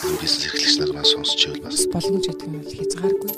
бизнес 0.00 0.44
эрхлэгч 0.46 0.76
нар 0.80 0.92
маань 0.96 1.04
сонсч 1.04 1.40
байвал 1.44 1.68
бас 1.68 1.84
боломж 1.92 2.24
гэдэг 2.24 2.48
нь 2.48 2.64
хязгааргүй. 2.72 3.30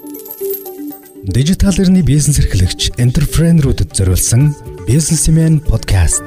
Дижитал 1.35 1.74
эрхний 1.82 2.06
бизнес 2.06 2.38
эрхлэгч 2.38 2.94
энтерпренерүүдэд 3.02 3.90
зориулсан 3.98 4.54
бизнесмен 4.87 5.59
подкаст. 5.59 6.22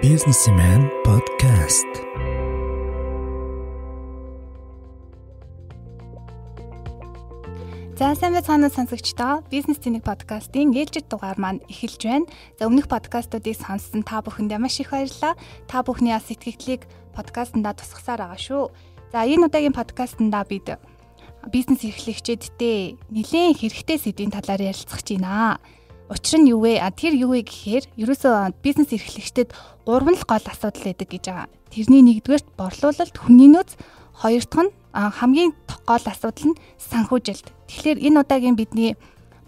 Бизнесмен 0.00 0.80
подкаст. 1.04 1.92
За 7.98 8.14
сайн 8.14 8.30
байцгаана 8.30 8.70
сонсогчдоо 8.70 9.42
бизнес 9.50 9.82
тэнэг 9.82 10.06
подкастын 10.06 10.70
ээлжид 10.70 11.10
дугаар 11.10 11.34
маань 11.34 11.66
эхэлж 11.66 12.06
байна. 12.06 12.30
За 12.54 12.70
өмнөх 12.70 12.86
подкастуудыг 12.86 13.58
сонссон 13.58 14.06
та 14.06 14.22
бүхэндээ 14.22 14.62
маш 14.62 14.78
их 14.78 14.94
баярлалаа. 14.94 15.34
Та 15.66 15.82
бүхний 15.82 16.14
бас 16.14 16.30
сэтгэгдлийг 16.30 16.86
подкастнда 17.10 17.74
тусгасаар 17.74 18.22
байгаа 18.22 18.38
шүү. 18.38 18.70
За 19.10 19.26
энэ 19.26 19.50
удаагийн 19.50 19.74
подкастнда 19.74 20.46
бид 20.46 20.78
бизнес 21.50 21.82
эрхлэгчэдтэй 21.82 23.02
нэлээд 23.10 23.66
хэрэгтэй 23.66 23.98
сэдвийн 23.98 24.30
талаар 24.30 24.62
ярилцах 24.62 25.02
гэж 25.02 25.18
байна. 25.18 25.58
Учир 26.06 26.38
нь 26.38 26.54
юу 26.54 26.70
вэ? 26.70 26.78
А 26.78 26.94
тэр 26.94 27.18
юу 27.18 27.34
вэ 27.34 27.42
гэхээр 27.50 27.98
ерөөсөө 27.98 28.62
бизнес 28.62 28.94
эрхлэгчдэд 28.94 29.50
гурван 29.82 30.14
л 30.14 30.22
гол 30.22 30.46
асуудал 30.46 30.86
байдаг 30.86 31.08
гэж 31.10 31.24
байгаа. 31.34 31.50
Тэрний 31.74 32.06
нэгдүгээрт 32.06 32.46
борлуулалт, 32.54 33.16
хүний 33.18 33.50
нөөц, 33.50 33.74
хоёр 34.22 34.46
дахь 34.46 34.70
нь 34.70 34.77
хамгийн 34.92 35.52
гол 35.86 36.04
асуудал 36.04 36.52
нь 36.52 36.60
санхүүжилт. 36.76 37.52
Тэгэхээр 37.68 37.98
энэ 38.04 38.20
удаагийн 38.24 38.56
бидний 38.56 38.96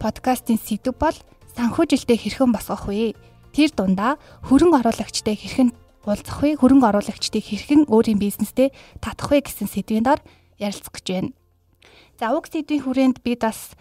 подкастын 0.00 0.60
сэдв 0.60 0.96
бол 0.96 1.16
санхүүжилтээ 1.56 2.16
хэрхэн 2.16 2.52
босгох 2.52 2.88
вэ? 2.88 3.16
Тэр 3.52 3.70
дундаа 3.74 4.16
хөрөнгө 4.48 4.80
оруулагчтай 4.84 5.36
хэрхэн 5.36 5.70
уулзах 6.06 6.38
вэ? 6.40 6.56
Хөрөнгө 6.60 6.88
оруулагчдыг 6.88 7.44
хэрхэн 7.44 7.90
өөрийн 7.92 8.20
бизнестэй 8.20 8.72
татах 9.04 9.32
вэ 9.32 9.44
гэсэн 9.44 9.68
сэдвийн 9.68 10.04
дор 10.06 10.20
ярилцах 10.56 10.96
гэж 10.96 11.06
байна. 11.12 11.30
За 12.20 12.32
уг 12.36 12.48
сэдвийн 12.48 12.84
хүрээнд 12.84 13.24
бид 13.24 13.44
бас 13.44 13.76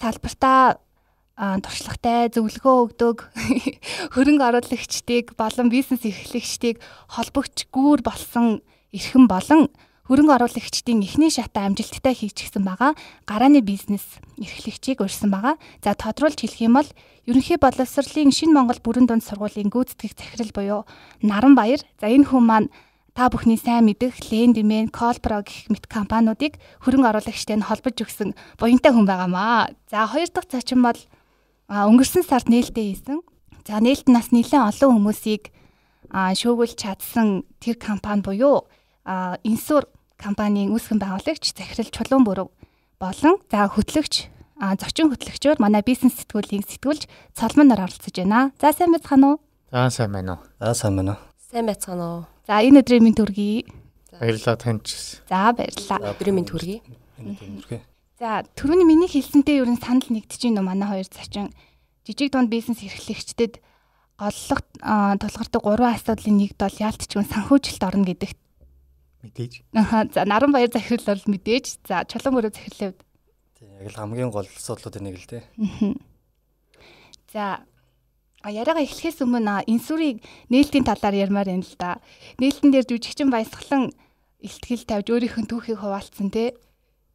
салбартаа 0.00 0.78
туршлагатай 1.36 2.28
зөвлөгөө 2.34 2.76
өгдөг 2.84 3.16
хөрөнгө 4.14 4.44
оруулагчдыг 4.44 5.32
болон 5.40 5.72
бизнес 5.72 6.04
эрхлэгчдийг 6.04 6.76
холбогч 7.08 7.64
гүүр 7.72 8.04
болсон 8.04 8.60
эрхэм 8.92 9.24
болон 9.24 9.72
хөрөнгө 10.10 10.42
оруулагчдын 10.42 11.06
эхний 11.06 11.30
шатаа 11.30 11.70
амжилттай 11.70 12.18
хийчихсэн 12.18 12.66
байгаа 12.66 12.98
гарааны 13.30 13.62
бизнес 13.62 14.02
эрхлэгчийг 14.42 15.06
урьсан 15.06 15.30
байгаа. 15.30 15.54
За 15.86 15.94
тодруулж 15.94 16.34
хэлэх 16.34 16.66
юм 16.66 16.82
бол 16.82 16.90
ерөнхий 17.30 17.54
боловсролын 17.62 18.34
шинэ 18.34 18.50
Монгол 18.50 18.82
бүрэн 18.82 19.06
дунд 19.06 19.22
сургуулийн 19.22 19.70
гүйцэтгэх 19.70 20.18
захирал 20.18 20.50
буюу 20.50 20.80
Наран 21.22 21.54
Баяр. 21.54 21.78
За 22.02 22.10
энэ 22.10 22.26
хүн 22.26 22.42
маань 22.42 22.74
та 23.14 23.30
бүхний 23.30 23.54
сайн 23.54 23.86
мэдэх 23.86 24.18
Lendman, 24.34 24.90
Callpro 24.90 25.46
гэх 25.46 25.70
мэт 25.70 25.86
компаниудыг 25.86 26.58
хөрөнгө 26.82 27.06
оруулагчтай 27.14 27.54
нь 27.54 27.62
холбож 27.62 27.94
өгсөн 28.02 28.34
буянтай 28.58 28.90
хүн 28.90 29.06
байгаамаа. 29.06 29.70
За 29.86 30.10
хоёр 30.10 30.26
дахь 30.34 30.50
зочин 30.50 30.82
бол 30.82 30.98
өнгөрсөн 31.70 32.26
сард 32.26 32.50
нээлттэй 32.50 32.98
хийсэн. 32.98 33.22
За 33.62 33.78
нээлт 33.78 34.10
нас 34.10 34.34
нэлээд 34.34 34.74
олон 34.74 34.98
хүмүүсийг 34.98 35.54
шүүгүүлж 36.10 36.74
чадсан 36.74 37.46
тэр 37.62 37.78
компани 37.78 38.26
буюу 38.26 38.66
инсур 39.46 39.86
компанийн 40.20 40.70
үүсгэн 40.76 41.00
байгуулагч 41.00 41.56
захирал 41.56 41.88
Чулуун 41.88 42.24
бүрэг 42.28 42.48
болон 43.00 43.40
за 43.48 43.64
хөтлөгч 43.72 44.28
зочин 44.60 45.08
хөтлөгчөөр 45.08 45.56
манай 45.56 45.80
бизнес 45.80 46.20
сэтгүүлийг 46.20 46.68
сэтгүүлж 46.68 47.08
цолмон 47.32 47.72
нар 47.72 47.88
оролцож 47.88 48.12
байна. 48.12 48.52
За 48.60 48.76
сайн 48.76 48.92
байцгаана 48.92 49.34
уу? 49.34 49.40
За 49.72 49.88
сайн 49.88 50.12
байна 50.12 50.36
уу? 50.36 50.44
За 50.60 50.74
сайн 50.76 50.96
байна 51.00 51.16
уу? 51.16 51.20
Сайн 51.40 51.66
байцгаана 51.66 52.04
уу? 52.04 52.24
За 52.44 52.60
энэ 52.60 52.84
өдрийн 52.84 53.04
минь 53.08 53.16
төргий. 53.16 53.64
Баярлалаа 54.12 54.56
танд. 54.60 54.84
За 55.32 55.56
баярлалаа. 55.56 56.12
Өдрийн 56.12 56.36
минь 56.36 56.44
төргий. 56.44 56.84
За 58.20 58.44
түрүүний 58.52 58.84
миний 58.84 59.08
хэлсэнтэй 59.08 59.64
ер 59.64 59.70
нь 59.72 59.80
санал 59.80 60.04
нэгдэж 60.04 60.44
байна 60.44 60.60
уу 60.60 60.68
манай 60.68 60.88
хоёр 60.92 61.08
зочин 61.08 61.48
жижиг 62.04 62.36
дунд 62.36 62.52
бизнес 62.52 62.84
эрхлэгчдэд 62.84 63.64
голлох 64.20 64.60
тулгардаг 64.84 65.62
гурван 65.64 65.96
асуудлын 65.96 66.36
нэгд 66.36 66.60
бол 66.60 66.76
яалтчгүй 66.76 67.24
санхүүжилт 67.24 67.80
орно 67.80 68.04
гэдэгт 68.04 68.36
Мэдээж. 69.20 69.52
Аа 69.76 70.08
за 70.08 70.24
наран 70.24 70.52
баяр 70.52 70.72
захирал 70.72 71.04
бол 71.04 71.24
мэдээж. 71.28 71.84
За 71.84 72.04
чулуун 72.08 72.40
мөрөө 72.40 72.52
захирлын 72.56 72.96
хувьд. 72.96 73.00
Тийм 73.60 73.68
яг 73.76 73.88
л 73.92 74.00
хамгийн 74.00 74.32
гол 74.32 74.48
асуудлуудын 74.48 75.04
нэг 75.04 75.16
л 75.20 75.28
дээ. 75.28 75.44
За 77.32 77.60
А 78.40 78.48
яриагаа 78.48 78.88
эхлэхээс 78.88 79.20
өмнө 79.20 79.68
инсүрийг 79.68 80.24
нээлтийн 80.48 80.88
талаар 80.88 81.12
ярмаар 81.12 81.52
байна 81.52 81.60
л 81.60 81.76
да. 81.76 82.00
Нээлтэн 82.40 82.72
дээр 82.72 82.88
жүжигчин 82.88 83.28
баясгалан 83.28 83.92
илтгэл 84.40 84.88
тавьж 84.88 85.12
өөрийнх 85.12 85.36
нь 85.44 85.50
түүхийг 85.52 85.84
хуваалцсан 85.84 86.32
те. 86.32 86.56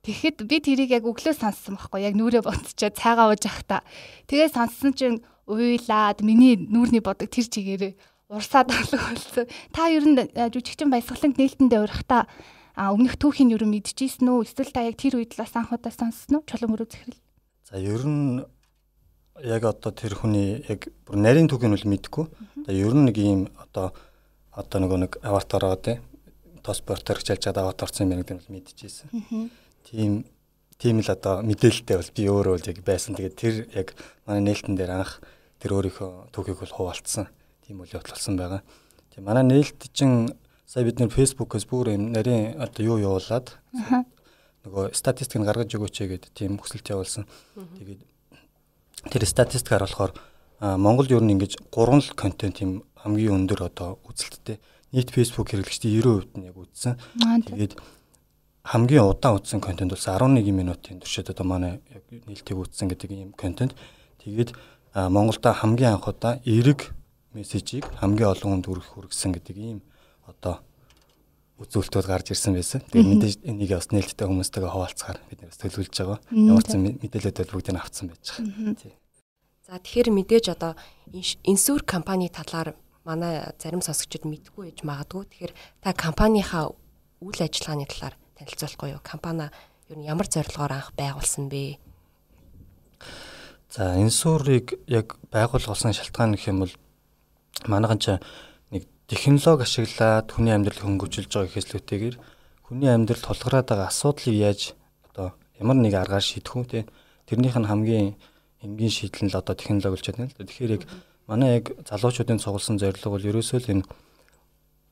Тэгэхэд 0.05 0.45
би 0.45 0.61
тэрийг 0.61 0.93
яг 0.93 1.09
өглөө 1.09 1.33
сонссон 1.33 1.81
байхгүй 1.81 2.05
яг 2.05 2.13
нүрээ 2.13 2.45
боцчоо 2.45 2.93
цайгаа 2.93 3.33
ууж 3.33 3.41
явах 3.41 3.65
та. 3.65 3.81
Тэгээ 4.29 4.53
сонссон 4.53 4.93
чинь 4.93 5.25
уйлаад 5.49 6.21
миний 6.21 6.61
нүүрний 6.61 7.01
бодог 7.01 7.33
тэр 7.33 7.49
чигээрээ 7.49 7.93
урсаад 8.29 8.67
болсон. 8.69 9.45
Та 9.71 9.89
ер 9.93 10.05
нь 10.05 10.17
жүжигчин 10.17 10.89
баясгаланг 10.89 11.37
нээлтэндээ 11.37 11.81
урахта 11.85 12.25
өмнөх 12.73 13.21
түүхийн 13.21 13.53
ер 13.53 13.63
нь 13.63 13.73
мэдчихсэн 13.77 14.25
үү? 14.25 14.49
Эсвэл 14.49 14.73
та 14.73 14.81
яг 14.81 14.97
тэр 14.97 15.21
үед 15.21 15.37
л 15.37 15.41
бас 15.45 15.53
анхудаа 15.53 15.93
сонссон 15.93 16.41
уу? 16.41 16.47
Чулуун 16.49 16.73
мөрөө 16.73 16.89
захирал. 16.89 17.21
За 17.69 17.77
ер 17.77 18.01
нь 18.01 18.41
яг 19.45 19.63
одоо 19.69 19.91
тэр 19.93 20.17
хүний 20.17 20.65
яг 20.65 20.89
бүр 21.05 21.17
нарийн 21.21 21.45
түүхийг 21.45 21.69
нь 21.69 21.93
мэдгүй. 21.93 22.25
Тэгээ 22.65 22.85
ер 22.89 22.95
нь 22.97 23.05
нэг 23.05 23.17
ийм 23.21 23.41
одоо 23.61 23.93
одоо 24.49 24.77
нөгөө 24.81 24.99
нэг 25.05 25.11
аватар 25.21 25.61
байгаа 25.69 25.81
те. 25.85 25.93
Тос 26.65 26.81
спортоор 26.81 27.21
хичээлж 27.21 27.45
чад 27.45 27.61
аватарсан 27.61 28.09
юм 28.09 28.25
гэдэг 28.25 28.41
нь 28.41 28.53
мэдчихсэн. 28.57 29.07
Тийм 29.85 30.25
тийм 30.81 30.99
л 30.99 31.13
одоо 31.13 31.45
мэдээлэлтэй 31.45 31.95
бол 32.01 32.11
би 32.17 32.23
өөрөө 32.25 32.55
л 32.57 32.69
яг 32.73 32.79
байсан. 32.81 33.13
Тэгээд 33.13 33.37
тэр 33.37 33.55
яг 33.69 33.93
манай 34.25 34.49
нээлтэн 34.49 34.73
дээр 34.73 34.97
анх 34.97 35.21
тэр 35.61 35.77
өөрийнхөө 35.77 36.33
түүхийг 36.33 36.59
бол 36.65 36.73
хуваалцсан 36.73 37.29
тийм 37.65 37.81
үйл 37.81 37.97
явдал 37.97 38.13
болсон 38.13 38.37
байгаа. 38.37 38.61
Тийм 39.09 39.25
манай 39.25 39.43
нээлт 39.43 39.89
чинь 39.91 40.29
сая 40.69 40.85
бид 40.85 41.01
нэр 41.01 41.09
фэйсбүүкээс 41.09 41.65
бүр 41.65 41.97
юм 41.97 42.13
нарийн 42.13 42.61
одоо 42.61 42.81
юу 42.85 42.97
явуулаад 43.01 43.57
нөгөө 44.65 44.93
статистик 44.93 45.41
нь 45.41 45.45
гаргаж 45.45 45.73
өгөөч 45.73 45.97
гэдэг 46.05 46.31
тийм 46.33 46.57
хүсэлт 46.61 46.89
явуулсан. 46.93 47.25
Тэгээд 47.77 48.01
тэр 49.09 49.23
статистикаар 49.25 49.85
болохоор 49.85 50.13
Монголд 50.61 51.11
ер 51.13 51.21
нь 51.21 51.33
ингэж 51.33 51.69
гурван 51.69 52.01
л 52.01 52.17
контент 52.17 52.61
тийм 52.61 52.85
хамгийн 52.97 53.45
өндөр 53.45 53.69
одоо 53.69 54.01
үзэлттэй 54.09 54.57
нийт 54.93 55.13
фэйсбүүк 55.13 55.53
хэрэглэгчдийн 55.53 56.01
90% 56.01 56.37
нь 56.41 56.47
яг 56.49 56.57
үзсэн. 56.57 56.97
Тэгээд 57.45 57.77
хамгийн 58.65 59.05
удаан 59.05 59.37
үзсэн 59.37 59.61
контент 59.61 59.93
бол 59.93 60.01
11 60.01 60.49
минутын 60.49 60.97
туршид 60.97 61.29
одоо 61.29 61.45
манай 61.45 61.83
яг 61.93 62.01
нээлтийг 62.09 62.57
үзсэн 62.57 62.89
гэдэг 62.89 63.09
ийм 63.13 63.31
контент. 63.37 63.77
Тэгээд 64.25 64.57
Монголда 64.97 65.53
хамгийн 65.53 66.01
анх 66.01 66.09
удаа 66.09 66.41
эрэг 66.47 66.89
мессежийг 67.35 67.85
хамгийн 67.99 68.31
олон 68.31 68.63
хүнд 68.63 68.65
хүргэх 68.71 68.89
хүргэсэн 68.95 69.31
гэдэг 69.35 69.57
ийм 69.59 69.79
одоо 70.25 70.63
үзүүлэлтүүд 71.59 72.07
гарч 72.07 72.31
ирсэн 72.35 72.55
байсан. 72.55 72.83
Тэгээд 72.87 73.11
мэдээж 73.11 73.35
энийг 73.47 73.71
бас 73.75 73.87
нээлттэй 73.91 74.27
хүмүүстэйгээ 74.27 74.71
хуваалцахаар 74.71 75.19
бид 75.31 75.39
нэр 75.39 75.55
төлөвлөж 75.55 75.95
байгаа. 75.95 76.19
Ямар 76.31 76.65
ч 76.67 76.73
мэдээлэлүүд 76.75 77.51
бүгдийг 77.51 77.79
авцсан 77.79 78.11
байж 78.11 78.23
байгаа. 78.35 78.75
Тий. 78.75 78.93
За 79.63 79.79
тэгэхээр 79.79 80.09
мэдээж 80.11 80.45
одоо 80.51 80.75
инсүр 81.47 81.87
компани 81.87 82.27
талаар 82.27 82.75
манай 83.07 83.39
зарим 83.55 83.79
сонсогчид 83.79 84.27
мэдгүй 84.27 84.75
байж 84.75 84.79
магадгүй. 84.83 85.23
Тэгэхээр 85.31 85.53
та 85.79 85.95
компанийнхаа 85.95 86.75
үйл 87.23 87.39
ажиллагааны 87.39 87.87
талаар 87.87 88.15
танилцуулахгүй 88.35 88.89
юу? 88.93 89.01
Компани 89.01 89.47
ер 89.87 89.97
нь 89.97 90.05
ямар 90.05 90.27
зорилгоор 90.27 90.73
анх 90.75 90.91
байгуулсан 90.99 91.47
бэ? 91.47 91.79
За 93.71 93.95
инсурыг 93.95 94.75
яг 94.91 95.15
байгуулсан 95.31 95.95
шалтгаан 95.95 96.35
гэх 96.35 96.51
юм 96.51 96.67
бол 96.67 96.73
манайхан 97.63 97.99
ч 98.03 98.05
нэг 98.75 98.83
технологи 99.07 99.63
ашиглаад 99.63 100.27
хүний 100.35 100.51
амьдрал 100.51 100.83
хөнгөвжүүлж 100.83 101.31
байгаа 101.31 101.47
гэхээслүүтэйгээр 101.47 102.15
хүний 102.67 102.91
амьдрал 102.91 103.23
тулгараад 103.23 103.67
байгаа 103.71 103.87
асуудлыг 103.87 104.35
яаж 104.35 104.75
одоо 105.07 105.37
ямар 105.61 105.77
нэг 105.79 105.93
аргаар 105.95 106.25
шийдэх 106.25 106.55
үү 106.55 106.65
те 106.67 106.79
тэрнийх 107.29 107.55
нь 107.55 107.69
хамгийн 107.69 108.07
энгийн 108.65 108.91
шийдэл 108.91 109.25
нь 109.25 109.31
л 109.31 109.39
одоо 109.39 109.55
технологи 109.55 109.93
болж 109.93 110.05
байна 110.11 110.27
л 110.27 110.35
да. 110.35 110.45
Тэгэхээр 110.45 110.75
яг 110.75 110.83
манай 111.29 111.49
яг 111.61 111.65
залуучуудын 111.87 112.41
цугласан 112.41 112.77
зорилго 112.81 113.09
бол 113.13 113.29
ерөөсөө 113.29 113.59
л 113.63 113.71
энэ 113.79 113.85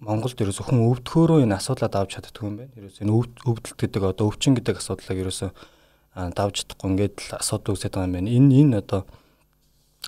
Монголд 0.03 0.35
ерөөсөө 0.35 0.65
хүн 0.67 0.83
өвдөхөөрөө 0.83 1.39
энэ 1.47 1.55
асуудлаа 1.55 1.87
давж 1.87 2.19
чаддаг 2.19 2.43
юм 2.43 2.57
байна. 2.59 2.75
Ерөөсөө 2.75 3.03
энэ 3.07 3.13
өвдөлт 3.15 3.79
гэдэг 3.79 4.03
одоо 4.03 4.25
өвчин 4.27 4.53
гэдэг 4.59 4.75
асуудлыг 4.83 5.17
ерөөсөө 5.23 5.49
давж 6.35 6.53
чадахгүй 6.59 6.87
ингээд 6.91 7.15
л 7.23 7.31
асуудал 7.39 7.71
үүсэж 7.73 7.91
байгаа 7.93 8.07
юм 8.11 8.15
байна. 8.19 8.29
Энэ 8.29 8.51
энэ 8.61 8.75
одоо 8.83 9.01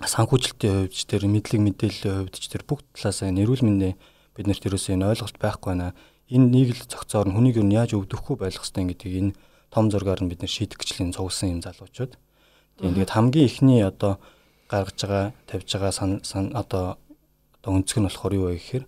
санхүүжилтийн 0.03 0.91
хувьд 0.91 0.91
ч 0.91 1.07
тэр 1.07 1.23
мэдлэг 1.23 1.61
мэдээллийн 1.63 2.27
хувьд 2.27 2.35
ч 2.35 2.51
тэр 2.51 2.67
бүх 2.67 2.83
талаасаа 2.91 3.31
нэрүүл 3.31 3.63
мэндэ 3.63 3.95
бид 4.35 4.45
нарт 4.51 4.67
ерөөсөө 4.67 4.99
энэ 4.99 5.07
ойлголт 5.15 5.39
байхгүй 5.39 5.71
байна. 5.71 5.95
Энэ 6.27 6.51
нэг 6.51 6.69
л 6.75 6.83
зохицоор 6.83 7.31
нь 7.31 7.35
хүнийг 7.39 7.55
юу 7.63 7.71
яаж 7.71 7.95
өвдөхгүй 7.95 8.35
байх 8.35 8.59
хэвтэй 8.59 8.91
гэдгийг 8.91 9.15
энэ 9.15 9.35
том 9.71 9.87
зургаар 9.87 10.19
нь 10.19 10.27
бид 10.27 10.43
нар 10.43 10.51
шийдэх 10.51 10.75
гिचлийн 10.83 11.15
цугласан 11.15 11.55
юм 11.55 11.61
залуучууд. 11.63 12.19
Тэгээд 12.75 13.15
хамгийн 13.15 13.47
ихний 13.47 13.81
одоо 13.87 14.19
гаргаж 14.67 14.99
байгаа 14.99 15.25
тавьж 15.47 15.69
байгаа 15.71 15.93
сан 15.95 16.51
одоо 16.51 16.99
одоо 17.63 17.71
өнцөг 17.79 18.03
нь 18.03 18.07
болохоор 18.11 18.33
юу 18.35 18.45
вэ 18.51 18.59
гэхээр 18.59 18.85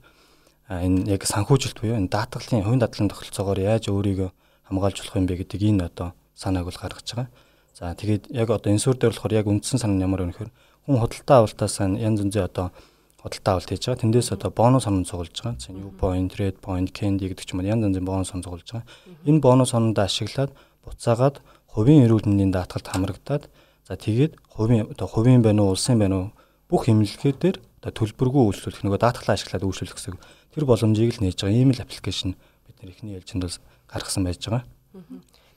энэ 0.68 1.08
яг 1.08 1.24
санхүүжилт 1.24 1.80
буюу 1.80 1.96
энэ 1.96 2.12
даатгалын 2.12 2.68
хувийн 2.68 2.84
дадлын 2.84 3.08
тогтолцоогоор 3.08 3.60
яаж 3.64 3.88
өөрийгөө 3.88 4.30
хамгаалж 4.68 4.98
болох 5.00 5.16
юм 5.16 5.28
бэ 5.32 5.40
гэдэг 5.40 5.62
энэ 5.72 5.88
одоо 5.88 6.12
санааг 6.36 6.68
бол 6.68 6.76
гаргаж 6.76 7.08
байгаа. 7.16 7.32
За 7.72 7.96
тэгээд 7.96 8.34
яг 8.36 8.50
одоо 8.52 8.76
энэ 8.76 8.84
суурь 8.84 9.00
дээр 9.00 9.16
болохоор 9.16 9.38
яг 9.40 9.48
үндсэн 9.48 9.80
санаа 9.80 9.96
нь 9.96 10.04
ямар 10.04 10.28
вэ 10.28 10.36
гэхээр 10.36 10.52
хүн 10.88 11.04
худалдаа 11.04 11.44
авалтаас 11.44 11.84
янз 11.84 12.00
янзын 12.00 12.32
одоо 12.48 12.72
худалдаа 13.20 13.60
авалт 13.60 13.70
хийж 13.70 13.84
байгаа. 13.84 14.04
Тэндээс 14.08 14.32
одоо 14.32 14.50
бонус 14.56 14.88
онон 14.88 15.04
цугулж 15.04 15.36
байгаа. 15.36 15.60
За 15.60 15.76
new 15.76 15.92
point, 16.00 16.32
red 16.40 16.64
point, 16.64 16.88
candy 16.96 17.28
гэдэг 17.28 17.44
ч 17.44 17.52
юм 17.52 17.60
уу 17.60 17.68
янз 17.68 17.84
янзын 17.84 18.08
бонус 18.08 18.32
онон 18.32 18.48
цугулж 18.48 18.68
байгаа. 18.72 18.88
Энэ 19.28 19.44
бонус 19.44 19.76
онондоо 19.76 20.08
ашиглаад 20.08 20.56
буцаагаад 20.88 21.44
хувийн 21.68 22.08
эрүүл 22.08 22.24
мэндийн 22.24 22.56
даатгалд 22.56 22.88
хамрагдаад 22.88 23.44
за 23.84 23.94
тэгээд 24.00 24.40
хувийн 24.56 24.88
одоо 24.88 25.08
хувийн 25.12 25.44
байна 25.44 25.68
уу, 25.68 25.76
улсын 25.76 26.00
байна 26.00 26.16
уу 26.16 26.28
бүх 26.72 26.88
эмнэлгээр 26.88 27.60
одоо 27.84 27.92
төлбөргүй 27.92 28.44
үйлчлүүлэх 28.48 28.84
нөгөө 28.88 29.00
даатгалаа 29.04 29.36
ашиглаад 29.36 29.68
үйлчлүүлэх 29.68 29.96
гэсэн 30.00 30.16
тэр 30.56 30.64
боломжийг 30.64 31.20
л 31.20 31.24
нээж 31.28 31.44
байгаа. 31.44 31.60
Ийм 31.60 31.72
л 31.76 31.84
аппликейшн 31.84 32.32
бид 32.34 32.78
нар 32.80 32.92
ихний 32.96 33.16
ээлжинд 33.20 33.44
бол 33.44 33.60
гаргасан 33.92 34.24
байж 34.24 34.42
байгаа. 34.42 34.64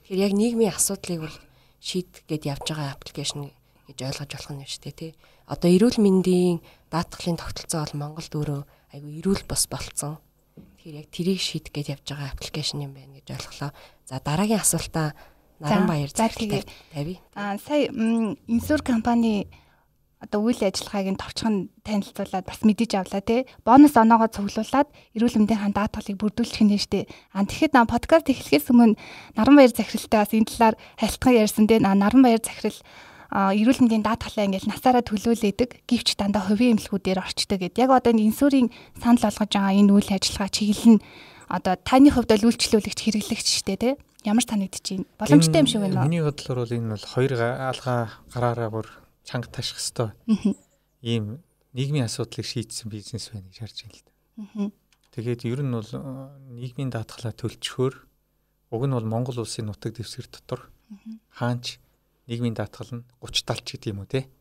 Тэгэхээр 0.05 0.23
яг 0.27 0.33
нийгмийн 0.35 0.75
асуудлыг 0.75 1.19
бол 1.25 1.37
шийдэх 1.81 2.23
гээд 2.27 2.43
явж 2.51 2.65
байгаа 2.67 2.93
аппликейшн 2.93 3.49
гэж 3.91 3.99
ойлгож 4.07 4.31
болох 4.31 4.51
нь 4.55 4.65
шүү 4.65 4.83
дээ 4.87 4.95
тий. 4.95 5.11
Одоо 5.45 5.69
эрүүл 5.69 5.99
мэндийн 5.99 6.63
даатгалын 6.89 7.37
тогтолцоо 7.37 7.83
бол 7.83 7.99
Монголд 7.99 8.33
өөрөө 8.33 8.61
айгүй 8.95 9.13
эрүүл 9.19 9.43
бос 9.45 9.67
болцсон. 9.67 10.17
Тэгэхээр 10.81 10.99
яг 11.03 11.07
тэрийг 11.13 11.39
шийдэх 11.43 11.71
гэж 11.75 11.87
явж 11.99 12.05
байгаа 12.09 12.31
аппликейшн 12.33 12.83
юм 12.87 12.95
байна 12.97 13.19
гэж 13.19 13.27
ойлголоо. 13.35 13.71
За 14.09 14.17
дараагийн 14.23 14.63
асуултаа 14.63 15.13
Наранбаяр 15.61 16.09
захирал 16.09 16.65
тавь. 16.89 17.21
Аа 17.35 17.57
сая 17.61 17.93
инсур 18.49 18.81
компани 18.81 19.45
одоо 20.21 20.41
үйл 20.45 20.61
ажиллагааг 20.61 21.07
нь 21.13 21.21
товчхон 21.21 21.55
танилцуулаад 21.85 22.45
бас 22.45 22.61
мэдэж 22.61 22.97
авлаа 22.97 23.21
тий. 23.21 23.45
Бонус 23.65 23.97
оноогоо 23.97 24.29
цуглуулад 24.29 24.89
эрүүл 25.17 25.37
мэндийн 25.37 25.61
хан 25.61 25.73
даатгалыг 25.73 26.17
бүрдүүлчих 26.17 26.65
нь 26.65 26.77
штэ. 26.77 27.09
Аа 27.33 27.45
тэгэхэд 27.45 27.73
на 27.73 27.89
подкаст 27.89 28.29
эхлэхээс 28.29 28.69
өмнө 28.69 28.97
Наранбаяр 29.37 29.73
захиралтай 29.73 30.19
бас 30.21 30.33
энэ 30.33 30.49
талаар 30.49 30.75
хайлтхан 31.01 31.37
ярьсан 31.41 31.65
дээ. 31.65 31.81
Наранбаяр 31.81 32.41
захирал 32.41 32.77
эрүүл 33.31 33.79
мэндийн 33.87 34.03
даатгалаа 34.03 34.45
ингээл 34.51 34.67
насаараа 34.67 35.03
төлөөлөдөг 35.07 35.87
гівч 35.87 36.19
дандаа 36.19 36.51
хувийн 36.51 36.75
эмнэлгүүдээр 36.75 37.23
орчдөг 37.23 37.59
гэд. 37.63 37.79
Яг 37.79 37.95
одоо 37.95 38.11
энэ 38.11 38.27
инсүрийн 38.27 38.67
санал 38.99 39.23
болгож 39.23 39.51
байгаа 39.55 39.71
энэ 39.71 39.91
үйл 39.95 40.09
ажиллагаа 40.11 40.51
чиглэл 40.51 40.99
нь 40.99 41.03
одоо 41.47 41.75
таны 41.79 42.11
хувьд 42.11 42.27
бол 42.27 42.47
үйлчлүүлэгч 42.51 42.99
хэрэглэгч 42.99 43.47
штэ 43.63 43.75
тий. 43.79 43.93
Ямар 44.27 44.43
санагдчих 44.43 44.99
юм? 44.99 45.07
Боломжтой 45.15 45.63
юм 45.63 45.67
шиг 45.71 45.79
байна 45.79 46.03
уу? 46.03 46.07
Миний 46.11 46.19
бодлоор 46.19 46.67
бол 46.67 46.75
энэ 46.75 46.91
бол 46.91 47.07
хоёр 47.07 47.31
алгаа 47.39 47.99
гараараа 48.35 48.69
бүр 48.69 48.87
чанга 49.23 49.47
таших 49.47 49.79
хэвээр. 49.79 50.11
Ийм 51.01 51.39
нийгмийн 51.71 52.11
асуудлыг 52.11 52.45
шийдсэн 52.45 52.91
бизнес 52.91 53.31
байна 53.31 53.47
гэж 53.47 53.57
харж 53.63 53.77
байна 53.79 53.95
л 53.95 54.03
да. 54.03 54.11
Тэгээд 55.15 55.47
ер 55.47 55.59
нь 55.63 55.71
бол 55.71 55.91
нийгмийн 56.51 56.91
даатгалаа 56.91 57.31
төлчхөөр 57.35 57.95
уг 58.71 58.83
нь 58.87 58.95
бол 58.95 59.07
Монгол 59.07 59.43
улсын 59.43 59.67
нутаг 59.67 59.95
дэвсгэр 59.95 60.27
дотор 60.31 60.71
хаанч 61.35 61.79
нийгмийн 62.31 62.55
даатгал 62.55 62.87
нь 62.95 63.03
30 63.19 63.43
талч 63.43 63.67
гэдэг 63.75 63.91
юм 63.91 64.01
уу 64.01 64.07
те 64.07 64.31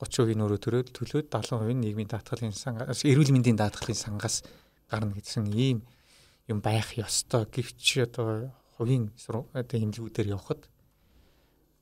30% 0.00 0.36
нь 0.36 0.44
өөрөө 0.44 0.60
төрөөд 0.64 0.88
төлөөд 0.96 1.26
70% 1.28 1.76
нь 1.76 1.84
нийгмийн 1.84 2.08
даатгалын 2.08 2.56
сангаас 2.56 3.04
эрүүл 3.04 3.32
мэндийн 3.36 3.56
даатгалын 3.60 3.96
сангаас 3.96 4.44
гарна 4.88 5.12
гэсэн 5.12 5.48
ийм 5.52 5.84
юм 6.48 6.64
байх 6.64 6.96
ёстой. 6.96 7.44
Гэвч 7.44 8.08
одоо 8.08 8.48
хувийн 8.80 9.12
одоо 9.52 9.76
эмнэлгүүдээр 9.76 10.32
явхад 10.32 10.64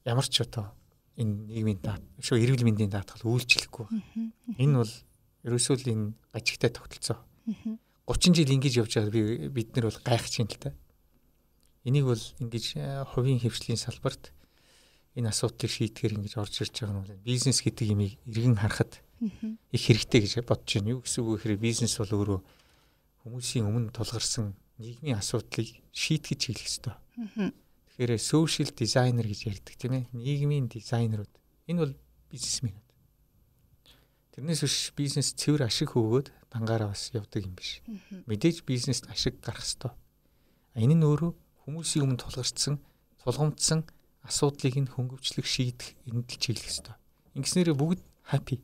ямар 0.03 0.27
ч 0.27 0.43
одоо 0.43 0.75
энэ 1.15 1.47
нийгмийн 1.47 1.79
шүү 2.19 2.43
эрүүл 2.43 2.67
мэндийн 2.67 2.91
даатгал 2.91 3.23
үйлчлэхгүй. 3.23 3.87
Энэ 4.59 4.75
бол 4.83 4.95
ерөөсөө 5.47 5.77
л 5.79 5.91
энэ 5.95 6.07
гажигтай 6.35 6.71
тогтолцоо. 6.75 7.23
30 8.07 8.35
жил 8.35 8.51
ингэж 8.51 8.75
явж 8.83 8.93
байгаа 8.99 9.15
би 9.15 9.47
бид 9.47 9.79
нар 9.79 9.95
бол 9.95 10.03
гайхаж 10.03 10.35
байна 10.43 10.51
л 10.51 10.59
та. 10.59 10.71
Энийг 11.87 12.05
бол 12.11 12.25
ингэж 12.43 12.67
хувийн 13.15 13.39
хөвчлийн 13.39 13.79
салбарт 13.79 14.35
энэ 15.19 15.35
асуудлыг 15.35 15.67
шийдэхээр 15.67 16.15
ингэж 16.23 16.35
орж 16.39 16.63
ирж 16.63 16.75
байгаа 16.79 16.95
нь 16.95 17.03
бол 17.03 17.27
бизнес 17.27 17.59
гэдэг 17.67 17.87
имийг 17.91 18.15
эргэн 18.31 18.55
харахад 18.63 19.03
их 19.19 19.83
хэрэгтэй 19.83 20.21
гэж 20.23 20.47
бодож 20.47 20.71
байна. 20.79 20.95
Юу 20.95 21.03
гэсэн 21.03 21.21
үг 21.27 21.29
вэ 21.29 21.37
гэхээр 21.43 21.59
бизнес 21.59 21.99
бол 21.99 22.15
өөрөө 22.15 22.41
хүмүүсийн 23.27 23.67
өмнө 23.67 23.91
тулгарсан 23.91 24.55
нийгмийн 24.79 25.19
асуудлыг 25.19 25.83
шийтгэж 25.91 26.41
хийх 26.47 26.63
ёстой. 26.63 26.95
Тэгэхээр 27.19 28.23
social 28.23 28.71
designer 28.71 29.27
гэж 29.27 29.41
ярьдаг 29.51 29.75
тийм 29.75 29.93
ээ. 29.99 30.05
Нийгмийн 30.15 30.71
дизайнерууд. 30.71 31.35
Энэ 31.67 31.83
бол 31.83 31.95
бизнесменүүд. 32.31 32.87
Тэрнээс 34.39 34.63
биш 34.63 34.95
бизнес 34.95 35.35
цэвэр 35.35 35.67
ашиг 35.67 35.99
хөөгөөд 35.99 36.31
дангаараа 36.55 36.95
бас 36.95 37.11
явдаг 37.11 37.43
юм 37.43 37.59
биш. 37.59 37.83
Мэдээж 38.31 38.63
бизнест 38.63 39.11
ашиг 39.11 39.43
гарах 39.43 39.67
ёстой. 39.67 39.91
Энэ 40.79 40.95
нь 40.95 41.03
өөрөө 41.03 41.35
хүмүүсийн 41.67 42.07
өмнө 42.07 42.23
тулгарчсан, 42.23 42.79
тулгамдсан 43.27 43.83
асуудлыг 44.25 44.75
нь 44.79 44.91
хөнгөвчлөх 44.91 45.47
шийдэх 45.47 45.95
энд 46.09 46.29
л 46.31 46.39
чиглэх 46.41 46.69
ёстой. 46.69 46.95
Ингэснээр 47.39 47.75
бүгд 47.75 48.03
happy. 48.33 48.61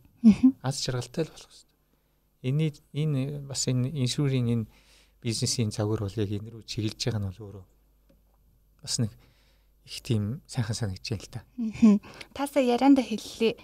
Аз 0.63 0.81
жаргалтай 0.83 1.25
л 1.25 1.33
болох 1.33 1.51
ёстой. 1.53 1.73
Эний 2.43 2.73
энэ 2.93 3.45
бас 3.47 3.69
энэ 3.69 3.93
иншүрийн 3.93 4.49
энэ 4.49 4.67
бизнесийн 5.23 5.71
загвар 5.71 6.05
бол 6.05 6.17
яг 6.21 6.31
энэ 6.31 6.51
рүү 6.53 6.63
чиглэж 6.69 6.99
байгаа 7.01 7.21
нь 7.21 7.29
бол 7.33 7.43
өөрөө 7.45 7.65
бас 8.85 8.95
нэг 9.01 9.13
их 9.89 10.01
тийм 10.05 10.41
сайхан 10.45 10.77
санагдаж 10.77 11.09
байна 11.09 11.25
л 11.25 11.33
та. 11.33 11.41
Тасаа 12.37 12.61
ярианда 12.61 13.01
хэллээ. 13.01 13.57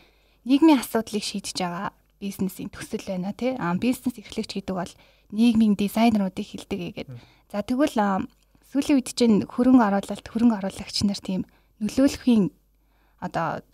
Нийгмийн 0.49 0.81
асуудлыг 0.81 1.25
шийдэж 1.25 1.57
байгаа 1.61 1.93
бизнесийн 2.21 2.73
төсөл 2.73 3.05
байна 3.05 3.33
тий. 3.37 3.57
Аа 3.57 3.77
бизнес 3.77 4.17
эрхлэгч 4.17 4.57
гэдэг 4.57 4.77
бол 4.77 4.93
нийгмийн 5.33 5.77
дизайнеруудыг 5.77 6.47
хилдэг 6.47 6.81
гэдэг. 6.81 7.07
За 7.53 7.65
тэгвэл 7.65 8.25
сүүлийн 8.73 8.97
үед 9.01 9.11
чинь 9.17 9.45
хөрөнгө 9.49 9.85
оруулалт 9.85 10.27
хөрөнгө 10.29 10.59
оруулагч 10.61 10.97
нар 11.05 11.21
тийм 11.21 11.45
нөлөөлөхийн 11.81 12.53
одоо 13.21 13.65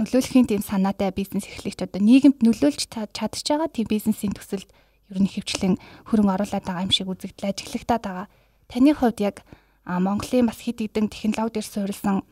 нөлөөлөхийн 0.00 0.48
тийм 0.48 0.62
санаатай 0.64 1.12
бизнес 1.12 1.48
эрхлэгч 1.48 1.84
одоо 1.84 2.00
нийгэмд 2.00 2.40
нөлөөлж 2.40 2.88
чадж 2.88 3.36
байгаа 3.44 3.68
тийм 3.68 3.88
бизнесийн 3.88 4.32
төсөлд 4.32 4.68
ер 5.10 5.18
нь 5.20 5.28
хөвчлэн 5.28 5.74
хөрөнгө 6.08 6.34
оруулаад 6.36 6.64
байгаа 6.64 6.86
юм 6.86 6.94
шиг 6.94 7.10
үзэгдэл 7.10 7.50
ажиглагтаад 7.50 8.02
байгаа. 8.04 8.26
Таны 8.70 8.94
хувьд 8.94 9.18
яг 9.20 9.36
Монголын 9.84 10.46
бас 10.46 10.62
хэд 10.62 10.86
хэдэн 10.86 11.10
технологи 11.10 11.58
дээр 11.58 11.66
суурилсан 11.66 12.22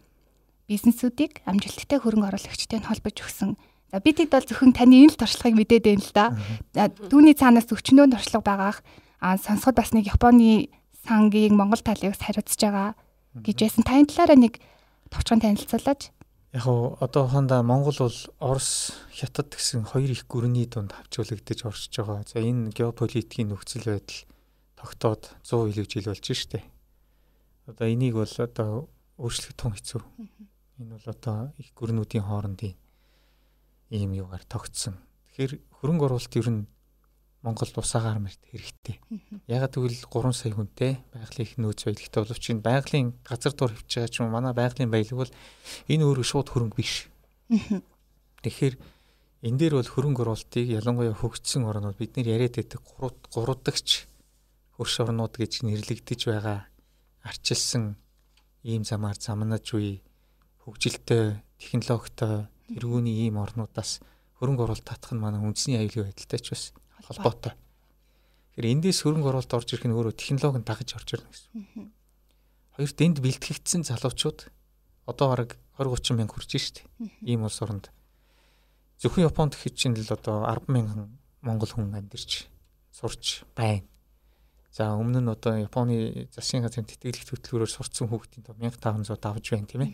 бизнесүүдийг 0.71 1.43
амжилттай 1.49 1.99
хөрөнгө 1.99 2.29
оруулагчтай 2.31 2.79
холбож 2.85 3.17
өгсөн. 3.19 3.59
За 3.91 3.99
бид 3.99 4.21
хэд 4.21 4.31
бол 4.31 4.47
зөвхөн 4.47 4.77
таны 4.77 5.03
энэ 5.03 5.17
л 5.17 5.19
туршлагыг 5.19 5.57
мэдээд 5.59 5.85
байна 5.89 6.05
л 6.05 6.13
да. 6.15 6.27
Түүний 7.11 7.35
цаанаас 7.35 7.73
өчнөө 7.73 8.13
туршлага 8.15 8.47
байгаах 8.47 8.79
а 9.19 9.35
сонсоход 9.41 9.81
бас 9.81 9.91
нэг 9.97 10.07
Японы 10.13 10.71
сангийн 11.09 11.57
Монгол 11.57 11.83
талыг 11.83 12.15
хариуцж 12.15 12.61
байгаа 12.61 12.95
гэж 13.35 13.57
байсан. 13.65 13.83
Таны 13.83 14.07
талаараа 14.07 14.39
нэг 14.39 14.61
товчхон 15.11 15.41
танилцуулаач. 15.41 16.13
Яг 16.53 16.65
уу 16.67 16.97
одоохондоо 17.01 17.63
Монгол 17.63 17.97
бол 17.99 18.19
Орос, 18.41 18.97
Хятад 19.13 19.53
гэсэн 19.53 19.85
хоёр 19.85 20.11
их 20.11 20.25
гүрний 20.25 20.65
дунд 20.65 20.93
хавчуулагдаж 20.97 21.65
оршиж 21.69 21.93
байгаа. 22.01 22.25
За 22.25 22.41
энэ 22.41 22.73
геополитикийн 22.73 23.53
нөхцөл 23.53 23.85
байдал 23.85 24.25
тогтоод 24.81 25.37
100 25.45 25.69
илүү 25.71 25.87
жил 25.93 26.09
болж 26.09 26.25
штэ. 26.25 26.65
Одоо 27.69 27.87
энийг 27.89 28.17
бол 28.17 28.35
одоо 28.41 28.89
өөрчлөх 29.21 29.53
тун 29.61 29.77
хэцүү. 29.77 30.01
Энэ 30.81 30.97
бол 30.97 31.07
одоо 31.11 31.53
их 31.61 31.75
гүрнүүдийн 31.77 32.25
хоорондын 32.25 32.73
ийм 33.91 34.13
юугаар 34.17 34.45
тогтсон. 34.49 34.97
Тэгэхээр 35.29 35.53
хөрөнгө 35.83 36.05
оруулалт 36.07 36.37
ер 36.39 36.49
нь 36.49 36.63
Монголд 37.43 37.75
усаагаар 37.79 38.19
мэрт 38.19 38.43
хэрэгтэй. 38.51 38.99
Ягаад 39.47 39.75
гэвэл 39.79 39.95
3 40.11 40.35
сая 40.35 40.53
хүнтэй 40.59 40.93
байгалийн 41.15 41.47
их 41.47 41.55
нөөц 41.55 41.81
баялагтай 41.87 42.21
боловч 42.27 42.45
энэ 42.51 42.67
байгалийн 42.67 43.09
газар 43.23 43.53
дур 43.55 43.71
хөвч 43.71 43.91
байгаа 43.95 44.11
ч 44.11 44.17
юм 44.19 44.35
манай 44.35 44.55
байгалийн 44.59 44.91
баялаг 44.91 45.17
бол 45.23 45.33
энэ 45.87 46.03
өөрөө 46.03 46.27
шууд 46.27 46.49
хөрөнгө 46.51 46.79
биш. 46.83 47.07
Тэгэхээр 48.43 48.75
энэ 49.47 49.59
дээр 49.59 49.75
бол 49.79 49.87
хөрөнгө 49.87 50.23
оруулалтыг 50.27 50.67
ялангуяа 50.67 51.15
хөгжсөн 51.15 51.63
орнууд 51.63 51.95
бид 51.95 52.19
нэр 52.19 52.35
яриад 52.35 52.59
байдаг 52.59 52.83
гурудагч 53.31 54.11
хөрш 54.75 54.95
орнууд 55.07 55.35
гэж 55.39 55.63
нэрлэгдэж 55.63 56.21
байгаа 56.27 56.67
арчилсан 57.23 57.95
ийм 58.67 58.83
замаар 58.83 59.15
замнаж 59.15 59.67
үе 59.79 60.03
хөгжилтэй 60.67 61.39
технологитой 61.63 62.51
тэргүүний 62.75 63.31
ийм 63.31 63.39
орнуудаас 63.39 64.03
хөрөнгө 64.39 64.63
оруулалт 64.67 64.87
татах 64.91 65.15
нь 65.15 65.23
манай 65.23 65.39
үндэсний 65.39 65.79
аюулгүй 65.79 66.11
байдалтай 66.11 66.41
ч 66.43 66.47
бас 66.51 66.65
холбоотой. 67.07 67.53
Тэгэхээр 68.59 68.73
эндээс 68.75 69.07
хөрөнгө 69.07 69.31
оруулалт 69.31 69.55
орж 69.55 69.69
ирэх 69.75 69.87
нь 69.87 69.95
өөрөө 69.95 70.15
технологи 70.19 70.67
дагаж 70.67 70.91
орж 70.99 71.09
ирнэ 71.15 71.31
гэсэн. 71.31 71.93
Хоёр 72.75 72.91
дэнд 72.91 73.19
бэлтгэгдсэн 73.23 73.83
залуучууд 73.87 74.51
одоо 75.07 75.27
бараг 75.31 75.51
20 75.79 75.95
30 75.95 76.19
мянга 76.19 76.35
хүрч 76.35 76.51
штэ. 76.59 76.83
Ийм 77.23 77.47
улс 77.47 77.63
оронд. 77.63 77.91
Зөвхөн 78.99 79.31
Японд 79.31 79.55
гэхэд 79.55 79.75
чинь 79.79 79.95
л 79.95 80.11
одоо 80.11 80.43
10 80.43 80.67
мянган 80.67 81.19
монгол 81.39 81.71
хүн 81.71 81.95
амьдарч 81.95 82.51
сурч 82.91 83.47
байна. 83.55 83.87
За 84.75 84.95
өмнө 84.99 85.23
нь 85.23 85.31
одоо 85.31 85.55
Японы 85.59 86.29
засгийн 86.35 86.67
газрын 86.67 86.87
тэтгэлэг 86.87 87.31
хөтөлбөрөөр 87.31 87.71
сурцсан 87.71 88.11
хүүхдийн 88.11 88.45
тоо 88.47 88.55
1500 88.59 89.19
давж 89.23 89.45
байна 89.55 89.71
тийм 89.71 89.83
ээ. 89.87 89.93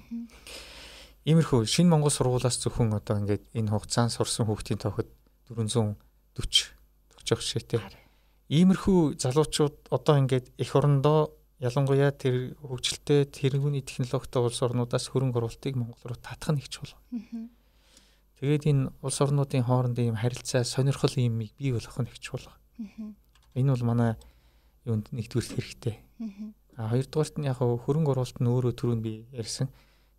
Иймэрхүү 1.25 1.65
шинэ 1.65 1.89
Монгол 1.89 2.13
сургуулиас 2.13 2.61
зөвхөн 2.61 2.97
одоо 2.97 3.17
ингээд 3.17 3.45
энэ 3.57 3.73
хугацаанд 3.73 4.13
сурсан 4.13 4.45
хүүхдийн 4.45 4.81
тооход 4.81 5.09
440 5.49 6.74
байгаа 7.25 7.45
шээ 7.45 7.65
те. 7.65 7.79
Иймэрхүү 8.53 9.17
залуучууд 9.19 9.89
одоо 9.91 10.15
ингээд 10.21 10.53
эх 10.61 10.71
орондоо 10.77 11.33
ялангуяа 11.65 12.13
тэр 12.13 12.55
хөгжилтэй 12.61 13.25
тэргүүний 13.25 13.81
технологитой 13.81 14.43
улс 14.45 14.61
орнуудаас 14.61 15.09
хөрөнгө 15.09 15.39
оруулалтыг 15.41 15.75
Монгол 15.81 16.05
руу 16.05 16.21
татах 16.21 16.53
нь 16.53 16.61
их 16.61 16.69
чухал. 16.69 16.93
Тэгээд 18.39 18.69
энэ 18.69 18.93
улс 19.01 19.19
орнуудын 19.25 19.65
хоорондын 19.65 20.13
ийм 20.13 20.19
харилцаа 20.21 20.65
сонирхол 20.65 21.15
юм 21.17 21.41
бий 21.41 21.73
болох 21.73 21.97
нь 21.97 22.11
их 22.11 22.21
чухал. 22.21 22.53
Энэ 23.57 23.73
бол 23.73 23.85
манай 23.89 24.13
юунд 24.85 25.09
нэгдүгээр 25.09 25.55
хэрэгтэй. 25.57 25.97
А 26.77 26.93
хоёрдугаарт 26.93 27.41
нь 27.41 27.49
яг 27.49 27.63
хөрөнгө 27.65 28.13
оруулалт 28.13 28.39
нь 28.43 28.51
өөрөө 28.51 28.73
түрүүнд 28.77 29.03
би 29.03 29.25
ярьсан 29.33 29.73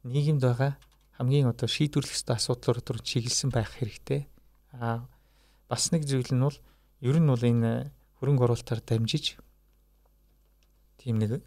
нийгэмд 0.08 0.42
байгаа 0.42 0.80
хамгийн 1.20 1.52
одоо 1.52 1.68
шийдвэрлэх 1.68 2.16
ёстой 2.16 2.36
асуудлууд 2.36 2.88
руу 2.90 3.04
чиглэсэн 3.04 3.52
байх 3.52 3.76
хэрэгтэй. 3.76 4.28
А 4.74 5.04
бас 5.68 5.92
нэг 5.92 6.08
зүйл 6.08 6.32
нь 6.32 6.44
бол 6.44 6.58
ер 7.02 7.18
нь 7.20 7.28
бол 7.28 7.44
энэ 7.44 7.92
хөрөнгө 8.20 8.46
оруулалтаар 8.46 8.82
дамжиж 8.86 9.36
тийм 11.02 11.20
нэг 11.20 11.42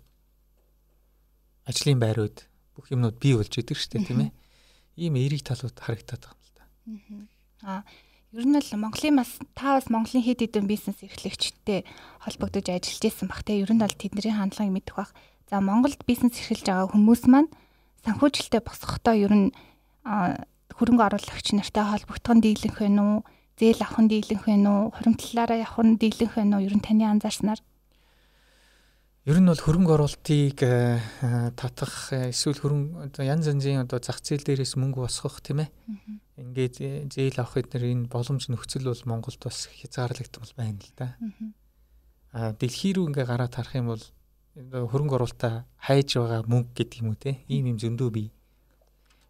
ажлын 1.69 2.01
байрууд 2.01 2.45
бүх 2.77 2.93
юмнууд 2.93 3.17
бий 3.21 3.37
болж 3.37 3.53
идэг 3.53 3.77
шүү 3.77 3.91
дээ 3.99 4.07
тийм 4.09 4.21
ээ. 4.29 4.31
Ийм 4.99 5.15
эерэг 5.21 5.43
талууд 5.45 5.77
харагдаад 5.77 6.23
байгаа 6.25 6.37
юм 6.37 6.45
л 6.47 6.53
да. 6.57 6.65
Аа 7.65 7.83
ер 8.33 8.45
нь 8.45 8.57
л 8.57 8.77
Монголын 8.77 9.17
бас 9.17 9.41
та 9.57 9.81
бас 9.81 9.89
Монголын 9.89 10.25
хэд 10.25 10.45
хэдэн 10.45 10.69
бизнес 10.69 11.01
эрхлэгчтэй 11.01 11.89
холбогдож 12.21 12.67
ажиллаж 12.69 13.01
байсан 13.01 13.27
бах 13.29 13.41
те 13.41 13.61
ер 13.65 13.73
нь 13.73 13.81
бол 13.81 13.97
тэдний 13.97 14.33
хандлагыг 14.33 14.73
мэдэх 14.73 14.97
бах. 15.01 15.13
За 15.49 15.65
Монголд 15.65 16.05
бизнес 16.05 16.37
эрхэлж 16.37 16.69
байгаа 16.69 16.93
хүмүүс 16.93 17.25
маань 17.25 17.49
санхүүжилтөд 18.05 18.65
босгохдоо 18.69 19.15
ер 19.17 19.33
нь 19.33 19.49
хөрөнгө 20.77 21.05
оруулагч 21.09 21.57
нартай 21.57 21.85
холбогдох 21.89 22.35
нь 22.37 22.45
дийлэнх 22.45 22.79
вэ 22.79 22.89
нү? 22.93 23.25
Зээл 23.59 23.83
авах 23.83 23.99
нь 23.99 24.11
дийлэнх 24.11 24.47
вэ 24.47 24.55
нү? 24.55 24.95
Хуримтлалаараа 24.95 25.59
явах 25.59 25.83
нь 25.83 25.99
дийлэнх 25.99 26.35
вэ 26.39 26.45
нү? 26.47 26.63
Ер 26.63 26.75
нь 26.79 26.85
таны 26.85 27.05
анзаарснаар 27.11 27.61
Ер 29.29 29.45
нь 29.45 29.51
бол 29.51 29.61
хөрөнгө 29.61 29.93
оруулалтыг 29.93 30.57
татах 31.53 32.17
эсвэл 32.33 32.63
хөрөнгө 32.65 33.21
янз 33.29 33.45
янзын 33.45 33.85
одоо 33.85 34.01
зах 34.01 34.25
зээл 34.25 34.41
дээрээс 34.41 34.81
мөнгө 34.81 35.05
босгох 35.05 35.45
тийм 35.45 35.69
ээ. 35.69 35.71
Ингээд 36.41 36.77
э, 36.81 36.89
зээл 37.13 37.37
авах 37.37 37.61
эдгээр 37.61 37.93
энэ 37.93 38.09
боломж 38.09 38.49
нөхцөл 38.49 38.89
бол 38.89 39.05
Монголд 39.05 39.37
бас 39.45 39.69
хязгаарлагдмал 39.69 40.53
байна 40.57 40.81
л 40.81 40.93
да. 40.97 41.13
А 42.33 42.57
дэлхий 42.57 42.97
рүү 42.97 43.13
ингээ 43.13 43.29
гараад 43.29 43.53
харах 43.53 43.77
юм 43.77 43.93
бол 43.93 44.05
хөрөнгө 44.65 45.21
оруулалтаа 45.21 45.69
хайж 45.77 46.17
байгаа 46.17 46.49
мөнгө 46.49 46.73
гэдэг 46.73 46.99
юм 47.05 47.13
уу 47.13 47.21
те. 47.21 47.45
Ийм 47.53 47.77
юм 47.77 47.77
зөндөө 47.77 48.09
бий. 48.09 48.33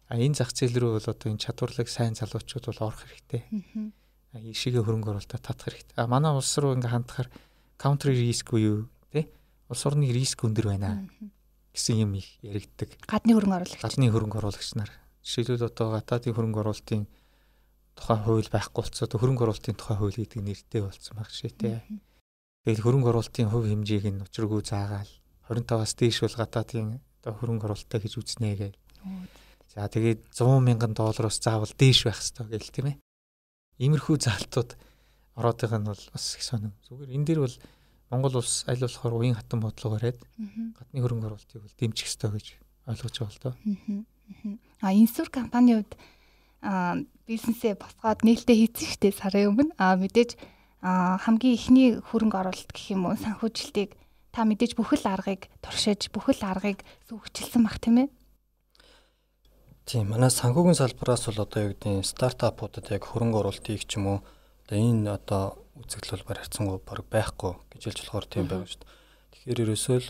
А 0.07 0.15
энэ 0.15 0.39
зах 0.39 0.55
зээл 0.55 0.79
рүү 0.79 0.91
бол 0.95 1.11
одоо 1.11 1.27
энэ 1.27 1.43
чадварлаг 1.43 1.91
сайн 1.91 2.15
залуучууд 2.15 2.71
бол 2.71 2.87
орох 2.87 3.03
хэрэгтэй. 3.03 3.43
А 4.33 4.39
ишигээ 4.39 4.85
хөрөнгө 4.85 5.09
оруулалтаа 5.13 5.41
татах 5.41 5.73
хэрэгтэй. 5.73 5.97
А 5.97 6.07
манай 6.07 6.33
улс 6.33 6.53
руу 6.57 6.77
ингээ 6.77 6.93
хандахаар 6.93 7.29
country 7.81 8.13
risk 8.13 8.53
буюу 8.53 8.89
те 9.09 9.29
улс 9.69 9.85
орны 9.85 10.11
риск 10.13 10.45
өндөр 10.45 10.69
байна 10.69 11.05
гэсэн 11.73 12.03
юм 12.05 12.13
их 12.17 12.27
яригддаг. 12.45 12.93
Гадны 13.09 13.33
хөрөнгө 13.33 13.57
оруулагч. 13.57 13.81
Гадны 13.81 14.09
хөрөнгө 14.13 14.37
оруулагч 14.37 14.71
нар 14.77 14.91
Жишээлбэл 15.23 15.69
одоо 15.69 15.93
гадаадын 15.93 16.33
хөрөнгө 16.33 16.59
оруулалтын 16.63 17.03
тухай 17.93 18.17
хууль 18.23 18.49
байхгүй 18.49 18.81
болцоо 18.81 19.05
хөрөнгө 19.19 19.43
оруулалтын 19.45 19.75
тухай 19.75 19.97
хууль 19.99 20.17
гэдэг 20.17 20.41
нэртэй 20.41 20.81
болсон 20.81 21.13
баг 21.19 21.29
шээ 21.29 21.53
тэ. 21.53 21.83
Тэгэл 22.63 22.83
хөрөнгө 22.83 23.11
оруулалтын 23.11 23.51
хувь 23.51 23.67
хэмжээг 23.67 24.05
нь 24.09 24.23
учиргүй 24.23 24.63
заагаал 24.63 25.11
25-аас 25.51 25.93
дээш 25.99 26.17
бол 26.23 26.39
гадаадын 26.39 26.87
одоо 27.19 27.33
хөрөнгө 27.35 27.65
оруулалтаа 27.67 27.99
гэж 27.99 28.13
үзнэ 28.15 28.49
гээл. 28.57 28.79
За 29.69 29.85
тэгээд 29.91 30.31
100 30.31 30.65
мянган 30.65 30.95
доллароос 30.95 31.37
заавал 31.43 31.69
дээш 31.75 32.07
байх 32.07 32.17
хэрэгтэй 32.17 32.47
гээл 32.47 32.73
тийм 32.73 32.87
ээ. 32.89 32.97
Иймэрхүү 33.79 34.15
заалтууд 34.19 34.75
ороод 35.39 35.57
байгаа 35.63 35.79
нь 35.79 35.89
бол 35.89 36.03
бас 36.11 36.35
их 36.35 36.43
сонирм. 36.43 36.75
Зүгээр 36.85 37.15
энэ 37.15 37.25
дэр 37.25 37.39
бол 37.47 37.55
Монгол 38.11 38.35
улс 38.43 38.67
аль 38.67 38.83
болохоор 38.83 39.13
уян 39.15 39.39
хатан 39.39 39.63
бодлого 39.63 39.95
бариад 39.95 40.19
гадны 40.75 40.99
хөрөнгө 40.99 41.27
оруулалтыг 41.31 41.61
бол 41.63 41.79
дэмжих 41.79 42.07
хэрэгтэй 42.11 42.31
гэж 42.35 42.47
ойлгож 42.91 43.15
байгаа 43.15 43.31
л 43.31 43.43
доо. 43.43 43.55
А 44.81 44.93
инсур 44.93 45.29
компанийн 45.31 45.85
хувьд 45.85 45.93
бизнесээ 47.29 47.79
босгоод 47.79 48.25
нээлттэй 48.25 48.67
хийсэн 48.67 48.87
штеп 48.89 49.15
сарын 49.15 49.55
өмнө 49.55 49.71
а 49.79 49.95
мэдээж 49.95 50.35
хамгийн 50.83 51.55
ихний 51.55 51.89
хөрөнгө 52.03 52.35
оруулалт 52.35 52.71
гэх 52.75 52.91
юм 52.97 53.07
уу 53.07 53.15
санхүүжилтийг 53.15 53.95
та 54.33 54.43
мэдээж 54.43 54.75
бүхэл 54.75 55.05
аргыг 55.07 55.47
туршиж 55.63 56.11
бүхэл 56.11 56.43
аргыг 56.43 56.83
сүүгчилсэн 57.07 57.63
бах 57.63 57.79
тийм 57.79 57.95
ээ. 58.03 58.07
Тийм 59.89 60.11
манай 60.13 60.29
санхүүгийн 60.29 60.77
салбараас 60.77 61.25
бол 61.25 61.49
одоо 61.49 61.61
юу 61.65 61.73
гэдэг 61.73 61.89
нь 61.89 62.05
стартапуудад 62.05 62.93
яг 62.93 63.09
хөрөнгө 63.09 63.41
оруулалтыг 63.41 63.89
ч 63.89 63.97
юм 63.97 64.05
уу 64.05 64.17
одоо 64.69 64.77
энэ 64.77 65.17
одоо 65.17 65.57
үзэгдэл 65.81 66.29
бол 66.29 66.37
харьцангуй 66.37 66.77
баг 66.77 67.01
байхгүй 67.09 67.57
гэж 67.73 67.81
хэлж 67.89 67.99
болохоор 68.05 68.27
тийм 68.29 68.45
байгаа 68.45 68.69
шүү 68.69 68.85
дээ. 68.85 68.93
Тэгэхээр 69.33 69.61
ерөөсөө 69.65 69.97
л 69.97 70.07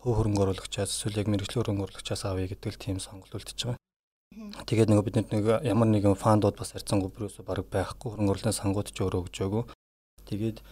хөө 0.00 0.12
хөрөнгө 0.16 0.40
оруулагчаас 0.40 0.90
эсвэл 0.96 1.20
яг 1.20 1.28
мэрэгжлийн 1.28 1.60
хөрөнгө 1.60 1.84
оруулагчаас 1.84 2.22
авъя 2.24 2.48
гэдэг 2.48 2.70
л 2.72 2.80
тийм 2.80 2.96
сонголт 2.96 3.36
үлдчихэж 3.36 3.60
байгаа. 3.68 4.64
Тэгээд 4.64 4.88
нөгөө 4.88 5.04
бид 5.04 5.16
нэг 5.20 5.44
ямар 5.68 5.88
нэгэн 5.92 6.16
фандууд 6.16 6.56
бас 6.56 6.72
харьцангуй 6.72 7.12
бүрөөсөө 7.12 7.44
баг 7.44 7.60
байхгүй 7.68 8.08
хөрөнгө 8.16 8.32
оруулалтын 8.40 8.56
сангууд 8.56 8.88
ч 8.88 9.04
өөрөө 9.04 9.20
өгч 9.20 9.36
өгөө. 9.44 9.64
Тэгээд 10.32 10.64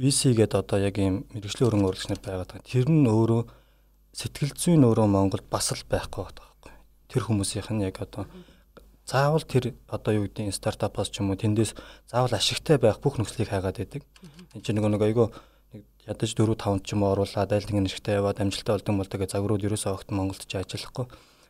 VC 0.00 0.32
гэдэг 0.40 0.56
одоо 0.56 0.80
яг 0.80 0.96
ийм 0.96 1.28
мэрэгжлийн 1.36 1.68
хөрөнгө 1.68 1.88
оруулагч 1.92 2.08
нар 2.08 2.24
байгаад 2.24 2.48
байгаа. 2.48 2.64
Тэр 2.64 2.88
нь 2.88 3.04
өөрөө 3.04 3.42
сэтгэл 4.16 4.56
зүйн 4.56 4.88
өөрөө 4.88 5.04
Монголд 5.04 5.44
бас 5.52 5.68
л 5.76 5.84
байхгүй 5.84 6.24
байхгүй. 6.24 6.49
Тэр 7.10 7.26
хүмүүсийнх 7.26 7.74
нь 7.74 7.84
яг 7.84 7.98
одоо 8.00 8.30
заавал 9.10 9.42
тэр 9.42 9.74
одоо 9.90 10.22
юу 10.22 10.24
гэдэг 10.30 10.54
стартапаас 10.54 11.10
ч 11.10 11.18
юм 11.18 11.34
уу 11.34 11.38
тэндээс 11.38 11.74
заавал 12.06 12.30
ашигтай 12.38 12.78
байх 12.78 13.02
бүх 13.02 13.18
нөхцөлийг 13.18 13.50
хайгаад 13.50 13.82
байдаг. 13.82 14.02
Энд 14.54 14.62
чинь 14.62 14.78
нөгөө 14.78 14.94
нэг 14.94 15.02
айгүй 15.02 15.26
ядаж 16.06 16.30
4 16.38 16.54
5 16.54 16.86
ч 16.86 16.94
юм 16.94 17.02
уу 17.02 17.18
оруулаад 17.18 17.50
айл 17.50 17.66
нэгэн 17.66 17.90
ашигтай 17.90 18.22
яваад 18.22 18.38
амжилттай 18.38 18.78
болдог 18.78 18.94
бол 18.94 19.10
тэгээ 19.10 19.32
загварууд 19.34 19.66
ерөөсөө 19.66 19.92
огт 19.98 20.08
Монголд 20.14 20.46
ч 20.46 20.54
ажиллахгүй. 20.54 21.06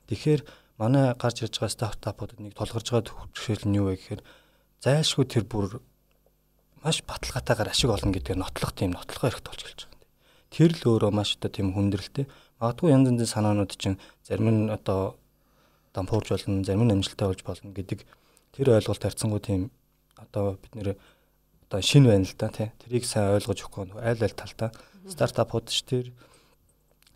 Тэгэхээр 0.08 0.40
манай 0.80 1.12
гарч 1.14 1.44
ирж 1.44 1.60
байгаа 1.60 1.76
стартапуудад 1.76 2.40
нэг 2.40 2.56
тулгарч 2.56 2.88
байгаа 2.88 3.12
хөвчгөл 3.12 3.68
нь 3.68 3.76
юу 3.76 3.92
вэ 3.92 4.00
гэхээр 4.00 4.22
зайлшгүй 4.80 5.24
тэр 5.28 5.44
бүр 5.44 5.84
маш 6.80 7.04
баталгаатайгаар 7.04 7.72
ашиг 7.72 7.92
олно 7.92 8.16
гэдгээр 8.16 8.40
нотлох 8.40 8.72
тийм 8.72 8.96
нотлохоо 8.96 9.28
хэрэгтэй 9.28 9.52
болж 9.52 9.62
эхэлж 9.64 9.80
байгаа 9.84 10.00
юм. 10.00 10.08
Тэр 10.48 10.70
л 10.72 10.84
өөрөө 10.88 11.12
маш 11.12 11.36
одоо 11.36 11.50
тийм 11.52 11.68
хүндрэлтэй. 11.76 12.24
Магадгүй 12.56 12.88
янз 12.90 13.06
янзын 13.12 13.28
санаанууд 13.28 13.72
чинь 13.76 14.00
зарим 14.24 14.48
нь 14.48 14.72
одоо 14.72 15.20
дампуурж 15.94 16.28
болно, 16.30 16.64
зарим 16.64 16.86
нь 16.86 16.94
амжилттай 16.94 17.28
болж 17.28 17.42
болно 17.42 17.74
гэдэг 17.74 18.06
тэр 18.54 18.66
ойлголт 18.78 19.02
харьцангуй 19.02 19.40
тийм 19.40 19.70
одоо 20.16 20.58
бид 20.60 20.74
нэр 20.74 20.88
одоо 21.70 21.80
шин 21.82 22.06
байна 22.06 22.26
л 22.26 22.34
да 22.38 22.48
тий. 22.50 22.70
Тэрийг 22.82 23.04
сайн 23.06 23.34
ойлгож 23.34 23.62
өгөхгүй 23.62 23.98
айл 24.02 24.22
айл 24.22 24.34
талдаа 24.34 24.70
стартапууд 25.06 25.70
ш 25.70 25.82
тэр 25.86 26.10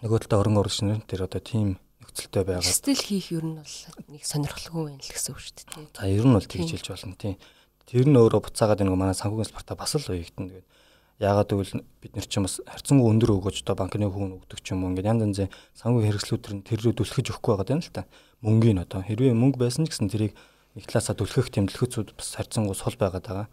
нөгөө 0.02 0.26
талдаа 0.26 0.40
орон 0.43 0.62
оруулагч 0.62 1.07
тэр 1.11 1.26
одоо 1.26 1.43
тийм 1.43 1.78
нөхцөлтэй 2.02 2.45
байгаа. 2.45 2.62
Стил 2.62 2.99
хийх 2.99 3.33
ер 3.35 3.45
нь 3.45 3.59
бол 3.59 3.76
нэг 4.11 4.23
сонирхолгүй 4.23 4.83
байна 4.95 5.02
л 5.02 5.11
гэсэн 5.11 5.33
үг 5.35 5.40
шүү 5.43 5.54
дээ 5.59 5.69
тий. 5.75 5.87
За 5.90 6.07
ер 6.07 6.26
нь 6.26 6.37
бол 6.37 6.47
тэгж 6.47 6.71
хэлж 6.71 6.88
болно 6.93 7.16
тий. 7.19 7.35
Тэр 7.88 8.07
нь 8.09 8.19
өөрөө 8.19 8.40
буцаагаад 8.47 8.81
нэг 8.85 8.95
манай 8.95 9.16
санхүүгийн 9.19 9.50
салбартаа 9.50 9.76
бас 9.76 9.93
л 9.99 10.07
уягтана 10.12 10.49
тэгээд 10.54 10.69
яагаад 11.23 11.50
гэвэл 11.50 11.83
бид 12.02 12.12
нар 12.14 12.26
ч 12.26 12.35
бас 12.43 12.59
харьцангуй 12.66 13.07
өндөр 13.11 13.31
өгөөж 13.38 13.62
одоо 13.62 13.76
банкны 13.78 14.11
хүүн 14.11 14.38
өгдөг 14.43 14.59
ч 14.62 14.75
юм 14.75 14.83
уу 14.83 14.90
ингээд 14.95 15.11
янз 15.14 15.23
янзын 15.23 15.50
санхүүгийн 15.78 16.11
хэрэгслүүд 16.11 16.43
төр 16.43 16.54
нь 16.59 16.66
тэр 16.66 16.78
рүү 16.83 16.95
түлхэж 16.99 17.26
өгөхгүй 17.31 17.52
байгаа 17.54 17.75
юм 17.78 17.83
л 17.87 17.95
та. 17.95 18.02
Мөнгөний 18.45 18.85
одоо 18.85 19.01
хэрвээ 19.01 19.33
мөнгө 19.33 19.59
байсан 19.65 19.89
ч 19.89 19.97
гэсэн 19.97 20.13
тэрийг 20.13 20.37
нэг 20.77 20.85
талаасаа 20.85 21.17
түлхэх 21.17 21.49
төлхөцүүд 21.49 22.13
бас 22.13 22.37
харьцангуй 22.37 22.77
сул 22.77 22.97
байгаад 23.01 23.25
байгаа 23.25 23.49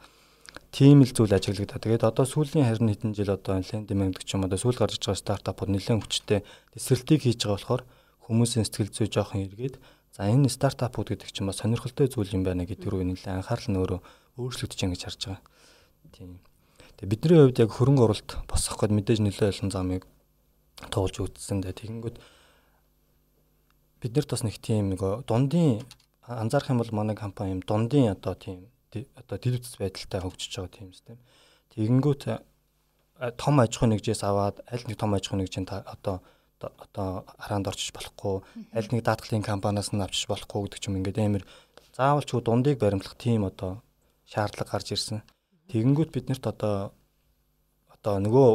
тийм 0.72 1.04
л 1.04 1.12
зүйл 1.12 1.36
ажиглагдаа. 1.36 1.80
Тэгээд 1.80 2.08
одоо 2.08 2.26
сүүлийн 2.28 2.68
харин 2.68 2.92
хэдэн 2.92 3.12
жил 3.16 3.32
одоо 3.32 3.60
лендинг 3.60 4.16
гэдэг 4.16 4.24
ч 4.24 4.32
юм 4.36 4.48
одоо 4.48 4.60
сүүл 4.60 4.80
гарч 4.80 5.00
иж 5.00 5.04
байгаа 5.04 5.24
стартапууд 5.24 5.72
нэлээд 5.72 6.00
хүчтэй 6.00 6.40
тесрэлтийг 6.76 7.22
хийж 7.28 7.44
байгаа 7.44 7.56
болохоор 7.60 7.84
хүмүүсийн 8.28 8.66
сэтгэл 8.68 8.92
зүй 8.96 9.08
жоохон 9.12 9.44
эргээд 9.48 9.76
за 10.16 10.28
энэ 10.32 10.48
стартапууд 10.48 11.12
гэдэг 11.12 11.28
чинь 11.32 11.48
бас 11.48 11.60
сонирхолтой 11.60 12.08
зүйл 12.08 12.36
юм 12.36 12.44
байна 12.48 12.64
гэдэг 12.64 12.88
рүү 12.88 13.04
нэлээд 13.04 13.44
анхаарал 13.44 13.68
нь 13.68 13.80
өөрөө 13.80 14.00
өөрчлөгдөж 14.40 14.80
байгаа 14.80 14.96
гэж 14.96 15.04
харж 15.04 15.22
байгаа. 15.28 15.44
Тийм. 16.16 16.40
Тэгээд 17.00 17.12
бидний 17.12 17.40
хувьд 17.40 17.60
яг 17.60 17.72
хөрөнгө 17.76 18.04
оруулалт 18.08 18.32
босгох 18.48 18.80
гээд 18.80 18.96
мэдээж 18.96 19.20
нэлээд 19.24 19.52
олон 19.56 19.72
замыг 19.72 20.04
туулж 20.88 21.16
үзсэн 21.20 21.64
дээ. 21.64 21.80
Тэгэнгүүт 21.80 22.18
бид 24.02 24.16
нарт 24.18 24.30
бас 24.34 24.44
нэг 24.44 24.58
тийм 24.58 24.90
нэг 24.92 25.02
дундын 25.30 25.86
анзаарах 26.26 26.74
юм 26.74 26.82
бол 26.82 26.92
манай 26.92 27.16
компани 27.16 27.54
юм 27.56 27.62
дундын 27.62 28.12
одоо 28.18 28.34
тийм 28.36 28.66
одоо 29.16 29.38
дэвтс 29.38 29.78
байдалтай 29.78 30.20
хөгжиж 30.22 30.52
байгаа 30.58 30.74
тийм 30.74 30.90
систем. 30.92 31.18
Тэгэнгүүт 31.72 32.24
том 33.38 33.56
аж 33.62 33.72
ахуйн 33.78 33.94
нэгжээс 33.94 34.26
аваад 34.26 34.66
аль 34.66 34.86
нэг 34.90 34.98
том 34.98 35.14
аж 35.14 35.30
ахуйн 35.30 35.46
нэгжийн 35.46 35.70
одоо 35.70 36.20
одоо 36.60 37.26
хараанд 37.38 37.70
орчиж 37.70 37.94
болохгүй 37.94 38.42
аль 38.74 38.90
нэг 38.92 39.06
даатгалын 39.06 39.46
компаниас 39.46 39.94
нь 39.94 40.02
авчиж 40.02 40.26
болохгүй 40.28 40.66
гэдэг 40.66 40.80
ч 40.82 40.86
юм 40.90 40.98
ингээд 41.00 41.22
амар 41.22 41.44
заавал 41.94 42.26
ч 42.26 42.34
дундыг 42.42 42.82
баримтлах 42.82 43.16
тийм 43.18 43.46
одоо 43.46 43.82
шаардлага 44.26 44.72
гарч 44.74 44.94
ирсэн. 44.94 45.22
Тэгэнгүүт 45.70 46.12
биднэрт 46.12 46.46
одоо 46.50 46.92
одоо 47.94 48.16
нөгөө 48.26 48.50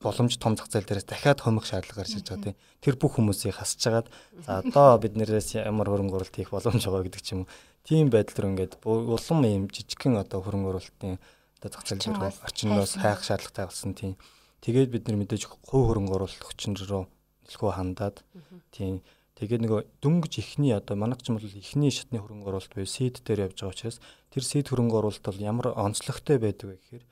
боломж 0.00 0.34
том 0.40 0.56
зах 0.56 0.72
зээл 0.72 0.88
дээрээс 0.88 1.08
дахиад 1.12 1.44
хомих 1.44 1.68
шаардлага 1.68 2.02
гарч 2.02 2.16
ирж 2.16 2.28
байгаа 2.32 2.44
тийм. 2.50 2.56
Тэр 2.80 2.96
бүх 2.96 3.20
хүмүүсийг 3.20 3.60
хасж 3.60 3.84
агаад 3.84 4.08
за 4.40 4.64
одоо 4.64 4.96
биднээс 4.96 5.60
ямар 5.60 5.92
хөрөнгө 5.92 6.16
оруулалт 6.16 6.36
хийх 6.36 6.50
боломж 6.50 6.80
байгаа 6.80 7.04
гэдэг 7.04 7.20
ч 7.20 7.28
юм 7.36 7.44
уу. 7.44 7.52
Тийм 7.84 8.08
байдал 8.08 8.40
руу 8.40 8.50
ингээд 8.56 8.72
улам 8.80 9.40
юм 9.44 9.64
жижигхэн 9.68 10.16
одоо 10.16 10.40
хөрөнгө 10.40 10.70
оруулалтын 10.72 11.20
одоо 11.60 11.68
зах 11.68 11.84
зээл 11.84 12.16
рүү 12.16 12.32
орчиноос 12.32 12.92
хайх 12.96 13.20
шаардлагатай 13.20 13.64
болсон 13.68 13.92
тийм. 13.92 14.16
Тэгээд 14.64 14.88
бид 14.88 15.04
нар 15.04 15.20
мэдээж 15.20 15.44
хувь 15.68 15.92
хөрөнгө 15.92 16.16
оруулалт 16.16 16.44
хүчин 16.48 16.80
рүү 16.80 17.04
нэлхүү 17.44 17.70
хандаад 17.76 18.24
тийм. 18.72 19.04
Тэгээд 19.36 19.64
нөгөө 19.64 19.80
дөнгөж 20.04 20.32
ихний 20.36 20.76
одоо 20.76 20.96
манайх 21.00 21.24
ч 21.24 21.32
юм 21.32 21.40
бол 21.40 21.48
ихний 21.48 21.92
шатны 21.92 22.20
хөрөнгө 22.20 22.48
оруулалт 22.48 22.76
буюу 22.76 22.88
seed 22.88 23.24
дээр 23.24 23.48
явж 23.48 23.64
байгаа 23.64 23.72
учраас 23.72 23.96
тэр 24.28 24.44
seed 24.44 24.68
хөрөнгө 24.68 25.00
оруулалт 25.00 25.24
бол 25.24 25.40
ямар 25.40 25.72
онцлогтой 25.72 26.36
байдаг 26.36 26.68
вэ 26.68 26.76
гэхээр 26.76 27.04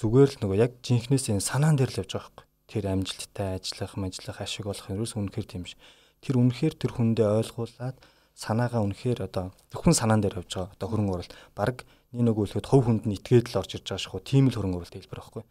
зүгээр 0.00 0.30
л 0.34 0.40
нөгөө 0.42 0.58
яг 0.58 0.72
жинхнээс 0.82 1.30
энэ 1.30 1.44
санаан 1.44 1.78
дээр 1.78 1.90
л 1.94 2.00
явж 2.02 2.12
байгаа 2.14 2.30
байхгүй. 2.34 2.46
Тэр 2.70 2.84
амжилттай 2.90 3.48
ажиллах, 3.60 3.92
ажиллах 3.94 4.38
ашиг 4.42 4.64
болох 4.66 4.86
юм 4.90 4.98
ерөөс 4.98 5.14
үнэхээр 5.14 5.46
тийм 5.46 5.64
ш. 5.68 5.78
Тэр 6.24 6.40
үнэхээр 6.40 6.74
тэр 6.74 6.92
хүндээ 6.96 7.28
ойлгуулад 7.44 7.96
санаагаа 8.34 8.82
үнэхээр 8.82 9.20
одоо 9.30 9.54
зөвхөн 9.70 9.94
санаан 9.94 10.20
дээр 10.24 10.42
явж 10.42 10.50
байгаа. 10.50 10.74
Одоо 10.74 10.88
хөрөнгө 10.90 11.14
оруулалт 11.14 11.34
баг 11.54 11.86
нэг 12.10 12.22
нөгөөлөхөд 12.26 12.66
хувь 12.66 12.86
хүнд 12.90 13.04
нь 13.06 13.14
итгээд 13.14 13.54
л 13.54 13.60
орж 13.62 13.70
ирж 13.78 13.86
байгаа 13.86 14.02
шүү. 14.02 14.22
Тийм 14.26 14.50
л 14.50 14.56
хөрөнгө 14.58 14.78
оруулалт 14.82 14.96
хэлбэр 14.98 15.20
байхгүй. 15.22 15.42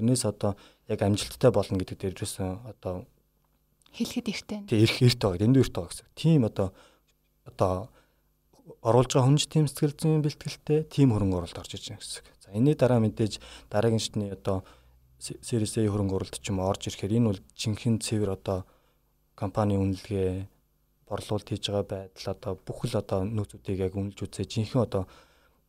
Тэрнээс 0.00 0.24
одоо 0.24 0.56
яг 0.88 1.00
амжилттай 1.04 1.50
болно 1.52 1.76
гэдэг 1.76 1.96
дээр 2.00 2.16
ерөөсөн 2.16 2.50
одоо 2.64 3.04
хэлэхэд 3.92 4.26
эрттэй. 4.32 4.58
Тэг 4.64 4.78
эрх 4.88 4.96
эрт 5.04 5.20
байгаа. 5.20 5.40
Дэндүү 5.44 5.62
эрт 5.64 5.74
байгаа 5.76 5.92
гэсэн. 5.92 6.08
Тийм 6.16 6.40
одоо 6.48 6.68
одоо 7.44 7.72
оруулж 8.80 9.10
байгаа 9.12 9.28
хүнж 9.28 9.44
тийм 9.50 9.66
сэтгэл 9.68 9.98
зүйн 9.98 10.24
бэлтгэлтэй 10.24 10.88
тийм 10.88 11.12
хөрөнгө 11.12 11.36
оруулалт 11.44 11.60
орж 11.60 11.72
иж 11.76 11.84
байгаа 11.92 12.00
гэсэн. 12.00 12.24
За 12.50 12.58
энэний 12.58 12.74
дараа 12.74 12.98
мэдээж 12.98 13.38
дараагийн 13.70 14.02
шатны 14.02 14.34
одоо 14.34 14.66
Series 15.20 15.78
A 15.78 15.86
хөрөнгө 15.86 16.18
оруулалт 16.18 16.42
ч 16.42 16.50
юм 16.50 16.58
орж 16.58 16.90
ирэхээр 16.90 17.14
энэ 17.22 17.28
бол 17.30 17.40
жинхэнэ 17.54 18.02
цэвэр 18.02 18.34
одоо 18.34 18.66
компани 19.38 19.78
үнэлгээ 19.78 20.50
борлуулалт 21.06 21.46
хийж 21.46 21.70
байгаа 21.70 22.10
байдал 22.10 22.34
одоо 22.34 22.52
бүх 22.58 22.90
л 22.90 22.98
одоо 22.98 23.22
нөөцүүдийг 23.22 23.78
яг 23.86 23.94
үнэлж 23.94 24.18
үзээ 24.18 24.50
жинхэнэ 24.50 24.82
одоо 24.82 25.06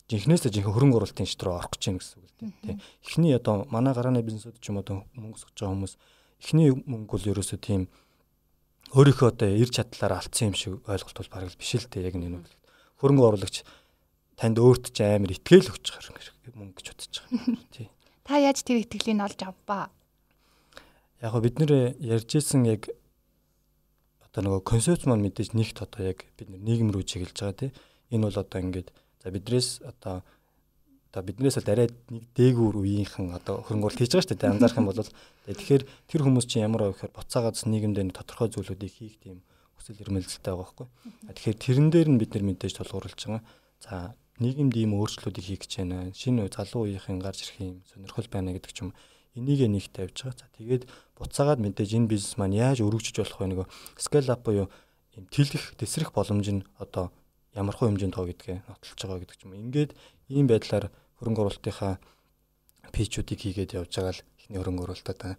жинхнээсээ 0.10 0.50
жинхэнэ 0.58 0.74
хөрөнгө 0.74 0.98
оруулалтын 0.98 1.30
шат 1.30 1.44
руу 1.46 1.60
орох 1.60 1.70
гэж 1.70 1.84
байна 1.86 2.00
гэсэн 2.02 2.18
үг 2.18 2.26
л 2.26 2.36
тийм. 2.66 2.78
Эхний 3.06 3.34
одоо 3.38 3.56
манай 3.70 3.94
гарааны 3.94 4.26
бизнесүүд 4.26 4.58
ч 4.58 4.74
юм 4.74 4.82
одоо 4.82 5.06
мөнгө 5.14 5.38
өсгөж 5.38 5.54
байгаа 5.54 5.74
хүмүүс 5.78 5.94
эхний 6.42 6.68
мөнгө 6.74 7.14
бол 7.14 7.30
ерөөсөө 7.30 7.60
тийм 7.62 7.82
өөрийнхөө 8.98 9.28
одоо 9.30 9.50
ир 9.54 9.70
чадлаараа 9.70 10.26
алдсан 10.26 10.50
юм 10.50 10.58
шиг 10.58 10.74
ойлголт 10.90 11.18
бол 11.22 11.30
бараг 11.30 11.54
биш 11.54 11.78
л 11.78 11.86
дээ 11.86 12.10
яг 12.10 12.16
энэ 12.18 12.42
нь. 12.42 12.46
Хөрөнгө 12.98 13.28
оруулагч 13.30 13.62
танд 14.42 14.58
өөрт 14.58 14.90
ч 14.90 15.06
амар 15.06 15.38
итгэл 15.38 15.70
өгч 15.70 15.86
байгаа 15.94 16.12
мөнгө 16.58 16.78
гэж 16.82 16.88
бодож 16.90 17.16
байгаа. 17.22 17.62
Тий. 17.74 17.88
Та 18.26 18.38
яаж 18.42 18.62
тэр 18.66 18.82
итгэлийг 18.82 19.22
олж 19.22 19.40
авбаа? 19.46 19.90
Яг 21.22 21.34
бид 21.38 21.58
нэр 21.62 21.98
ярьжсэн 22.02 22.66
яг 22.66 22.90
одоо 24.26 24.42
нөгөө 24.46 24.62
концепц 24.66 25.06
маань 25.06 25.26
мэдээж 25.26 25.54
нэгт 25.58 25.86
одоо 25.86 26.14
яг 26.14 26.26
бид 26.38 26.50
нийгэм 26.50 26.94
рүү 26.94 27.04
чиглэж 27.06 27.38
байгаа 27.38 27.58
тий. 27.58 27.72
Энэ 28.14 28.26
бол 28.30 28.38
одоо 28.42 28.60
ингээд 28.62 28.90
за 29.22 29.28
бидрээс 29.30 29.86
одоо 29.86 30.26
одоо 31.12 31.22
биднээс 31.28 31.60
л 31.60 31.68
арай 31.68 31.92
нэг 32.10 32.24
дээгүүр 32.38 32.76
үеийнхэн 32.80 33.36
одоо 33.36 33.62
хөрөнгө 33.68 33.92
оруулалт 33.92 34.00
хийж 34.00 34.16
байгаа 34.16 34.26
шүү 34.32 34.40
дээ. 34.40 34.54
Анзаарах 34.56 34.80
юм 34.80 34.88
бол 34.88 35.02
тэгэхээр 35.52 35.84
тэр 36.08 36.22
хүмүүс 36.24 36.46
чинь 36.48 36.64
ямар 36.64 36.88
вэ 36.88 36.96
гэхээр 36.96 37.18
буцаагаад 37.20 37.58
нийгэмдээ 37.68 38.16
тодорхой 38.16 38.50
зүйлүүдийг 38.56 38.94
хийх 38.96 39.16
тийм 39.20 39.44
хүсэл 39.76 40.00
эрмэлзэлтэй 40.08 40.56
байгаа 40.56 40.64
байхгүй. 40.64 40.88
Тэгэхээр 41.36 41.58
тэрэн 41.60 41.88
дээр 41.92 42.10
нь 42.16 42.20
бид 42.22 42.32
нар 42.32 42.46
мэдээж 42.48 42.74
тулгуурлаж 42.80 43.20
байгаа. 43.20 43.44
За 43.84 44.16
нийгэмд 44.42 44.74
ийм 44.74 44.98
өөрчлөлтүүдийг 44.98 45.46
хийх 45.46 45.62
гэж 45.64 45.72
байна. 45.86 46.10
Шинэ 46.12 46.50
залуу 46.50 46.90
үеийнхэн 46.90 47.22
гарч 47.22 47.46
ирэх 47.46 47.58
юм 47.62 47.86
сонирхол 47.86 48.28
байна 48.28 48.52
гэдэг 48.58 48.72
ч 48.74 48.78
юм 48.82 48.92
энийг 49.38 49.62
нэг 49.70 49.86
тавьж 49.94 50.18
байгаа. 50.26 50.42
За 50.42 50.50
тэгээд 50.58 50.84
буцаагаад 51.16 51.62
мэдээж 51.62 51.92
энэ 51.96 52.10
бизнес 52.10 52.36
маань 52.42 52.58
яаж 52.58 52.82
өргөжж 52.82 53.16
болох 53.22 53.38
вэ 53.38 53.48
нөгөө 53.54 53.68
scale 54.02 54.34
up 54.34 54.42
буюу 54.44 54.68
ийм 55.16 55.26
тэлэх, 55.30 55.78
тесрэх 55.78 56.12
боломж 56.12 56.48
нь 56.50 56.66
одоо 56.82 57.14
ямар 57.54 57.76
хөө 57.76 57.96
хэмжээнд 57.96 58.16
тоо 58.16 58.26
гэдгээ 58.28 58.58
нотолж 58.68 59.00
байгаа 59.00 59.20
гэдэг 59.24 59.38
ч 59.38 59.42
юм. 59.46 59.56
Ингээд 59.56 59.92
ийм 60.32 60.48
байдлаар 60.50 60.92
хөрөнгө 61.20 61.42
оруулалтынхаа 61.46 62.00
пичүүдийг 62.92 63.40
хийгээд 63.40 63.76
явж 63.78 63.92
байгаа 63.94 64.16
л 64.18 64.24
ихний 64.40 64.60
хөрөнгө 64.60 64.84
оруулалтаа 64.88 65.34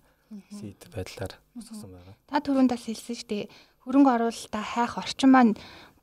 сид 0.53 0.81
байдлаар 0.93 1.33
босгосон 1.57 1.91
байгаа. 1.93 2.15
Та 2.29 2.41
түрүүндээс 2.41 2.85
хэлсэн 2.89 3.17
шүү 3.17 3.29
дээ. 3.29 3.45
Хөрөнгө 3.85 4.11
оруулалтаа 4.17 4.65
хайх 4.65 4.95
орчин 4.97 5.31
маань 5.33 5.53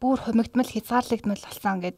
бүр 0.01 0.17
хумигдмал 0.21 0.69
хязгаарлагдмал 0.69 1.41
болсон 1.41 1.77
гэд 1.81 1.97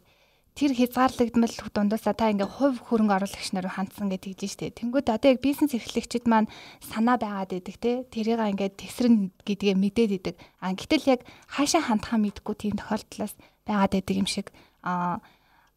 тэр 0.56 0.76
хязгаарлагдмал 0.76 1.56
дундасаа 1.72 2.14
та 2.14 2.32
ингээ 2.32 2.50
хувь 2.60 2.78
хөрөнгө 2.84 3.16
оруулагч 3.24 3.56
нар 3.56 3.72
хандсан 3.72 4.12
гэж 4.12 4.22
тэгж 4.36 4.42
штэ. 4.52 4.76
Тэнгүүд 4.76 5.08
одоо 5.08 5.30
яг 5.32 5.40
бизнес 5.40 5.72
эрхлэгчид 5.72 6.28
маань 6.28 6.52
санаа 6.84 7.16
байгаад 7.16 7.56
идэг 7.56 7.78
те. 7.80 8.04
Тэрийг 8.12 8.40
ингээ 8.40 8.76
тесрэн 8.76 9.32
гэдгээ 9.48 9.76
мэдээд 9.80 10.12
идэг. 10.20 10.36
А 10.60 10.76
гэтэл 10.76 11.08
яг 11.08 11.22
хаашаа 11.48 11.88
хандхаа 11.88 12.20
мэдгүй 12.20 12.56
тийм 12.60 12.76
тохиолдлоос 12.76 13.34
байгаад 13.64 13.96
идэг 13.96 14.16
юм 14.20 14.28
шиг 14.28 14.52
а 14.84 15.24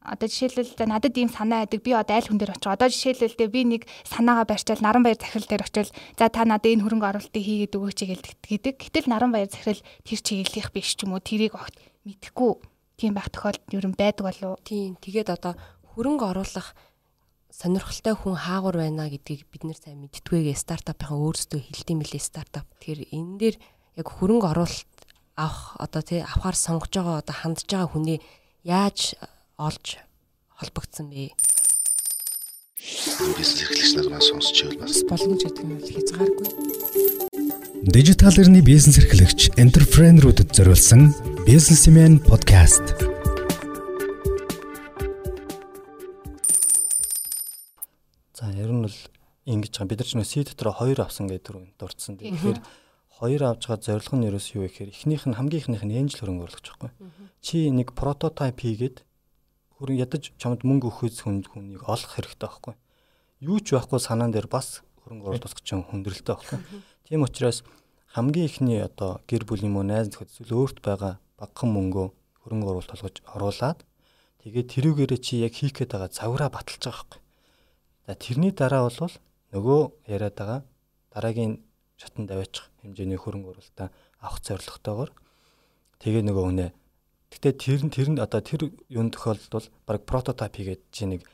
одоо 0.05 0.29
жишээлбэл 0.29 0.91
надад 0.91 1.17
ийм 1.17 1.31
санаа 1.33 1.65
байдаг 1.65 1.81
би 1.81 1.95
одоо 1.95 2.19
аль 2.19 2.29
хүн 2.29 2.37
дээр 2.37 2.53
очих. 2.59 2.69
Одоо 2.69 2.91
жишээлбэл 2.93 3.49
би 3.49 3.63
нэг 3.65 3.83
санаагаа 4.05 4.45
барьчаал 4.45 4.83
наран 4.85 5.07
баяр 5.07 5.17
захирал 5.17 5.49
дээр 5.49 5.65
очивол 5.65 5.93
за 6.19 6.29
та 6.29 6.45
надад 6.45 6.69
энэ 6.69 6.85
хөрөнгө 6.85 7.09
оруулалтыг 7.09 7.41
хийгээд 7.41 7.77
өгөөч 7.79 8.01
гэдэг. 8.45 8.75
Гэтэл 8.77 9.09
наран 9.09 9.33
баяр 9.33 9.49
захирал 9.49 9.81
тэр 10.05 10.21
чиглэлийнх 10.21 10.71
биш 10.77 10.93
ч 10.93 11.09
юм 11.09 11.17
уу 11.17 11.25
тэрийг 11.25 11.57
огт 11.57 11.73
мэдхгүй 12.05 12.74
тийм 12.97 13.15
байх 13.15 13.31
тохиолдол 13.31 13.79
ер 13.79 13.87
нь 13.89 13.99
байдаг 13.99 14.25
болов 14.27 14.51
уу? 14.55 14.65
Тийм. 14.65 14.97
Тэгээд 15.01 15.31
одоо 15.35 15.55
хөрөнгө 15.95 16.25
оруулах 16.31 16.75
сонирхолтой 17.51 18.15
хүн 18.19 18.35
хаагур 18.35 18.77
байна 18.79 19.07
гэдгийг 19.11 19.47
бид 19.51 19.63
нэр 19.63 19.79
сайн 19.79 20.03
мэдтгүйгээ 20.03 20.57
стартапынхаа 20.59 21.19
өөрсдөө 21.19 21.61
хэлдэм 21.63 21.99
билээ 22.03 22.23
стартап. 22.23 22.67
Тэгэхээр 22.83 23.15
энэ 23.15 23.39
дээр 23.39 23.57
яг 23.99 24.09
хөрөнгө 24.11 24.51
оруулалт 24.51 24.99
авах 25.39 25.79
одоо 25.79 26.03
тий 26.03 26.21
авахар 26.23 26.59
сонгож 26.59 26.91
байгаа 26.91 27.23
одоо 27.23 27.35
хандж 27.35 27.67
байгаа 27.71 27.91
хүний 27.91 28.19
яаж 28.67 29.15
олж 29.59 30.03
холбогдсон 30.59 31.11
бэ? 31.11 31.35
бизнес 33.39 33.63
эрхлэгч 33.63 33.93
нар 33.97 34.09
маань 34.11 34.27
сонсч 34.29 34.57
байвал 34.63 34.83
бас 34.83 35.03
боломж 35.09 35.43
гэдэг 35.43 35.65
нь 35.65 35.79
хязгааргүй. 35.95 36.49
Дижитал 37.87 38.37
эрхний 38.39 38.63
бизнес 38.63 38.99
эрхлэгч 38.99 39.41
энтерпренерүүдэд 39.57 40.51
зориулсан 40.57 41.34
бизнесмен 41.47 42.19
подкаст. 42.19 42.83
За 48.33 48.49
ер 48.49 48.73
нь 48.73 48.81
бол 48.81 48.97
ингэж 49.45 49.77
байгаа. 49.77 49.89
Бид 49.93 50.01
нар 50.01 50.09
ч 50.09 50.17
нөө 50.17 50.25
C 50.25 50.41
дотор 50.41 50.73
2 50.73 51.05
авсан 51.05 51.29
гэдэг 51.29 51.45
түрүү 51.45 51.65
дурдсан. 51.77 52.17
Тэгэхээр 52.17 52.59
хоёр 53.21 53.43
авж 53.45 53.61
байгаа 53.69 53.85
зорилго 53.85 54.17
нь 54.17 54.25
ерөөс 54.25 54.57
юу 54.57 54.65
вэ 54.65 54.73
гэхээр 54.73 54.91
эхнийх 54.97 55.29
нь 55.29 55.37
хамгийн 55.37 55.61
ихнийх 55.61 55.85
нь 55.85 55.93
энжил 56.01 56.25
хөрөнгө 56.25 56.45
оруулагч 56.49 56.67
байхгүй. 56.73 56.91
Чи 57.45 57.69
нэг 57.69 57.93
прототип 57.93 58.57
хийгээд 58.65 59.05
хөрөнгө 59.77 60.01
ядаж 60.01 60.33
чамд 60.41 60.65
мөнгө 60.65 60.89
өгөхөс 60.89 61.29
хүн 61.29 61.45
хүнийг 61.45 61.85
олох 61.85 62.09
хэрэгтэй 62.17 62.49
байхгүй. 62.49 62.75
Юу 63.45 63.61
ч 63.61 63.77
байхгүй 63.77 64.01
санаан 64.01 64.33
дээр 64.33 64.49
бас 64.49 64.81
хөрөнгө 65.05 65.29
оруулалт 65.29 65.61
чинь 65.61 65.85
хүндрэлтэй 65.85 66.33
байхгүй. 66.41 66.59
Тийм 67.05 67.29
учраас 67.29 67.61
хамгийн 68.17 68.49
ихний 68.49 68.81
одоо 68.81 69.21
гэр 69.29 69.45
бүл 69.45 69.61
юм 69.61 69.77
уу 69.77 69.85
найз 69.85 70.09
нөхөд 70.09 70.33
эсвэл 70.33 70.57
өөрт 70.57 70.81
байгаа 70.81 71.21
багахан 71.45 71.71
мөнгөө 71.77 72.07
хөрөнгө 72.43 72.71
оруулалт 72.73 72.93
болгож 72.93 73.17
оруулаад 73.37 73.79
тэгээд 74.43 74.73
тэрүүгээрээ 74.73 75.21
чи 75.21 75.45
яг 75.45 75.53
хийх 75.55 75.77
гээд 75.77 75.93
байгаа 75.93 76.11
завраа 76.11 76.49
баталж 76.49 76.81
байгаа 76.81 76.97
байхгүй. 77.05 77.21
За 78.09 78.13
тэрний 78.17 78.53
дараа 78.57 78.89
бол 78.89 79.15
нөгөө 79.53 79.81
яриад 80.09 80.35
байгаа 80.41 80.61
дараагийн 81.13 81.53
шатанд 82.01 82.33
аваачих 82.33 82.67
хэмжээний 82.81 83.21
хөрөнгө 83.21 83.53
оруулалтаа 83.53 83.89
авах 84.25 84.41
зорилготойгоор 84.43 85.11
тэгээ 86.01 86.23
нөгөө 86.25 86.45
үнэ 86.49 86.67
Гэтэ 87.35 87.51
тэр 87.59 87.83
нь 87.83 87.91
тэр 87.91 88.09
нь 88.15 88.23
одоо 88.23 88.39
тэр 88.39 88.71
юун 88.87 89.11
тохиолдолд 89.11 89.51
бол 89.51 89.69
баг 89.91 90.07
прототип 90.07 90.55
хийгээд 90.55 90.83
чи 90.95 91.03
нэг 91.11 91.27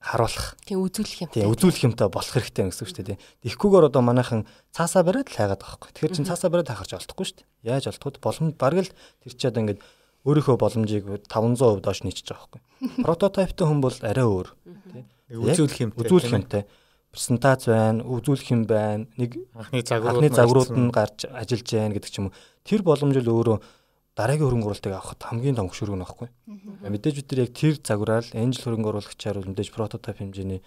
харуулах. 0.00 0.56
Тийм 0.64 0.80
үзүүлэх 0.80 1.28
юм. 1.28 1.30
Тийм 1.30 1.52
үзүүлэх 1.52 1.84
юмтай 1.92 2.08
болох 2.08 2.32
хэрэгтэй 2.32 2.72
гэсэн 2.72 2.84
үг 2.84 2.90
шүү 2.90 3.04
дээ. 3.04 3.20
Тэгэхгүйгээр 3.44 3.88
одоо 3.92 4.00
манайхан 4.00 4.48
цаасаа 4.72 5.04
бариад 5.04 5.28
л 5.28 5.36
хайгаад 5.36 5.60
байгаа 5.60 5.76
байхгүй. 5.76 5.92
Тэгэхээр 5.92 6.16
чин 6.16 6.28
цаасаа 6.28 6.48
бариад 6.48 6.72
хайхарч 6.72 6.92
олдохгүй 6.96 7.26
шүү 7.28 7.38
дээ. 7.44 7.48
Яаж 7.68 7.84
олдох 7.92 8.16
вэ? 8.16 8.24
Боломж 8.24 8.54
бараг 8.56 8.80
л 8.88 8.92
тэр 9.20 9.32
чи 9.36 9.44
одоо 9.44 9.60
ингээд 9.60 9.80
өөрийнхөө 10.24 10.56
боломжийг 10.56 11.04
500% 11.28 11.84
доош 11.84 12.00
нийцж 12.00 12.24
байгаа 12.24 12.48
байхгүй. 12.48 12.60
Прототиптай 13.04 13.66
хүн 13.68 13.80
бол 13.84 13.96
арай 14.00 14.24
өөр. 14.24 14.48
Тийм. 14.88 15.04
Үзүүлэх 15.36 15.80
юмтай. 15.84 16.00
Үзүүлэх 16.00 16.32
юмтай 16.32 16.62
презентац 17.10 17.66
байна, 17.66 18.04
үзүүлэх 18.06 18.50
юм 18.54 18.62
байна. 18.70 19.06
Нэг 19.18 19.34
анхны 19.54 19.82
загварууд 19.82 20.22
анхны 20.22 20.36
загварууд 20.36 20.70
нь 20.78 20.94
гарч 20.94 21.26
ажиллаж 21.26 21.68
байна 21.74 21.94
гэдэг 21.98 22.10
ч 22.10 22.16
юм 22.22 22.30
уу. 22.30 22.36
Тэр 22.62 22.86
боломж 22.86 23.18
л 23.18 23.30
өөрөө 23.34 23.58
дараагийн 24.18 24.46
хөрөнгө 24.46 24.68
оруулалтыг 24.70 24.94
авахд 24.94 25.22
хамгийн 25.22 25.56
том 25.58 25.68
хөшүүрэг 25.70 25.96
нь 25.96 26.04
байхгүй. 26.04 26.28
Мэдээж 26.86 27.14
бид 27.20 27.28
нар 27.30 27.42
яг 27.46 27.52
тэр 27.54 27.74
загвараар 27.78 28.26
энжил 28.34 28.64
хөрөнгө 28.66 28.90
оруулагчаар 28.90 29.36
бол 29.38 29.50
мэдээж 29.54 29.70
прототип 29.70 30.18
хэмжээний 30.18 30.60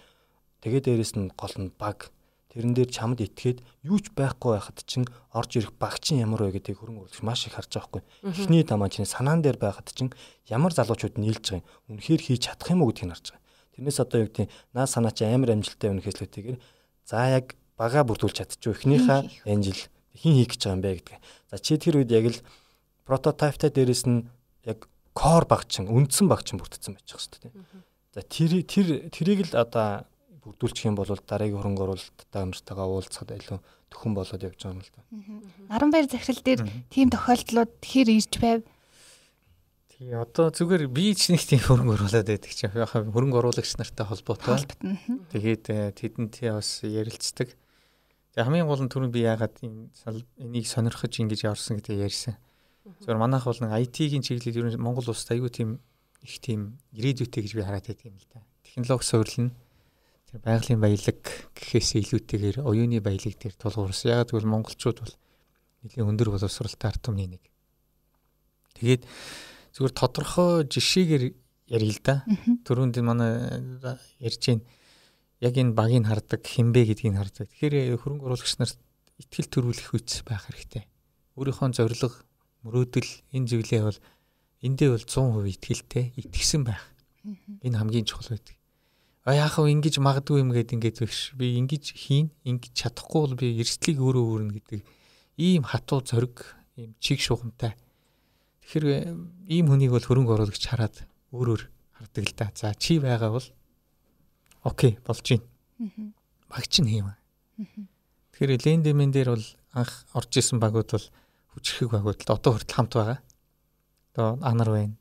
тэгээ 0.64 0.82
дээрэс 0.84 1.12
нь 1.20 1.28
гол 1.36 1.54
нь 1.60 1.70
баг 1.76 2.14
тэрэн 2.54 2.72
дээр 2.72 2.90
чамд 2.90 3.18
итгээд 3.18 3.66
юу 3.82 3.98
ч 3.98 4.14
байхгүй 4.14 4.54
байхад 4.54 4.78
чинь 4.86 5.04
орж 5.34 5.58
ирэх 5.58 5.74
багчин 5.74 6.22
ямар 6.22 6.46
вэ 6.46 6.56
гэдгийг 6.62 6.78
хөрөнгө 6.78 7.10
оруулагч 7.10 7.20
маш 7.26 7.50
их 7.50 7.58
харж 7.58 7.74
байгаа 7.74 8.00
байхгүй. 8.00 8.02
Эхний 8.30 8.62
дамаа 8.62 8.88
чинь 8.88 9.10
санаан 9.10 9.42
дээр 9.42 9.58
байхад 9.58 9.90
чинь 9.90 10.14
ямар 10.46 10.70
залуучууд 10.70 11.18
нийлж 11.18 11.42
байгаа 11.50 11.66
юм. 11.66 11.98
Үнэхээр 11.98 12.22
хийж 12.22 12.46
чадах 12.46 12.70
юм 12.70 12.86
уу 12.86 12.94
гэдгийг 12.94 13.10
харж 13.10 13.26
байгаа. 13.34 13.42
Тэрнээс 13.74 13.98
одоо 13.98 14.18
юу 14.22 14.28
гэдэг 14.30 14.46
наа 14.70 14.86
санаа 14.86 15.10
чи 15.10 15.26
амар 15.26 15.50
амжилттай 15.50 15.90
байна 15.90 16.02
гэхлээтэйгээр 16.06 16.58
за 17.10 17.18
яг 17.26 17.58
бага 17.74 18.06
бүрдүүлж 18.06 18.38
чадчих. 18.38 18.70
Эхнийхээ 18.70 19.50
энжил 19.50 19.80
хин 20.14 20.34
хийх 20.38 20.54
гэж 20.54 20.62
байгаа 20.62 20.78
юм 20.78 20.82
бэ 20.86 20.90
гэдэг. 20.94 21.18
За 21.50 21.58
чи 21.58 21.74
тэр 21.74 21.98
үед 21.98 22.10
яг 22.14 22.30
л 22.30 22.38
прототиптай 23.04 23.70
дээрэс 23.70 24.04
нь 24.08 24.26
яг 24.64 24.88
core 25.14 25.46
багчин, 25.46 25.88
үндсэн 25.88 26.26
багчин 26.28 26.58
бүрдсэн 26.58 26.96
байж 26.96 27.06
байгаа 27.06 27.22
шүү 27.22 27.42
дээ. 27.44 27.52
За 28.14 28.20
тэр 28.22 28.52
тэр 28.66 28.86
тэрийг 29.14 29.40
л 29.52 29.60
одоо 29.60 30.08
бүрдүүлчих 30.44 30.90
юм 30.90 30.98
бол 30.98 31.08
дараагийн 31.08 31.56
хөрөнгө 31.56 31.84
оруулалттай 31.88 32.44
нартайгаа 32.44 32.86
уулзахад 32.88 33.32
илүү 33.32 33.58
төхөн 33.88 34.12
болоод 34.12 34.42
явж 34.44 34.58
байгаа 34.60 34.76
юм 34.76 34.82
л 34.82 34.92
да. 34.92 35.02
Наран 35.72 35.90
баяр 35.94 36.08
захирал 36.10 36.42
дээр 36.44 36.60
тийм 36.92 37.08
тохиолдлууд 37.08 37.72
хэр 37.80 38.08
ирж 38.12 38.34
байв? 38.42 38.60
Тий 39.88 40.12
одоо 40.12 40.50
зүгээр 40.52 40.90
би 40.90 41.14
ч 41.16 41.32
нэг 41.32 41.42
тийм 41.46 41.62
хөрөнгө 41.64 41.96
оруулаад 41.96 42.28
байдаг 42.28 42.52
чинь 42.52 42.74
хөрөнгө 42.74 43.38
оруулагч 43.40 43.72
нартай 43.78 44.04
холбоотой. 44.04 44.66
Тэгээд 45.32 45.64
э, 45.70 45.94
тэдэнтэй 45.96 46.50
бас 46.52 46.82
ярилцдаг. 46.84 47.54
Тэгээ 48.34 48.44
хамгийн 48.44 48.68
гол 48.68 48.82
нь 48.84 48.90
түрүүн 48.90 49.14
би 49.14 49.24
яагаад 49.24 49.54
энийг 49.64 50.66
сонирхож 50.66 51.14
ингэж 51.14 51.46
яварсан 51.46 51.78
гэдэг 51.78 52.04
ярьсан. 52.04 52.34
Зүгээр 52.84 53.16
манайх 53.16 53.48
бол 53.48 53.60
нэг 53.64 53.72
IT-ийн 53.88 54.20
чиглэлд 54.20 54.60
ер 54.60 54.66
нь 54.68 54.76
Монгол 54.76 55.08
улсад 55.08 55.32
аягүй 55.32 55.48
тийм 55.48 55.80
их 56.20 56.36
тийм 56.40 56.76
ирээдүйтэй 56.92 57.40
гэж 57.40 57.52
би 57.56 57.64
хараад 57.64 57.88
байдаг 57.88 58.04
юм 58.12 58.20
л 58.20 58.28
да. 58.28 58.44
Технологи 58.60 59.08
суурилна 59.08 59.52
тэр 60.28 60.38
байгалийн 60.44 60.80
баялаг 60.84 61.20
гэхээс 61.56 61.96
илүүтэйгээр 62.00 62.56
оюуны 62.60 63.00
баялаг 63.00 63.40
дээр 63.40 63.56
тулгуурсан. 63.56 64.12
Ягаад 64.12 64.30
гэвэл 64.32 64.52
монголчууд 64.52 64.98
бол 65.00 65.14
нэлийн 65.84 66.08
өндөр 66.12 66.28
боловсралтай 66.36 66.88
ард 66.92 67.00
түмний 67.00 67.28
нэг. 67.32 67.44
Тэгээд 68.76 69.02
зүгээр 69.72 69.94
тодорхой 69.96 70.68
жишээгээр 70.68 71.24
ярил 71.72 71.92
л 71.92 72.02
да. 72.04 72.24
Төрөнд 72.68 73.00
манай 73.00 73.32
ярьж 74.20 74.42
байна. 74.44 74.64
Яг 75.40 75.56
энэ 75.56 75.72
багийг 75.72 76.04
хардаг, 76.04 76.44
хинбэ 76.44 76.88
гэдгийг 76.88 77.16
хардаг. 77.16 77.48
Тэгэхээр 77.48 77.96
хөрөнгө 78.00 78.28
оруулагч 78.28 78.60
нарт 78.60 78.76
ихтгэл 79.20 79.52
төрүүлэх 79.52 79.92
үс 79.92 80.24
байх 80.24 80.48
хэрэгтэй. 80.48 80.84
Өөрийнхөө 81.36 81.74
зорилго, 81.76 82.16
мөрөөдөл 82.64 83.10
энэ 83.36 83.48
зүйлээ 83.48 83.82
бол 83.84 83.98
эндээ 84.64 84.88
бол 84.90 85.04
100% 85.04 85.52
ихтгэлтэй, 85.52 86.04
итгэсэн 86.16 86.64
байх. 86.64 86.82
Энэ 87.60 87.78
хамгийн 87.78 88.08
чухал 88.08 88.32
байдаг. 88.32 88.56
А 89.24 89.32
яах 89.32 89.56
вэ? 89.56 89.72
Ингэж 89.72 90.00
магадгүй 90.00 90.40
юм 90.40 90.52
гээд 90.52 90.76
ингэж 90.76 90.96
биш 91.00 91.32
би 91.32 91.56
ингэж 91.60 91.96
хийн 91.96 92.28
ингэж 92.44 92.72
чадахгүй 92.76 93.20
бол 93.24 93.36
би 93.40 93.56
эрсдлийг 93.60 94.00
өөрөө 94.00 94.24
өөрнө 94.24 94.52
гэдэг 94.60 94.80
ийм 95.40 95.64
хатуу 95.64 96.04
зориг 96.04 96.44
ийм 96.76 96.92
чиг 97.00 97.24
шугамтай. 97.24 97.72
Тэгэхээр 98.68 99.16
ийм 99.48 99.66
хүнийг 99.72 99.96
бол 99.96 100.04
хөрөнгө 100.04 100.32
оруулагч 100.36 100.64
хараад 100.68 101.08
өөрөөр 101.32 101.62
хардаг 101.96 102.24
л 102.28 102.36
да. 102.36 102.52
За 102.52 102.76
чи 102.76 103.00
байгаа 103.00 103.32
бол 103.32 103.48
окей 104.60 105.00
болж 105.00 105.24
гин 105.24 105.40
багч 106.48 106.80
нь 106.80 106.88
хийм 106.92 107.12
тэгэхээр 108.32 108.60
лендемен 108.60 109.10
дээр 109.12 109.36
бол 109.36 109.46
анх 109.72 110.04
орж 110.12 110.32
исэн 110.36 110.60
багууд 110.60 110.90
бол 110.92 111.06
хүчрхэг 111.54 111.90
багууд 111.94 112.20
л 112.26 112.34
одоо 112.34 112.52
хүртэл 112.58 112.76
хамт 112.76 112.92
байгаа 112.94 113.18
одоо 114.12 114.28
анар 114.42 114.70
байна 114.70 114.94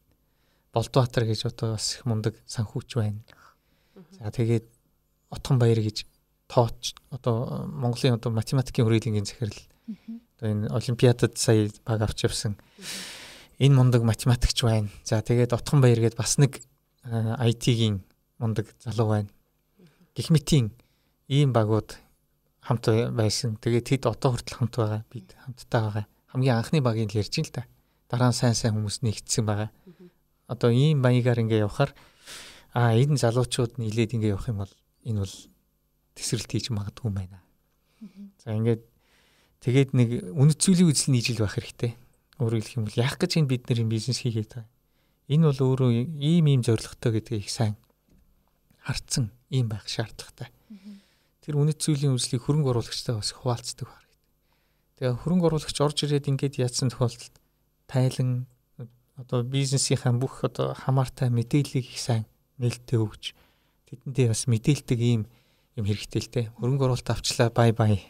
Болдбаатар 0.74 1.26
гэж 1.30 1.50
одоо 1.50 1.78
бас 1.78 1.98
их 1.98 2.06
мундаг 2.06 2.38
санхүүч 2.46 2.90
байна 2.98 3.22
За 4.18 4.32
тэгээд 4.32 4.66
Отхон 5.34 5.58
баяр 5.58 5.82
гэж 5.82 6.06
тооч 6.48 6.94
одоо 7.10 7.66
Монголын 7.66 8.18
одоо 8.18 8.32
математикийн 8.34 8.86
хүрээлэнгийн 8.86 9.26
захирал 9.26 9.60
одоо 10.38 10.48
энэ 10.50 10.70
олимпиадад 10.70 11.38
сая 11.38 11.70
баг 11.86 12.02
авч 12.06 12.26
явсан 12.26 12.58
энэ 13.58 13.76
мундаг 13.76 14.06
математикч 14.06 14.64
байна. 14.64 14.90
За 15.04 15.22
тэгээд 15.22 15.54
Отхон 15.54 15.82
баяр 15.82 16.00
гээд 16.00 16.18
бас 16.18 16.38
нэг 16.38 16.62
IT-ийн 17.04 18.06
мундаг 18.38 18.70
залуу 18.80 19.10
байна. 19.10 19.30
Гэх 20.14 20.30
мэтийн 20.30 20.74
ийм 21.28 21.54
багууд 21.54 21.98
хамт 22.62 22.86
байсан. 23.14 23.58
Тэгээд 23.58 23.90
тэд 23.90 24.04
одоо 24.06 24.38
хүртэл 24.38 24.58
хамт 24.62 24.76
байгаа. 24.78 25.02
Бид 25.10 25.34
хамтдаа 25.42 25.82
байгаа. 25.90 26.06
Хамгийн 26.34 26.58
анхны 26.58 26.82
багийг 26.82 27.14
л 27.14 27.22
ярьж 27.22 27.38
ин 27.38 27.46
л 27.46 27.54
та. 27.54 27.70
Дараа 28.10 28.34
нь 28.34 28.38
сайн 28.38 28.58
сайн 28.58 28.74
хүмүүс 28.74 29.06
нэгдсэн 29.06 29.46
байгаа. 29.46 29.70
Одоо 30.50 30.74
ийм 30.74 31.06
маягаар 31.06 31.46
ингээ 31.46 31.62
явхаар 31.62 31.94
а 32.74 32.98
энэ 32.98 33.22
залуучууд 33.22 33.78
нийлээд 33.78 34.18
ингэ 34.18 34.34
явах 34.34 34.50
юм 34.50 34.66
бол 34.66 34.74
энэ 35.06 35.22
бол 35.22 35.36
тесрэлт 36.18 36.50
хийж 36.50 36.74
магадгүй 36.74 37.06
юм 37.06 37.16
байна. 37.22 37.46
За 38.42 38.58
ингээд 38.58 38.82
тэгээд 39.62 39.90
нэг 39.94 40.10
үнэт 40.34 40.58
зүйлийн 40.58 40.90
үзэл 40.90 41.14
нийжил 41.14 41.46
байх 41.46 41.54
хэрэгтэй. 41.54 41.94
Өөрөөр 42.42 42.62
хэлэх 42.66 42.78
юм 42.82 42.86
бол 42.90 42.98
яах 42.98 43.16
гэж 43.22 43.32
энэ 43.38 43.52
бид 43.54 43.64
нэр 43.70 43.86
бизнес 43.86 44.26
хийгээд 44.26 44.52
байгаа. 44.58 44.70
Энэ 45.30 45.46
бол 45.54 45.62
өөрөө 45.70 45.90
ийм 46.18 46.46
ийм 46.50 46.62
зорилготой 46.66 47.22
гэдгийг 47.22 47.46
их 47.46 47.54
сайн 47.54 47.78
харцсан 48.82 49.32
ийм 49.54 49.70
байх 49.70 49.88
шаардлагатай. 49.88 50.50
Тэр 51.46 51.56
үнэт 51.62 51.80
зүйлийн 51.80 52.18
үзлийг 52.18 52.44
хөрөнгө 52.44 52.74
оруулагчтай 52.74 53.16
бас 53.16 53.32
хуваалцдаг 53.32 53.88
хэрэгтэй. 53.88 54.03
Тэгээ 54.98 55.22
хөрөнгө 55.26 55.48
оруулагч 55.50 55.78
орж 55.82 55.98
ирээд 56.06 56.30
ингээд 56.30 56.62
яатсан 56.62 56.94
тохиолдолд 56.94 57.36
тайлан 57.90 58.46
одоо 59.18 59.44
бизнесийнхаа 59.46 60.14
бүх 60.14 60.46
одоо 60.46 60.74
хамаартай 60.74 61.30
мэдээллийг 61.30 61.86
их 61.86 62.02
сайн 62.02 62.26
нээлттэй 62.58 62.98
өгч 62.98 63.34
тэдэндээ 63.90 64.28
бас 64.34 64.46
мэдээлдэг 64.50 65.00
ийм 65.02 65.30
юм 65.78 65.86
хэрэгтэй 65.86 66.22
л 66.22 66.30
те. 66.30 66.42
Хөрөнгө 66.58 66.86
оруулалт 66.86 67.10
авчлаа 67.10 67.50
бай 67.50 67.74
бай. 67.74 68.02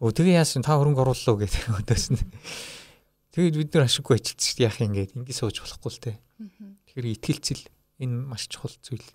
Өө 0.00 0.12
тэгээ 0.12 0.40
яасан 0.40 0.64
та 0.64 0.76
хөрөнгө 0.76 1.04
орууллаа 1.04 1.36
гэдэг 1.40 1.62
өдөөс 1.80 2.06
нь. 2.12 2.20
Тэгээд 3.32 3.56
бид 3.56 3.70
нэр 3.72 3.88
ашиггүй 3.88 4.16
ажилтсан 4.20 4.44
шүү 4.44 4.56
дээ 4.60 4.68
яах 4.68 4.78
юм 4.84 4.92
гээд 4.92 5.16
ингэ 5.16 5.32
сууж 5.32 5.56
болохгүй 5.64 5.92
л 5.92 6.02
те. 6.04 6.12
Тэгэхээр 6.92 7.12
итгэлцэл 7.16 7.64
энэ 8.04 8.16
маш 8.28 8.44
чухал 8.48 8.76
зүйл. 8.84 9.08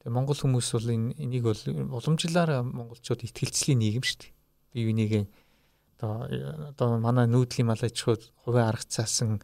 Тэгээ 0.00 0.16
Монгол 0.16 0.40
хүмүүс 0.40 0.68
бол 0.72 0.88
энэ 0.88 1.12
энийг 1.20 1.44
бол 1.44 1.62
уламжлалаар 2.00 2.64
монголчууд 2.64 3.28
итгэлцлийн 3.28 3.80
нийгэм 3.80 4.04
шүү 4.04 4.18
дээ. 4.24 4.32
Бие 4.72 4.84
бинийгээ 4.88 5.24
одоо 6.02 6.26
одоо 6.74 6.98
манай 6.98 7.30
нүүдлийн 7.30 7.70
малайчууд 7.70 8.34
хувиа 8.42 8.66
аргацаасан, 8.74 9.38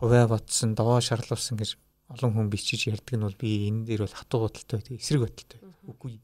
хувиа 0.00 0.24
ботсон, 0.26 0.72
довоо 0.72 1.00
шарлуулсан 1.04 1.60
гэж 1.60 1.76
олон 2.08 2.32
хүн 2.32 2.48
бичиж 2.48 2.88
ярьдаг 2.88 3.20
нь 3.20 3.26
бол 3.28 3.36
би 3.36 3.68
энэ 3.68 3.84
дээр 3.84 4.08
бол 4.08 4.16
хатуу 4.16 4.48
бодолтой 4.48 4.80
байдаг, 4.80 4.96
эсрэг 4.96 5.20
бодолтой 5.28 5.58
байдаг. 5.60 5.84
Үгүй. 5.84 6.14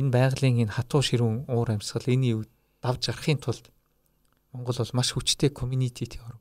Энэ 0.00 0.10
байгалийн 0.10 0.64
энэ 0.64 0.74
хатуу 0.74 1.04
ширүүн 1.04 1.44
уур 1.52 1.68
амьсгал 1.68 2.08
энийг 2.08 2.48
давж 2.80 3.12
гарахын 3.12 3.38
тулд 3.38 3.68
Монгол 4.52 4.80
бол 4.80 4.96
маш 4.96 5.12
хүчтэй 5.12 5.52
community 5.52 6.08
теорем. 6.08 6.40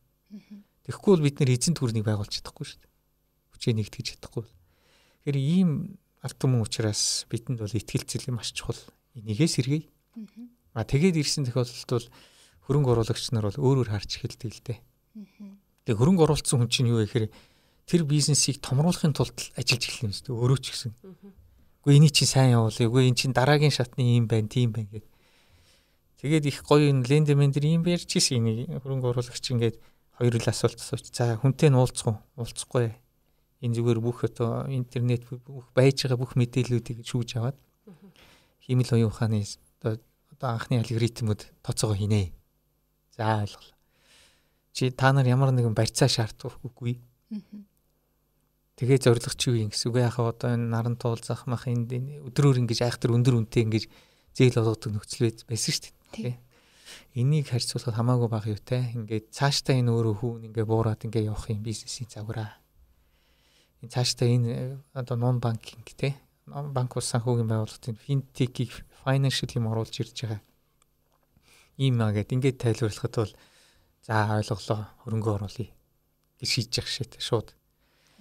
Тэгэхгүй 0.88 1.12
бол 1.16 1.26
бид 1.28 1.40
нэр 1.40 1.54
эзэн 1.56 1.76
төрнийг 1.76 2.04
байгуулж 2.08 2.42
чадахгүй 2.42 2.66
шүү 2.68 2.80
дээ. 2.82 2.92
Хүчээ 3.56 3.74
нэгтгэж 3.78 4.06
чадахгүй. 4.18 4.46
Тэгэхээр 5.24 5.38
ийм 5.38 6.00
алт 6.20 6.38
түмэн 6.42 6.66
учраас 6.66 7.24
бидэнд 7.32 7.62
бол 7.62 7.72
ихтгэл 7.72 8.04
зүйн 8.04 8.36
маш 8.36 8.52
чухал. 8.52 8.80
Энийгээс 9.16 9.62
сэргээе. 9.62 9.88
А 10.76 10.84
тэгээд 10.84 11.20
ирсэн 11.22 11.48
тохиолдолд 11.48 11.88
бол 11.88 12.08
хөрөнгө 12.66 12.92
оруулагч 12.94 13.32
нар 13.34 13.50
бол 13.50 13.60
өөрөөр 13.60 13.90
харж 13.92 14.22
эхэлдэг 14.22 14.52
л 14.52 14.62
дээ. 14.66 14.80
Тэгээ 15.86 15.98
хөрөнгө 15.98 16.24
оруулсан 16.26 16.62
хүн 16.62 16.70
чинь 16.70 16.92
юу 16.92 17.02
вэ 17.02 17.10
гэхээр 17.10 17.28
тэр 17.90 18.02
бизнесийг 18.06 18.62
томруулахын 18.62 19.18
тулд 19.18 19.38
ажиллаж 19.58 19.82
эхэлнэ 19.82 20.08
юм 20.10 20.14
шүү 20.14 20.26
дээ. 20.30 20.40
Өөрөө 20.42 20.60
ч 20.62 20.66
гэсэн. 20.72 20.92
Үгүй 21.82 21.94
эний 21.98 22.14
чинь 22.14 22.30
сайн 22.30 22.54
явуулъя. 22.54 22.88
Үгүй 22.88 23.10
эн 23.10 23.18
чинь 23.18 23.34
дараагийн 23.34 23.74
шатны 23.74 24.06
юм 24.06 24.30
байна, 24.30 24.46
тийм 24.46 24.70
байна 24.70 24.88
гэд. 24.94 25.06
Тэгээд 26.22 26.46
их 26.46 26.62
гоё 26.62 26.94
энэ 26.94 27.10
лендемен 27.10 27.50
дэр 27.50 27.66
юм 27.66 27.82
ярьж 27.90 28.06
ирсэн 28.14 28.46
энийг 28.46 28.70
хөрөнгө 28.86 29.10
оруулагч 29.10 29.42
ингээд 29.42 29.82
хоёр 30.22 30.38
л 30.38 30.46
асуулт 30.46 30.78
асууч. 30.78 31.10
За 31.10 31.42
хүнтэй 31.42 31.74
нь 31.74 31.80
уулзах 31.82 32.14
уу? 32.14 32.18
Уулзахгүй. 32.38 32.94
Энэ 33.66 33.74
зүгээр 33.74 33.98
бүх 33.98 34.30
одоо 34.30 34.70
интернет 34.70 35.26
бүх 35.26 35.74
байж 35.74 36.06
байгаа 36.06 36.22
бүх 36.22 36.38
мэдээллүүдийг 36.38 37.02
шүүж 37.02 37.42
аваад 37.42 37.58
химэл 38.62 38.94
оюун 38.94 39.10
ухааны 39.10 39.42
одоо 39.82 39.98
анхны 40.46 40.78
алгоритмуд 40.78 41.50
тооцоогоо 41.66 41.98
хийнэ. 41.98 42.34
За 43.16 43.44
ойлголоо. 43.44 43.76
Чи 44.74 44.92
та 44.92 45.12
нар 45.12 45.28
ямар 45.28 45.52
нэгэн 45.52 45.76
барьцаа 45.76 46.08
шаардах 46.08 46.60
үгүй. 46.64 47.00
Тэгээ 48.80 49.00
зориг 49.04 49.36
чи 49.36 49.52
юу 49.52 49.68
юм 49.68 49.70
гэсэн 49.70 49.92
үг 49.92 50.00
яхаа 50.00 50.32
одоо 50.32 50.56
энэ 50.56 50.72
наран 50.72 50.96
туулзах 50.96 51.46
мах 51.46 51.68
энд 51.68 51.92
өдрөөр 51.92 52.64
ингэж 52.64 52.88
айхтар 52.88 53.14
өндөр 53.14 53.38
үнэтэй 53.38 53.68
ингэж 53.68 53.86
зээл 54.34 54.58
болгодог 54.58 54.96
нөхцөл 54.96 55.30
байсан 55.46 55.72
шүү 55.76 55.92
дээ. 56.16 56.40
Энийг 57.14 57.52
харьцуулахад 57.52 58.00
хамаагүй 58.00 58.30
бага 58.32 58.50
юу 58.50 58.60
те. 58.64 58.88
Ингээд 58.96 59.36
цаашдаа 59.36 59.76
энэ 59.76 59.92
өөрөө 59.92 60.16
хүүн 60.24 60.48
ингээ 60.48 60.66
буураад 60.66 61.04
ингээ 61.04 61.28
явах 61.28 61.52
юм 61.52 61.64
бизнесийн 61.64 62.08
загвараа. 62.08 62.56
Энэ 63.84 63.92
цаашдаа 63.92 64.28
энэ 64.32 64.80
одоо 64.96 65.16
нон 65.20 65.44
банкинг 65.44 65.92
те. 66.00 66.16
Банк 66.48 66.96
ус 66.96 67.12
санхүүгийн 67.12 67.52
байгууллагын 67.52 68.00
финтекийг 68.00 68.72
financial 69.04 69.52
юм 69.56 69.68
оруулж 69.68 69.92
ирж 70.00 70.16
байгаа. 70.24 70.42
Ийм 71.82 71.98
аа 72.06 72.14
гэд 72.14 72.30
ингээд 72.38 72.62
тайлбарлахад 72.62 73.16
бол 73.18 73.34
за 74.06 74.16
ойлголоо 74.38 74.82
хөрөнгө 75.02 75.30
оруулъя 75.34 75.70
гэж 76.38 76.50
шийдэж 76.54 76.74
явах 76.78 76.94
шээ 76.94 77.08
шууд. 77.18 77.48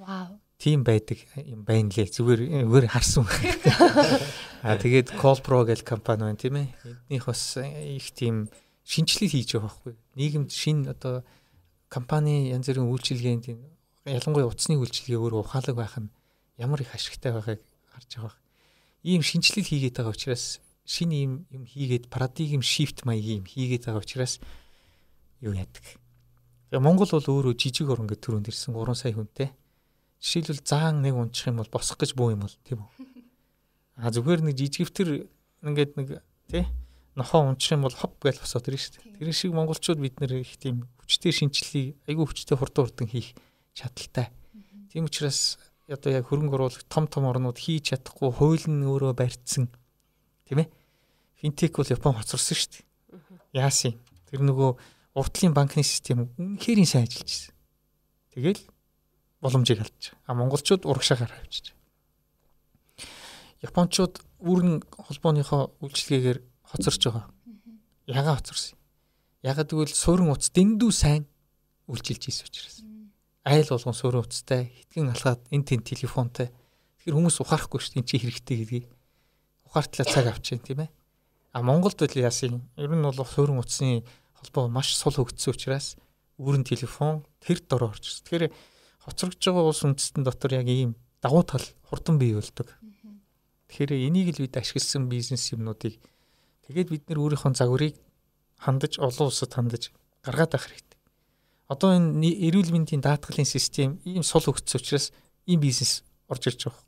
Вау 0.00 0.40
тийм 0.60 0.84
байдаг 0.84 1.24
юм 1.40 1.64
байна 1.64 1.88
лээ. 1.88 2.12
Зүгээр 2.12 2.68
зүгээр 2.68 2.86
харсан. 2.92 3.24
Аа 4.62 4.76
тэгээд 4.76 5.16
Colpro 5.16 5.64
гэх 5.64 5.82
компани 5.88 6.28
байна 6.28 6.36
тийм 6.36 6.60
ээ. 6.60 6.68
Эднийх 7.08 7.24
бас 7.24 7.56
их 7.56 8.12
тийм 8.12 8.52
шинжилгээ 8.84 9.32
хийж 9.32 9.56
байгаа 9.56 9.72
байхгүй. 9.72 9.94
Нийгэмд 10.20 10.52
шин 10.52 10.84
одоо 10.84 11.24
компани 11.88 12.52
янз 12.52 12.68
бүрийн 12.68 12.92
үйлчилгээнд 12.92 13.44
ялангуяа 14.04 14.52
утасны 14.52 14.76
үйлчилгээ 14.76 15.16
өөр 15.16 15.40
ухаалаг 15.40 15.76
байх 15.80 15.96
нь 15.96 16.12
ямар 16.60 16.84
их 16.84 16.92
ашигтай 16.92 17.32
байгааг 17.32 17.64
харж 17.96 18.10
байгаа. 18.20 18.36
Ийм 19.00 19.24
шинжилгээ 19.24 19.64
хийгээд 19.64 19.96
байгаа 19.96 20.12
учраас 20.12 20.60
шинэ 20.90 21.14
ийм 21.14 21.32
юм 21.54 21.62
хийгээд 21.70 22.10
парадигм 22.10 22.66
шифт 22.66 23.06
маягийн 23.06 23.42
юм 23.42 23.46
хийгээд 23.46 23.86
байгаа 23.86 24.02
учраас 24.02 24.42
юу 25.38 25.54
яадаг. 25.54 25.86
Тэгээ 26.74 26.82
Монгол 26.82 27.10
бол 27.14 27.30
өөрөө 27.30 27.54
жижиг 27.54 27.86
орн 27.86 28.10
гэж 28.10 28.18
төрөнд 28.18 28.50
ирсэн 28.50 28.74
3 28.74 28.98
сая 28.98 29.14
хүнтэй 29.14 29.54
Жишээлбэл 30.20 30.60
заан 30.64 31.00
нэг 31.00 31.16
унчих 31.16 31.48
юм 31.48 31.64
бол 31.64 31.72
босох 31.72 31.96
гэж 31.96 32.12
бүү 32.12 32.36
юм 32.36 32.44
бол 32.44 32.56
тийм 32.68 32.84
үү. 32.84 33.08
А 34.04 34.12
зүгээр 34.12 34.44
нэг 34.44 34.56
жижигвтер 34.56 35.28
ингээд 35.64 35.96
нэг 35.96 36.08
тий 36.52 36.68
нохоо 37.16 37.48
унчих 37.48 37.72
юм 37.72 37.88
бол 37.88 37.96
хоп 37.96 38.20
гэж 38.20 38.44
босоод 38.44 38.68
ирнэ 38.68 38.80
шүү 38.84 38.92
дээ. 39.00 39.16
Тэр 39.16 39.32
шиг 39.32 39.56
монголчууд 39.56 39.96
бид 39.96 40.20
нэр 40.20 40.44
их 40.44 40.60
тийм 40.60 40.84
хүчтэй 41.00 41.32
шинжилгээ 41.32 42.12
айгүй 42.12 42.24
хүчтэй 42.28 42.56
хурдан 42.60 42.84
хурдан 42.84 43.08
хийх 43.08 43.32
чадaltaй. 43.72 44.28
Тийм 44.92 45.08
учраас 45.08 45.56
одоо 45.88 46.12
яг 46.12 46.28
хөрөнгө 46.28 46.56
оруулах 46.56 46.84
том 46.84 47.08
том 47.08 47.24
орнууд 47.24 47.56
хийж 47.56 47.96
чадахгүй 47.96 48.28
хууль 48.28 48.68
нь 48.68 48.84
өөрөө 48.84 49.16
барьцсан 49.16 49.72
тийм 50.44 50.64
ээ. 50.64 50.68
Финтек 51.40 51.76
бол 51.76 51.88
Япон 51.88 52.14
хоцорсон 52.14 52.56
шүү 52.56 52.70
дээ. 52.76 52.84
Яасын. 53.64 53.96
Тэр 54.28 54.44
нөгөө 54.44 54.76
уртлын 55.16 55.56
банкны 55.56 55.82
систем 55.82 56.28
үнэхээр 56.36 56.84
сайн 56.84 57.08
ажиллаж 57.08 57.32
байна. 57.32 57.56
Тэгэл 58.36 58.62
боломжийг 59.40 59.80
алдчих. 59.80 60.14
А 60.28 60.36
монголчууд 60.36 60.84
урагшаагаар 60.84 61.32
авчиж. 61.32 61.72
Япончууд 63.64 64.20
үүрэн 64.44 64.84
холбооныхоо 64.84 65.72
үйлчлэгээр 65.80 66.38
хоцорч 66.68 67.00
байгаа. 67.08 67.26
Ягаа 68.06 68.36
хоцорсон. 68.36 68.76
Ягаад 69.42 69.72
гэвэл 69.72 69.96
суурин 69.96 70.28
утас 70.28 70.52
дэндүү 70.52 70.92
сайн 70.92 71.24
үйлчилж 71.88 72.22
ийсэн 72.28 72.46
учраас. 72.46 72.76
Айл 73.44 73.68
болгон 73.68 73.96
суурин 73.96 74.20
утастай, 74.20 74.68
хитгэн 74.68 75.16
алхаад 75.16 75.40
эн 75.48 75.64
тэн 75.64 75.80
телефонтой. 75.80 76.52
Тэгэхээр 77.00 77.16
хүмүүс 77.16 77.40
ухаарахгүй 77.40 77.80
шүү 77.80 77.92
дээ 77.96 78.04
чи 78.04 78.16
хэрэгтэй 78.20 78.56
гэдгийг. 78.60 78.86
Ухаартлаа 79.64 80.04
цаг 80.04 80.26
авчихын 80.28 80.60
тийм 80.60 80.84
ээ. 80.84 80.90
А 81.52 81.62
Монголд 81.62 81.98
бол 81.98 82.14
яасан? 82.14 82.62
Ер 82.76 82.94
нь 82.94 83.02
бол 83.02 83.26
суурин 83.26 83.58
утасны 83.58 84.04
холбоо 84.38 84.68
маш 84.68 84.94
сул 84.94 85.12
хөгжсөн 85.12 85.50
учраас 85.50 85.96
үүрэн 86.38 86.62
телефон 86.62 87.26
тэр 87.42 87.58
дор 87.66 87.90
орж. 87.90 88.22
Тэгэхээр 88.22 88.54
хоцрогдож 89.02 89.42
байгаа 89.42 89.66
улс 89.66 89.82
үндэстэн 89.82 90.22
дотор 90.22 90.54
яг 90.54 90.70
ийм 90.70 90.94
давуу 91.18 91.42
тал 91.42 91.66
хурдан 91.90 92.22
бий 92.22 92.38
болдог. 92.38 92.70
Тэгэхээр 93.66 93.98
энийг 93.98 94.38
л 94.38 94.46
бид 94.46 94.54
ашигласан 94.56 95.10
бизнес 95.10 95.50
юмнуудыг 95.50 95.98
тэгээд 96.70 96.88
бид 96.90 97.04
нэр 97.10 97.18
өөрийнхөө 97.18 97.58
загварыг 97.58 97.98
хандаж 98.54 99.02
олон 99.02 99.26
улсад 99.28 99.50
хандаж 99.50 99.90
гаргаад 100.22 100.54
авах 100.54 100.70
хэрэгтэй. 100.70 100.98
Одоо 101.66 101.98
энэ 101.98 102.30
эрүүл 102.46 102.70
мэндийн 102.70 103.02
даатгалын 103.02 103.48
систем 103.48 103.98
ийм 104.06 104.22
сул 104.22 104.46
хөгжсөн 104.46 104.78
учраас 104.78 105.10
ийм 105.50 105.60
бизнес 105.60 106.06
орж 106.30 106.46
ирж 106.46 106.70
байгаа. 106.70 106.84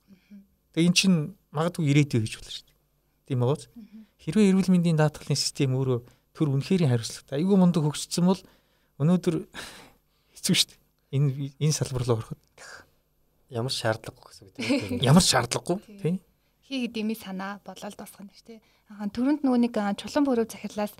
Тэгээ 0.72 0.87
эн 0.87 0.94
чинь 0.94 1.16
магадгүй 1.51 1.90
ирээдүй 1.90 2.20
хийж 2.22 2.35
болно 2.38 2.51
шүү 2.51 2.66
дээ. 2.66 2.72
Тийм 3.33 3.49
үү? 3.49 3.57
Хэрвээ 4.21 4.53
эрүүл 4.53 4.68
мэндийн 4.68 5.01
даатгалын 5.01 5.40
систем 5.40 5.73
өөрөө 5.73 6.05
төр 6.37 6.53
үнэхэрийн 6.53 6.92
хариуцлагатай. 6.92 7.40
Айгүй 7.40 7.57
мундаг 7.57 7.83
хөгжсөн 7.88 8.29
бол 8.29 8.40
өнөөдөр 9.01 9.49
хэцүү 10.37 10.55
шүү 10.55 10.68
дээ 10.68 10.83
энэ 11.12 11.53
энэ 11.61 11.77
салбар 11.77 12.05
руу 12.09 12.16
ороход 12.16 12.40
ямар 13.53 13.73
шаардлагагүй 13.73 14.33
гэсэн 14.33 14.47
үг. 14.49 14.57
Ямар 15.09 15.21
шаардлагагүй 15.21 15.77
тий. 16.01 16.21
Хий 16.64 16.88
дэмий 16.88 17.16
санаа 17.21 17.61
бодлол 17.61 17.92
дуусгах 17.92 18.25
нь 18.25 18.33
шүү 18.33 18.49
дээ. 18.49 18.61
Аа 18.97 19.12
түрүүнд 19.12 19.45
нөгөө 19.45 19.61
нэг 19.61 19.77
чулуун 20.01 20.25
бүрөв 20.25 20.49
захирлаас 20.49 20.97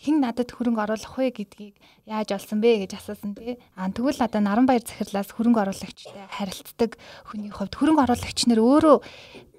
хэн 0.00 0.16
надад 0.24 0.48
хөрөнгө 0.48 0.80
оруулах 0.80 1.14
вэ 1.20 1.28
гэдгийг 1.36 1.76
яаж 2.08 2.32
олсон 2.32 2.64
бэ 2.64 2.88
гэж 2.88 2.96
асуусан 2.96 3.36
тий. 3.36 3.60
Аа 3.76 3.92
тэгвэл 3.92 4.16
надад 4.16 4.40
Наранбаяр 4.40 4.80
захирлаас 4.80 5.28
хөрөнгө 5.36 5.60
оруулагчтай 5.60 6.24
харилцдаг 6.32 6.96
хүний 7.28 7.52
хувьд 7.52 7.76
хөрөнгө 7.76 8.08
оруулагч 8.08 8.48
нэр 8.48 8.64
өөрөө 8.64 8.96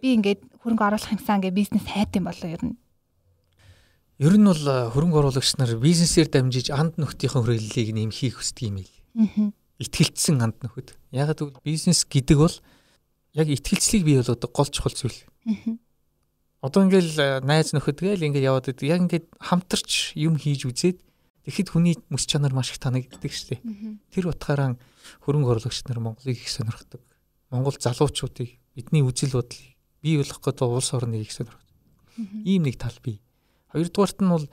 би 0.02 0.10
ингээд 0.18 0.42
хөрөнгө 0.66 0.86
оруулах 0.90 1.14
юмсан 1.14 1.46
гэ 1.46 1.54
бизнес 1.54 1.86
хайт 1.86 2.18
юм 2.18 2.26
болоо 2.26 2.50
ер 2.50 2.62
нь. 2.66 2.76
Ер 4.18 4.34
нь 4.34 4.50
бол 4.50 4.66
хөрөнгө 4.66 5.18
оруулагч 5.22 5.62
нар 5.62 5.78
бизнесээр 5.78 6.34
дамжиж 6.34 6.74
анд 6.74 6.98
нөхдийнхөө 6.98 7.46
хүрээллийг 7.46 7.90
нэмхийг 7.94 8.42
хүсдэг 8.42 8.66
юм 8.66 8.82
ээ. 8.82 8.90
Аа 8.90 9.54
итгэлцсэн 9.82 10.38
анд 10.42 10.62
нөхөд. 10.62 10.94
Яг 11.10 11.34
гэвэл 11.34 11.58
бизнес 11.66 12.06
гэдэг 12.06 12.38
бол 12.38 12.56
яг 13.34 13.48
итгэлцлийг 13.50 14.06
бий 14.06 14.18
болгодог 14.22 14.52
гол 14.54 14.70
чухал 14.70 14.94
зүйл. 14.94 15.18
Одоо 16.62 16.86
ингээл 16.86 17.18
э, 17.18 17.28
найз 17.42 17.74
нөхөд 17.74 17.98
гээл 17.98 18.26
ингээд 18.30 18.46
яваад 18.46 18.70
идэг. 18.70 18.86
Яг 18.86 19.02
ингээд 19.10 19.26
хамтарч 19.42 20.14
юм 20.14 20.38
хийж 20.38 20.70
үзээд 20.70 21.02
тэгэхэд 21.50 21.74
хүний 21.74 21.98
мэс 22.14 22.30
чанар 22.30 22.54
маш 22.54 22.70
их 22.70 22.78
танагддаг 22.78 23.34
шүү 23.34 23.58
дээ. 23.58 23.98
Тэр 24.14 24.30
утгаараа 24.30 24.78
хөрөнгө 25.26 25.58
оруулагч 25.58 25.90
нар 25.90 25.98
Монголыг 25.98 26.38
их 26.38 26.54
сонирхдаг. 26.54 27.02
Монгол 27.50 27.74
залуучуудыг 27.74 28.62
бидний 28.78 29.02
үзэл 29.02 29.42
бодлыг 29.42 29.74
бий 30.06 30.22
болгох 30.22 30.38
гэдэг 30.38 30.70
улс 30.70 30.94
орныг 30.94 31.26
их 31.26 31.34
сонирхдаг. 31.34 31.66
Ийм 32.46 32.70
нэг 32.70 32.78
тал 32.78 32.94
бий. 33.02 33.26
Хоёрдугаарт 33.74 34.22
нь 34.22 34.30
бол 34.30 34.46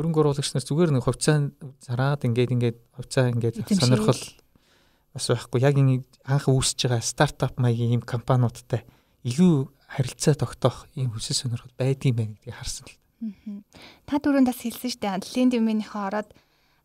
хөрөнгө 0.00 0.20
оруулагч 0.24 0.56
нар 0.56 0.64
зүгээр 0.64 0.90
нэг 0.96 1.04
хувьцаа 1.04 1.52
зараад 1.84 2.24
ингээд 2.24 2.54
ингээд 2.56 2.78
хувьцаа 2.96 3.28
ингээд 3.36 3.68
сонирхол 3.68 4.22
бас 5.12 5.26
байхгүй 5.28 5.60
яг 5.60 5.76
энэ 5.76 6.06
анх 6.24 6.48
үүсэж 6.48 6.88
байгаа 6.88 7.04
стартап 7.04 7.60
маягийн 7.60 7.98
ийм 7.98 8.02
компаниудтай 8.06 8.86
илүү 9.26 9.68
харилцаа 9.90 10.34
тогтоох 10.38 10.86
ийм 10.94 11.10
хүсэл 11.10 11.50
сонирхол 11.50 11.74
байдığım 11.74 12.14
байна 12.14 12.32
гэдгийг 12.38 12.54
харсан 12.54 12.86
л. 12.86 12.94
Та 14.06 14.22
түрүүнд 14.22 14.48
бас 14.48 14.62
хэлсэн 14.62 14.90
шүү 14.94 15.02
дээ. 15.02 15.34
Лендимийнхээ 15.34 16.06
ороод 16.06 16.30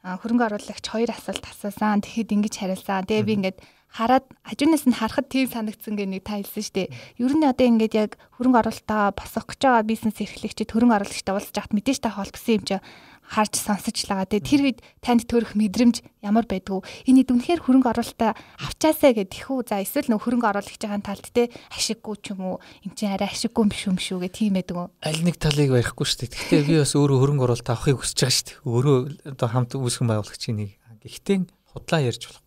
хөрөнгө 0.03 0.45
оруулагч 0.49 0.85
хоёр 0.89 1.09
асуулт 1.13 1.45
асуусан. 1.45 2.01
Тэгэхэд 2.01 2.33
ингэж 2.33 2.53
хариулсан. 2.57 3.05
Тэгээ 3.05 3.25
би 3.29 3.33
ингээд 3.39 3.57
хараад 3.95 4.25
хажуунаас 4.43 4.83
нь 4.85 4.97
харахад 4.99 5.31
тийм 5.31 5.47
санагдсан 5.47 5.95
гэх 5.95 6.09
нэг 6.11 6.23
та 6.27 6.35
хэлсэн 6.35 6.63
шүү 6.65 6.75
дээ. 6.75 6.93
Ер 7.23 7.33
нь 7.33 7.47
одоо 7.47 7.65
ингээд 7.65 7.93
яг 7.95 8.11
хөрөнгө 8.35 8.59
оруулалтаа 8.59 9.15
босгох 9.15 9.55
гэж 9.55 9.61
байгаа 9.63 9.87
бизнес 9.87 10.19
эрхлэгчид 10.19 10.69
хөрөнгө 10.75 10.97
оруулагчтай 10.99 11.33
уулзж 11.33 11.55
хат 11.55 11.71
мэдээж 11.71 11.99
та 12.03 12.11
холбосон 12.11 12.53
юм 12.59 12.63
чи 12.67 12.75
харж 13.25 13.57
сонсож 13.57 13.97
байгаа. 14.05 14.29
Тэгээ 14.29 14.45
тэр 14.45 14.61
үед 14.65 14.79
танд 15.01 15.25
төрөх 15.25 15.57
мэдрэмж 15.57 16.05
ямар 16.21 16.45
байдгүй. 16.45 16.81
Энэ 17.09 17.25
дүнхээр 17.25 17.65
хөрөнгө 17.65 17.89
оруулалтаа 17.91 18.37
авчаасаа 18.61 19.11
гэдэг 19.17 19.35
их 19.35 19.49
үү. 19.49 19.65
За 19.65 19.81
эсвэл 19.81 20.13
нөх 20.13 20.23
хөрөнгө 20.25 20.49
оруулагч 20.53 20.81
байгаа 20.81 21.01
талд 21.01 21.27
те 21.33 21.49
ашиггүй 21.73 22.15
ч 22.21 22.37
юм 22.37 22.55
уу. 22.55 22.57
Энд 22.85 22.95
чинь 22.95 23.13
арай 23.13 23.29
ашиггүй 23.29 23.65
юм 23.65 23.73
шүү 23.73 23.89
юм 23.93 23.99
шүү 23.99 24.17
гэх 24.25 24.33
тийм 24.37 24.53
байдаг. 24.61 24.93
Аль 25.01 25.21
нэг 25.25 25.41
талыг 25.41 25.73
барихгүй 25.73 26.05
шүү 26.05 26.19
дээ. 26.25 26.33
Гэхдээ 26.33 26.63
би 26.69 26.75
бас 26.81 26.93
өөрөө 26.93 27.17
хөрөнгө 27.21 27.45
оруулалт 27.49 27.69
авахыг 27.73 27.97
хүсэж 28.01 28.17
байгаа 28.21 28.37
шүү 28.37 28.45
дээ. 28.45 28.57
Өөрөө 28.69 28.97
одоо 29.33 29.47
хамт 29.49 29.71
үүсгэн 29.73 30.09
байгуулагчийн 30.09 30.57
нэг. 30.61 30.71
Гэхдээ 31.01 31.37
худлаа 31.73 32.01
ярьж 32.01 32.23
болох 32.29 32.45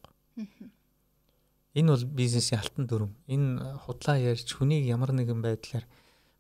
Энэ 1.78 1.94
бол 1.94 2.04
бизнесийн 2.04 2.58
алтан 2.58 2.86
дүрм. 2.90 3.12
Энэ 3.28 3.78
худлаа 3.86 4.18
ярьж 4.18 4.48
хүнийг 4.56 4.88
ямар 4.88 5.12
нэгэн 5.14 5.38
байдлаар 5.44 5.86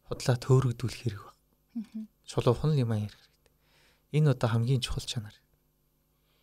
худлаа 0.08 0.36
төөрөгдүүлэх 0.40 1.02
хэрэг 1.04 1.22
байна. 1.22 2.08
Чулуухан 2.26 2.74
юм 2.74 2.90
ярих 2.96 3.14
хэрэгтэй. 3.14 3.27
Энэ 4.12 4.32
одоо 4.32 4.48
хамгийн 4.50 4.80
чухал 4.80 5.04
чанар. 5.04 5.36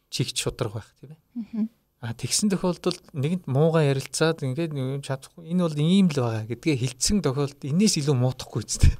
Чигч 0.09 0.37
шудраг 0.37 0.73
байх 0.73 0.89
тийм 0.99 1.17
ээ. 1.17 1.67
А 2.05 2.13
тэгсэн 2.13 2.53
тохиолдолд 2.53 3.01
нэгэнт 3.17 3.49
муугаа 3.49 3.89
ярилцаад 3.89 4.45
ингээд 4.45 4.77
юм 4.77 5.01
чадахгүй 5.01 5.49
энэ 5.49 5.65
бол 5.65 5.77
ийм 5.79 6.07
л 6.13 6.21
байгаа 6.21 6.45
гэдгээ 6.45 6.75
хилцсэн 6.77 7.25
тохиолдолд 7.25 7.65
энэс 7.65 7.97
илүү 7.97 8.13
муудахгүй 8.13 8.61
үстэй. 8.61 8.93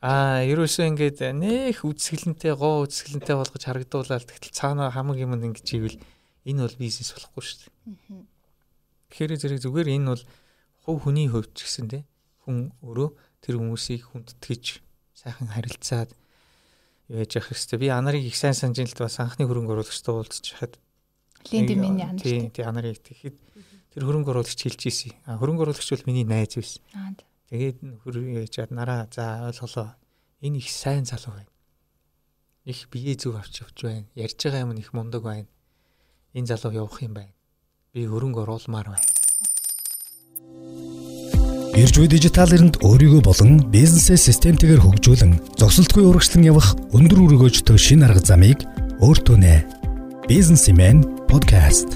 Аа 0.00 0.46
ерөөсөө 0.46 0.86
ингээд 0.94 1.18
нэх 1.34 1.82
үсгэлэнтэй 1.82 2.54
гоо 2.54 2.86
үсгэлэнтэй 2.86 3.34
болгож 3.34 3.62
харагдуулаад 3.66 4.24
тэгтэл 4.30 4.54
цаанаа 4.54 4.94
хамаг 4.94 5.18
юм 5.18 5.34
ингэж 5.34 5.66
ивэл 5.74 5.98
энэ 6.46 6.64
бол 6.64 6.76
бизнес 6.78 7.10
болохгүй 7.12 7.42
шүү 7.42 7.58
дээ. 7.66 8.24
Тэгэхээр 9.10 9.32
зэрэг 9.42 9.60
зүгээр 9.60 9.88
энэ 9.98 10.08
бол 10.14 10.24
хувь 10.86 11.00
хүний 11.04 11.28
хувьд 11.28 11.52
ч 11.52 11.66
гэсэн 11.66 11.86
те 11.90 11.98
хүн 12.46 12.72
өөрөө 12.80 13.10
тэр 13.44 13.60
хүмүүсийг 13.60 14.08
хүндэтгэж 14.08 14.64
сайхан 15.18 15.52
харилцаад 15.52 16.16
яаж 17.10 17.34
явах 17.34 17.50
хэрэгтэй. 17.50 17.78
Би 17.78 17.88
анарыг 17.90 18.22
их 18.22 18.36
сайн 18.38 18.54
санаж 18.54 18.78
л 18.78 18.94
бас 19.02 19.18
анхны 19.18 19.44
хөрөнгө 19.50 19.74
оруулагчтай 19.74 20.14
уулзч 20.14 20.46
хахад 20.54 20.78
лендимийн 21.50 22.00
анар. 22.00 22.22
Тийм 22.22 22.54
тийм 22.54 22.66
анарыг 22.70 23.02
тэгэхэд 23.02 23.36
тэр 23.92 24.02
хөрөнгө 24.06 24.30
оруулагч 24.30 24.60
хэлж 24.62 24.80
ийсэн. 24.86 25.12
А 25.26 25.36
хөрөнгө 25.36 25.66
оруулагч 25.66 25.90
бол 25.90 26.06
миний 26.06 26.24
найз 26.24 26.54
байсан. 26.54 26.82
Тэгээд 27.50 27.78
хөрөнгө 28.06 28.46
яачаад 28.46 28.70
нараа 28.70 29.10
за 29.10 29.50
ойлголоо. 29.50 29.98
Энэ 30.40 30.62
их 30.62 30.70
сайн 30.70 31.04
залуу 31.04 31.34
байна. 31.34 31.52
Их 32.64 32.86
бие 32.88 33.18
зүг 33.18 33.36
авч 33.36 33.66
явж 33.66 33.76
байна. 33.82 34.06
Ярьж 34.14 34.38
байгаа 34.38 34.64
юм 34.64 34.78
их 34.78 34.94
мундаг 34.94 35.26
байна. 35.26 35.50
Энэ 36.32 36.46
залуу 36.46 36.86
явах 36.86 37.02
юм 37.02 37.14
байна 37.18 37.34
би 37.92 38.06
хөрөнгө 38.06 38.44
оруулмаар 38.44 38.94
байна. 38.94 39.19
Иржүү 41.70 42.08
дижитал 42.10 42.50
эринд 42.50 42.80
өөрийгөө 42.82 43.20
болон 43.22 43.60
бизнесээ 43.70 44.18
системтэйгээр 44.18 44.82
хөгжүүлэн 44.82 45.32
зогсолтгүй 45.54 46.02
урагшлан 46.02 46.42
явах 46.42 46.74
өндөр 46.90 47.22
өргөөжтэй 47.30 47.78
шин 47.78 48.02
арга 48.02 48.18
замыг 48.26 48.66
өөртөө 48.98 49.36
нэ. 49.38 49.62
Бизнесмен 50.26 51.06
подкаст. 51.30 51.94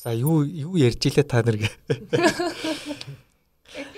За 0.00 0.16
юу 0.16 0.40
юу 0.40 0.80
ярьж 0.80 1.04
илээ 1.04 1.26
та 1.28 1.44
нар 1.44 1.60
гэ. 1.60 1.68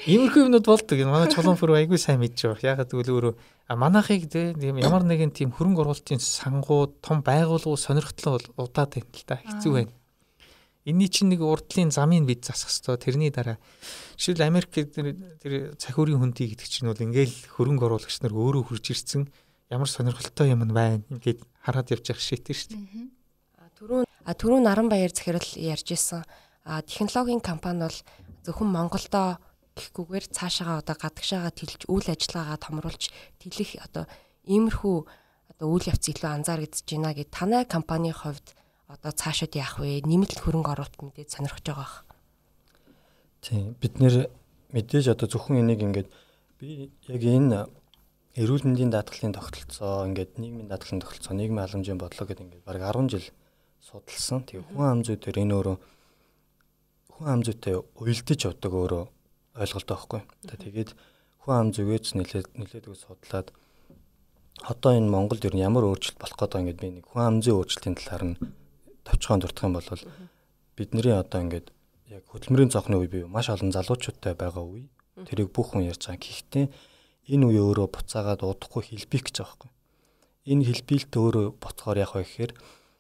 Иймэрхүү 0.09 0.49
юмнууд 0.49 0.67
болдог. 0.67 0.99
Манай 1.05 1.29
чулуун 1.29 1.59
фөр 1.61 1.77
айгүй 1.77 2.01
сайн 2.01 2.23
мэдж 2.23 2.49
байгаа. 2.49 2.79
Ягаад 2.79 2.91
гэвэл 2.91 3.13
өөрөө 3.15 3.35
манайхыг 3.77 4.27
тийм 4.33 4.81
ямар 4.81 5.05
нэгэн 5.05 5.31
тийм 5.31 5.53
хөрөнгө 5.53 5.85
оруулалтын 5.85 6.19
сангууд, 6.19 7.05
том 7.05 7.21
байгууллагууд 7.21 7.79
сонирхтлоо 7.79 8.41
удаад 8.57 8.97
байна 8.97 9.13
л 9.13 9.25
да. 9.29 9.37
Хэцүү 9.45 9.73
байна. 9.77 9.93
Энийний 10.89 11.13
чинь 11.13 11.29
нэг 11.29 11.45
урдлын 11.45 11.93
замыг 11.93 12.25
бид 12.25 12.49
засах 12.49 12.73
хэвээр 12.73 13.05
тэрний 13.05 13.29
дараа 13.29 13.61
жишээл 14.17 14.49
Америк 14.49 14.73
тэр 14.73 15.77
цахиурийн 15.77 16.17
хүндий 16.17 16.49
гэдэг 16.49 16.65
чинь 16.65 16.89
бол 16.89 16.97
ингээл 16.97 17.37
хөрөнгө 17.53 17.85
оруулагч 17.85 18.25
нар 18.25 18.33
өөрөө 18.33 18.73
хурж 18.73 18.97
ирсэн 18.97 19.29
ямар 19.69 19.91
сонирхолтой 19.93 20.49
юм 20.49 20.65
байна 20.73 21.05
ингээд 21.13 21.45
хараад 21.61 21.93
явж 21.93 22.09
явах 22.09 22.25
шийдэж 22.25 22.57
шүү 22.57 22.73
дээ. 22.73 23.05
Түрүүн 23.77 24.05
түрүүн 24.33 24.65
Наранбаяр 24.65 25.13
захирал 25.13 25.45
ярьж 25.61 25.93
исэн 25.93 26.25
технологийн 26.89 27.45
компани 27.45 27.85
бол 27.85 27.99
зөвхөн 28.49 28.73
Монголдо 28.73 29.37
гэхгүйгээр 29.79 30.27
цаашаага 30.35 30.83
одоо 30.83 30.97
гадагшаага 30.99 31.51
тэлж 31.55 31.87
үйл 31.87 32.09
ажиллагаагаа 32.11 32.59
томруулж 32.59 33.03
тэлэх 33.39 33.79
одоо 33.87 34.05
иймэрхүү 34.51 34.97
одоо 35.55 35.67
үйл 35.71 35.87
явц 35.87 36.05
илүү 36.11 36.31
анзаарэгдэж 36.43 36.87
байна 36.91 37.15
гэд 37.15 37.31
танай 37.31 37.65
компанийн 37.65 38.19
хувьд 38.19 38.59
одоо 38.91 39.13
цаашид 39.15 39.55
яах 39.55 39.79
вэ? 39.79 40.03
Нэмэлт 40.03 40.41
хөрөнгө 40.43 40.73
оруулалт 40.75 40.99
мэдээд 40.99 41.31
сонирхож 41.31 41.65
байгаа 41.65 41.85
бах. 41.85 41.97
Тийм 43.45 43.77
бид 43.79 43.95
нэр 44.03 44.27
мэдээж 44.75 45.15
одоо 45.15 45.29
зөвхөн 45.29 45.63
энийг 45.63 45.81
ингээд 45.85 46.09
би 46.59 46.91
яг 47.07 47.23
энэ 47.23 47.69
эрүүл 48.39 48.65
мэндийн 48.65 48.91
даатгалын 48.91 49.37
тогтолцоо 49.37 50.09
ингээд 50.09 50.41
нийгмийн 50.41 50.69
даатгалын 50.73 51.03
тогтолцоо 51.05 51.35
нийгмийн 51.37 51.65
халамжийн 51.65 52.01
бодлого 52.01 52.29
гэдэг 52.29 52.45
ингээд 52.45 52.67
баг 52.67 52.81
10 52.81 53.13
жил 53.13 53.27
судалсан. 53.85 54.43
Тэгээ 54.49 54.65
хүн 54.73 54.87
ам 54.89 55.01
зүй 55.05 55.17
дээр 55.21 55.43
энэ 55.43 55.55
өөрөө 55.55 55.77
хүн 57.19 57.27
ам 57.29 57.41
зүйтэй 57.43 57.75
уялдаж 57.99 58.41
явдаг 58.47 58.73
өөрөө 58.73 59.05
ойлголт 59.59 59.89
байхгүй. 59.91 60.21
Тэгээд 60.47 60.91
хүн 61.43 61.55
ам 61.55 61.69
зүгээс 61.75 62.15
нэлээд 62.15 62.49
нэлээдгүй 62.55 62.97
судлаад 62.97 63.53
одоо 64.63 64.93
энэ 64.95 65.11
Монголд 65.11 65.45
ер 65.47 65.55
нь 65.55 65.63
ямар 65.63 65.87
өөрчлөлт 65.87 66.19
болох 66.19 66.39
гэдэг 66.39 66.61
ингээд 66.63 66.83
би 66.83 66.89
нэг 66.99 67.07
хүн 67.07 67.23
ам 67.23 67.37
зүйн 67.43 67.59
өөрчлөлтийн 67.63 67.97
талаар 67.99 68.25
нь 68.35 68.41
товчхон 69.07 69.41
дурдах 69.41 69.65
юм 69.65 69.75
бол 69.79 69.91
бидний 70.77 71.15
одоо 71.15 71.41
ингээд 71.43 71.67
яг 72.11 72.25
хөдөлмөрийн 72.27 72.73
цонхны 72.75 72.97
үе 72.99 73.09
бий 73.09 73.25
маш 73.27 73.49
олон 73.49 73.71
залуучуудтай 73.73 74.35
байгаа 74.35 74.65
үе. 74.65 74.91
Тэрийг 75.27 75.55
бүх 75.55 75.73
хүн 75.73 75.87
ярьж 75.87 76.07
байгаа. 76.07 76.21
Гэхдээ 76.21 76.67
энэ 77.33 77.45
үе 77.49 77.61
өөрөө 77.63 77.89
буцаагаад 77.95 78.43
удахгүй 78.43 78.83
хэлбих 78.83 79.23
гэж 79.29 79.37
байгаа 79.39 79.57
байхгүй. 79.57 79.71
Энэ 80.53 80.67
хэлбэлт 80.69 81.13
өөрөө 81.13 81.47
боцохоор 81.63 81.99
яах 82.03 82.15
вэ 82.17 82.25
гэхээр 82.25 82.53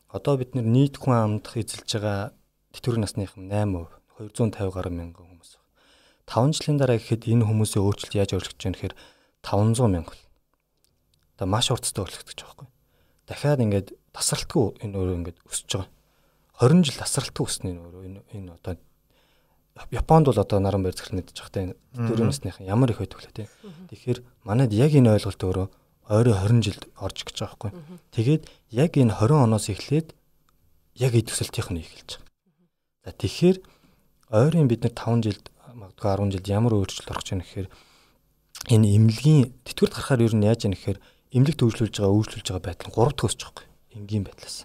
одоо 0.08 0.34
бид 0.36 0.52
нийт 0.54 0.96
хүн 1.00 1.14
амдах 1.16 1.56
эзэлж 1.56 1.88
байгаа 1.96 2.32
тэтгэврийн 2.72 3.04
насныхан 3.04 3.48
8%, 3.48 3.88
250 4.20 4.72
гаруй 4.72 4.92
мянган 4.92 5.26
хүмүүс. 5.28 5.57
5 6.28 6.52
жилийн 6.52 6.76
дараа 6.76 7.00
гэхэд 7.00 7.24
энэ 7.24 7.48
хүмүүсийн 7.48 7.82
өөрчлөлт 7.82 8.14
яаж 8.14 8.30
өөрчлөгдөж 8.36 8.64
байна 8.64 8.76
гэхээр 8.76 8.96
500 9.40 9.88
мянга 9.88 10.12
бол. 10.12 10.24
Одоо 11.40 11.46
маш 11.48 11.66
уртастай 11.72 12.04
өөрчлөгдөж 12.04 12.38
байгаа 12.44 12.52
байхгүй. 12.52 12.68
Дахиад 13.24 13.64
ингээд 13.64 13.88
тасралтгүй 14.12 14.66
энэ 14.84 14.96
өөрөө 15.00 15.16
ингээд 15.24 15.38
өсөж 15.48 15.68
байгаа. 15.72 15.90
20 16.60 16.84
жил 16.84 17.00
тасралтгүй 17.00 17.44
өснө 17.48 17.68
энэ 17.72 17.80
өөрөө 17.80 18.02
энэ 18.04 18.20
энэ 18.36 18.52
одоо 18.60 18.74
Японд 19.90 20.26
бол 20.26 20.38
одоо 20.42 20.58
наран 20.58 20.82
байр 20.82 20.94
мэдчих 20.94 21.50
та 21.54 21.62
энэ 21.62 21.78
дөрөв 21.94 22.26
насныхан 22.26 22.66
ямар 22.66 22.90
их 22.90 22.98
байдаг 22.98 23.22
лээ 23.22 23.46
тий. 23.46 23.48
Тэгэхээр 23.94 24.18
манайд 24.42 24.74
яг 24.74 24.90
энэ 24.90 25.14
ойлголт 25.14 25.38
өөрөө 25.38 25.66
ойроо 26.10 26.34
20 26.34 26.66
жилд 26.66 26.82
орж 26.98 27.22
гэж 27.22 27.36
байгаа 27.38 27.70
байхгүй. 27.70 27.72
Тэгээд 28.10 28.42
яг 28.74 28.92
энэ 28.98 29.14
20 29.14 29.46
оноос 29.46 29.70
эхлээд 29.70 30.18
яг 30.98 31.12
эд 31.14 31.30
төсөлтийнх 31.30 31.70
нь 31.70 31.78
эхэлж 31.78 32.10
байгаа. 32.18 32.26
За 33.06 33.10
тэгэхээр 33.14 33.56
ойрын 34.34 34.66
бид 34.66 34.82
нар 34.82 34.94
5 34.98 35.22
жилд 35.30 35.44
магадгүй 35.78 36.10
10 36.10 36.32
жилд 36.34 36.46
ямар 36.50 36.72
өөрчлөлт 36.74 37.10
орох 37.10 37.22
гэж 37.22 37.30
байна 37.30 37.46
гэхээр 37.46 37.68
энэ 38.74 38.86
эмнэлгийн 38.96 39.42
тэтгэврт 39.62 39.94
гарахаар 39.94 40.26
ер 40.26 40.34
нь 40.34 40.46
яаж 40.46 40.60
яах 40.66 40.74
гэхээр 40.74 40.98
эмнэлэг 41.34 41.56
төвлөрүүлж 41.58 41.94
байгаа 41.96 42.16
үйлчлүүлж 42.18 42.46
байгаа 42.50 42.66
байдал 42.66 42.92
3 42.92 43.14
дахь 43.14 43.26
өсөж 43.28 43.40
байгаа 43.46 43.54
байхгүй. 43.54 43.66
Энгийн 43.96 44.24
байдлаас. 44.26 44.56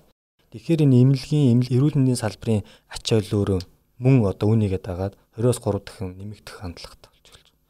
Тэгэхээр 0.52 0.84
энэ 0.86 1.00
эмнэлгийн 1.04 1.60
эрүүл 1.70 1.98
мэндийн 1.98 2.22
салбарын 2.22 2.66
ачаал 2.90 3.30
өөрөө 3.30 3.60
мөн 4.04 4.16
одоо 4.26 4.48
үнийгээ 4.54 4.82
дагаад 4.82 5.14
20-оос 5.38 5.60
3 5.62 5.86
дахин 5.86 6.10
нэмэгдэх 6.18 6.56
хандлагатай 6.62 7.10
болж 7.10 7.28
болж 7.30 7.48
байна. 7.50 7.62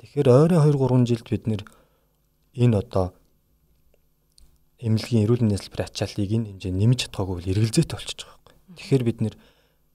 Тэгэхээр 0.00 0.28
ойрын 0.28 0.62
2 0.64 0.76
3 0.76 1.08
жилд 1.08 1.26
бид 1.32 1.44
нэр 1.48 1.62
энэ 2.56 2.76
одоо 2.80 3.06
эмнэлгийн 4.80 5.24
эрүүл 5.24 5.42
мэндийн 5.44 5.60
салбарын 5.60 5.88
ачааллыг 5.88 6.30
энэ 6.32 6.48
хэмжээ 6.56 6.72
нэмж 6.72 6.98
чадхаагүй 7.04 7.34
бол 7.36 7.50
эргэлзээтэй 7.52 7.96
болчихж 7.96 8.20
байгаа 8.24 8.40
байхгүй. 8.40 8.54
Тэгэхээр 8.76 9.02
бид 9.04 9.18
нэр 9.20 9.34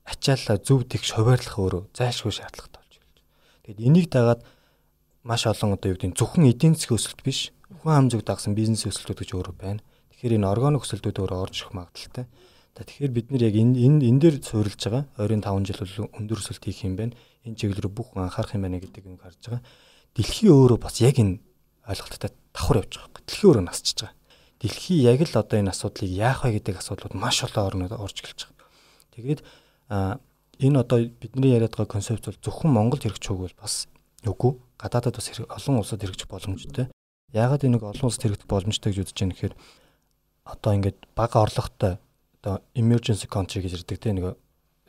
ачааллаа 0.06 0.58
зөв 0.62 0.86
тэгш 0.86 1.18
хуваарлах 1.18 1.58
өөрөө 1.58 1.84
зайлшгүй 1.98 2.34
шаардлагатай 2.34 2.82
болж 2.82 2.96
байна. 3.02 3.22
Тэгэд 3.66 3.80
энийг 3.82 4.08
дагаад 4.14 4.42
маш 5.26 5.50
олон 5.50 5.74
одоо 5.74 5.90
юу 5.90 5.98
гэдэг 5.98 6.14
зөвхөн 6.14 6.50
эдийн 6.54 6.78
засгийн 6.78 6.98
өсөлт 7.02 7.22
биш 7.26 7.50
хүн 7.82 7.94
ам 7.98 8.08
зүг 8.14 8.22
дагсан 8.22 8.54
бизнес 8.54 8.86
өсөлтүүд 8.86 9.26
гэж 9.26 9.30
өөрөө 9.34 9.56
байна. 9.58 9.82
Тэгэхээр 10.14 10.38
энэ 10.38 10.50
органик 10.50 10.86
өсөлтүүд 10.86 11.18
өөрөө 11.18 11.40
орж 11.42 11.56
ирэх 11.66 11.74
магадaltaй. 11.74 12.26
Тэгэхээр 12.76 13.14
бид 13.16 13.28
нэр 13.34 13.44
яг 13.50 13.56
энэ 13.56 13.74
энэ 13.82 14.00
энэ 14.06 14.20
дээр 14.22 14.36
суурилж 14.46 14.82
байгаа. 14.86 15.04
Ойрын 15.18 15.42
5 15.42 15.66
жил 15.66 15.80
бол 15.82 16.12
өндөр 16.22 16.40
өсөлт 16.44 16.64
хийх 16.66 16.86
юм 16.86 17.00
байна. 17.00 17.18
Энэ 17.48 17.58
чиглэл 17.58 17.88
рүү 17.88 17.94
бүх 17.96 18.14
хүн 18.14 18.28
анхаарах 18.28 18.54
юм 18.54 18.68
байна 18.68 18.84
гэдэг 18.84 19.04
юм 19.08 19.18
харж 19.18 19.40
байгаа. 19.48 19.64
Дэлхий 20.14 20.52
өөрөө 20.52 20.80
бас 20.84 21.00
яг 21.00 21.16
энэ 21.18 21.40
ойлголттой 21.88 22.30
давхар 22.52 22.78
явж 22.84 22.94
байгаа. 23.00 23.22
Дэлхий 23.26 23.48
өөрөө 23.48 23.64
насчиж 23.64 23.98
байгаа. 24.04 24.18
Дэлхий 24.60 24.98
яг 25.08 25.20
л 25.24 25.40
одоо 25.40 25.58
энэ 25.62 25.72
асуудлыг 25.72 26.12
яах 26.12 26.44
вэ 26.44 26.60
гэдэг 26.60 26.76
асуудлууд 26.84 27.16
маш 27.16 27.38
олон 27.48 27.64
орнод 27.64 27.94
орж 27.96 28.18
эхэлж 28.22 28.42
байгаа. 28.52 28.70
Тэгээд 29.16 29.40
энэ 29.90 30.80
одоо 30.80 31.00
бидний 31.06 31.54
яриад 31.54 31.76
байгаа 31.76 32.00
концепт 32.00 32.26
бол 32.26 32.40
зөвхөн 32.42 32.72
Монголд 32.72 33.04
хэрэгжих 33.04 33.32
үг 33.32 33.42
бол 33.52 33.58
бас 33.62 33.88
үгүй. 34.26 34.58
Гадаадад 34.80 35.16
бас 35.16 35.30
олон 35.30 35.76
улсад 35.80 36.02
хэрэгжих 36.02 36.28
боломжтой. 36.28 36.90
Яагаад 37.34 37.64
энэ 37.64 37.78
нэг 37.78 37.84
олон 37.84 38.08
улсад 38.10 38.24
хэрэгжих 38.24 38.50
боломжтой 38.50 38.92
гэж 38.94 39.12
үзэж 39.12 39.18
байна 39.20 39.34
гэхээр 39.36 39.56
одоо 40.46 40.72
ингээд 40.74 40.98
бага 41.16 41.42
орлоготой 41.44 41.98
одоо 42.42 42.62
emergency 42.74 43.28
country 43.28 43.62
гэж 43.62 43.84
ирдэг 43.84 44.00
тийм 44.00 44.16
нэг 44.22 44.26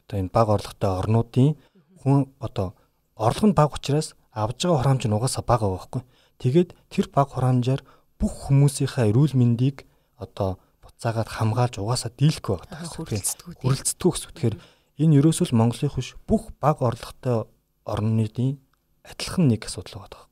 одоо 0.07 0.17
энэ 0.21 0.33
бага 0.33 0.57
орлоготой 0.57 0.91
орнуудын 1.01 1.57
хүн 2.01 2.31
одоо 2.39 2.77
орлого 3.17 3.49
нь 3.51 3.57
бага 3.57 3.75
учраас 3.75 4.15
авж 4.33 4.61
байгаа 4.63 4.81
хураамж 4.81 5.03
нь 5.09 5.17
угаасаа 5.17 5.43
бага 5.43 5.67
байхгүй. 5.73 6.03
Тэгээд 6.39 6.71
тэр 6.93 7.07
бага 7.09 7.33
хураамжаар 7.33 7.81
бүх 8.21 8.33
хүмүүсийнхээ 8.49 9.09
эрүүл 9.11 9.35
мэндийг 9.37 9.89
одоо 10.21 10.61
буцаагаад 10.85 11.29
хамгаалж 11.29 11.75
угаасаа 11.81 12.13
дийлэхгүй 12.13 12.55
байгаа. 12.61 12.85
Хүрэлцдэг. 12.93 13.61
Хүрэлцдэг 13.65 14.13
гэсэн. 14.13 14.33
Тэгэхээр 14.37 14.57
энэ 15.01 15.21
ерөөсөө 15.21 15.53
л 15.53 15.59
Монголын 15.61 15.93
хүш 15.93 16.17
бүх 16.29 16.53
бага 16.61 16.89
орлоготой 16.89 17.45
орнуудын 17.85 18.59
адилхан 19.05 19.47
нэг 19.49 19.69
асуудал 19.69 20.09
байгаа. 20.09 20.25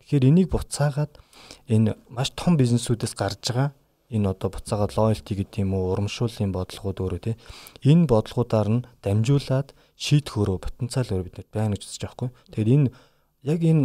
Тэгэхээр 0.00 0.28
энийг 0.30 0.48
буцаагаад 0.54 1.12
энэ 1.68 1.98
маш 2.08 2.30
том 2.38 2.56
бизнесүүдээс 2.56 3.14
гарч 3.18 3.42
байгаа 3.50 3.74
энэ 4.14 4.30
одоо 4.30 4.48
буцаагаад 4.52 4.94
loyalty 4.94 5.32
гэдэг 5.34 5.64
юм 5.64 5.74
уу 5.74 5.96
урамшууллын 5.96 6.52
бодлогууд 6.52 6.98
өөрөө 7.00 7.20
тий 7.24 7.34
энэ 7.88 8.06
бодлогуудаар 8.06 8.68
нь 8.70 8.84
дамжуулаад 9.02 9.74
шийдэх 9.96 10.38
өөрөө 10.38 10.58
потенциал 10.60 11.08
өөрөө 11.10 11.26
биднэрт 11.26 11.50
байна 11.50 11.74
гэж 11.74 11.82
үзэж 11.88 12.00
байгаа 12.04 12.14
хгүй. 12.14 12.30
Тэгэхээр 12.52 12.74
энэ 12.74 12.88
яг 13.48 13.60
энэ 13.64 13.84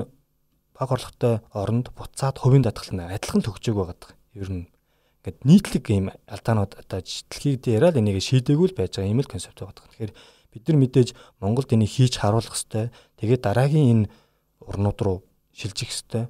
баг 0.76 0.90
орлоготой 0.92 1.36
оронд 1.56 1.88
буцаад 1.96 2.36
хувийн 2.38 2.64
даатгал 2.64 2.92
нь 2.94 3.04
адилхан 3.04 3.42
төгсөөг 3.42 3.78
байгаа. 3.80 4.12
Ер 4.36 4.50
нь 4.52 4.64
ингээд 5.20 5.40
нийтлэг 5.44 5.86
ийм 5.92 6.06
алдаанууд 6.28 6.80
одоо 6.80 7.00
дэлхийд 7.04 7.68
яриад 7.68 8.00
энийг 8.00 8.24
шийдээгүй 8.24 8.72
л 8.72 8.78
байж 8.80 8.96
байгаа 8.96 9.12
юм 9.12 9.20
л 9.20 9.28
концепт 9.28 9.60
байгаа. 9.60 9.76
Тэгэхээр 9.76 10.14
бид 10.56 10.64
нар 10.68 10.78
мэдээж 10.80 11.10
Монголд 11.44 11.70
энийг 11.76 11.92
хийж 11.92 12.16
харуулах 12.24 12.56
хэрэгтэй. 12.56 12.88
Тэгээд 13.20 13.44
дараагийн 13.44 14.08
энэ 14.08 14.10
урнууд 14.64 15.00
руу 15.04 15.18
шилжих 15.52 15.92
хэрэгтэй 15.92 16.24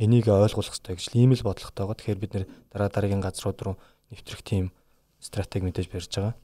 энийг 0.00 0.26
ойлгуулах 0.32 0.72
хэрэгтэй 0.72 0.96
гэж 0.96 1.06
ийм 1.12 1.36
л 1.36 1.44
бодлоготой 1.44 1.84
байгаа. 1.84 1.98
Тэгэхээр 2.00 2.22
бид 2.24 2.32
нэр 2.32 2.44
дараа 2.72 2.88
дараагийн 2.88 3.20
газрууд 3.20 3.60
руу 3.60 3.76
нэвтрэх 4.08 4.40
тийм 4.40 4.72
стратеги 5.20 5.68
мэдээж 5.68 5.88
барьж 5.92 6.08
байгаа. 6.16 6.34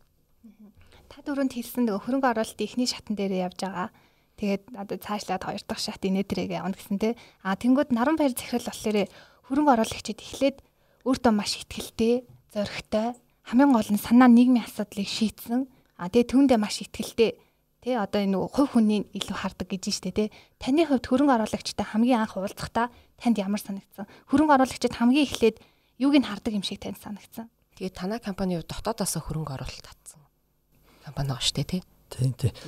Та 1.08 1.24
дөрөнд 1.24 1.56
хэлсэн 1.56 1.88
нөгөө 1.88 2.04
хөрөнгө 2.04 2.28
оруулалт 2.36 2.60
ихний 2.60 2.84
шатн 2.84 3.16
дээр 3.16 3.48
явж 3.48 3.64
байгаа. 3.64 3.88
Тэгээд 4.36 4.76
одоо 4.76 4.96
цаашлаад 5.00 5.42
хоёр 5.48 5.62
дахь 5.64 5.80
шат 5.80 6.04
инээдрээгээ 6.04 6.60
явна 6.60 6.76
гэсэн 6.76 7.00
тэ. 7.00 7.16
А 7.40 7.56
тэнгууд 7.56 7.88
наран 7.88 8.20
баяр 8.20 8.36
захирал 8.36 8.68
болохоор 8.68 9.08
хөрөнгө 9.48 9.72
оруулагчид 9.72 10.20
эхлээд 10.20 10.60
өөртөө 11.06 11.32
маш 11.32 11.62
ихтгэлтэй, 11.62 12.26
зоригтой, 12.50 13.14
хамгийн 13.46 13.72
гол 13.72 13.90
нь 13.94 14.02
санаа 14.02 14.26
нийгмийн 14.26 14.66
асуудлыг 14.66 15.06
шийдсэн. 15.06 15.70
А 15.96 16.10
тэгээ 16.10 16.30
түүндээ 16.34 16.58
маш 16.58 16.82
ихтгэлтэй 16.82 17.38
Тэ 17.86 18.02
одоо 18.02 18.18
энэ 18.18 18.34
хувь 18.50 18.74
хүний 18.74 19.06
илүү 19.14 19.36
хардаг 19.46 19.70
гэж 19.70 19.94
штэ 19.94 20.10
тэ. 20.10 20.34
Таны 20.58 20.90
хувьд 20.90 21.06
хөрөнгө 21.06 21.38
оруулагчтай 21.38 21.86
хамгийн 21.86 22.26
анх 22.26 22.34
уулзахдаа 22.34 22.90
танд 23.14 23.38
ямар 23.38 23.62
санагдсан? 23.62 24.10
Хөрөнгө 24.26 24.58
оруулагчид 24.58 24.90
хамгийн 24.90 25.22
эхлээд 25.22 25.62
юуг 26.02 26.18
нь 26.18 26.26
хардаг 26.26 26.50
юм 26.50 26.66
шиг 26.66 26.82
танд 26.82 26.98
санагдсан? 26.98 27.46
Тэгээд 27.78 27.94
танай 27.94 28.18
компани 28.18 28.58
дотоодоос 28.58 29.22
хөрөнгө 29.22 29.54
оруулалт 29.54 29.86
татсан. 29.86 30.18
Компани 31.06 31.30
байгаа 31.30 31.46
штэ 31.46 31.62
тэ. 31.62 31.86
Тийм 32.10 32.34
тийм. 32.34 32.58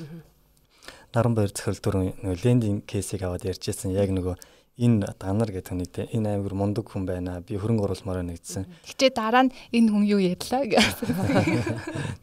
Наран 1.10 1.34
баяр 1.34 1.50
захирал 1.50 1.82
дөрөв 1.82 2.22
нөгөө 2.22 2.38
лендинг 2.46 2.86
кейсийг 2.86 3.26
аваад 3.26 3.42
ярьжсэн 3.42 3.98
яг 3.98 4.14
нөгөө 4.14 4.38
энэ 4.78 5.12
данар 5.18 5.50
гэдэг 5.50 5.68
хүнийг 5.74 5.90
те 5.90 6.06
энэ 6.14 6.38
аймаг 6.38 6.54
мундаг 6.54 6.86
хүн 6.86 7.04
байна 7.04 7.42
би 7.42 7.58
хөрөнгө 7.58 7.84
оруулмаар 7.90 8.22
байна 8.22 8.38
гэсэн. 8.38 8.64
Тэгчээ 8.86 9.10
дараа 9.12 9.50
нь 9.50 9.52
энэ 9.74 9.90
хүн 9.90 10.04
юу 10.06 10.22
ярьлаа 10.22 10.64
гэсэн. 10.64 11.10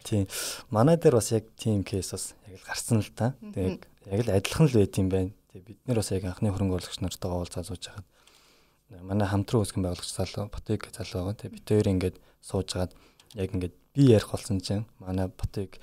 Тийм. 0.08 0.26
Манай 0.72 0.95
дээр 0.95 1.20
бас 1.20 1.30
яг 1.36 1.45
тийм 1.60 1.84
кейс 1.84 2.16
бас 2.16 2.34
яг 2.47 2.64
л 2.64 2.68
гарсан 2.68 3.03
л 3.03 3.12
та. 3.12 3.36
Тэгээд 3.43 3.84
яг 3.84 4.22
л 4.24 4.34
адилхан 4.39 4.68
л 4.72 4.78
байт 4.80 4.95
юм 4.95 5.08
байна. 5.12 5.32
Тэгээд 5.51 5.68
бид 5.68 5.80
нар 5.86 5.99
бас 5.99 6.10
яг 6.16 6.24
анхны 6.24 6.49
хөрөнгө 6.49 6.76
оруулагч 6.80 6.99
нартайгаа 7.03 7.43
уулзаад 7.43 7.68
сууж 7.68 7.84
хахад 7.91 8.08
манай 9.03 9.28
хамтран 9.28 9.62
үүсгэн 9.62 9.84
байгуулагч 9.84 10.12
залуу 10.16 10.47
Ботыг 10.47 10.88
залуу 10.95 11.36
байгаа. 11.36 11.39
Тэгээд 11.43 11.56
бид 11.60 11.68
хоёр 11.68 11.88
ингээд 11.91 12.16
суужгаад 12.39 12.91
яг 13.36 13.49
ингээд 13.51 13.76
би 13.91 14.01
ярих 14.16 14.32
болсон 14.32 14.64
чинь 14.64 14.88
манай 15.03 15.28
Ботыг 15.28 15.76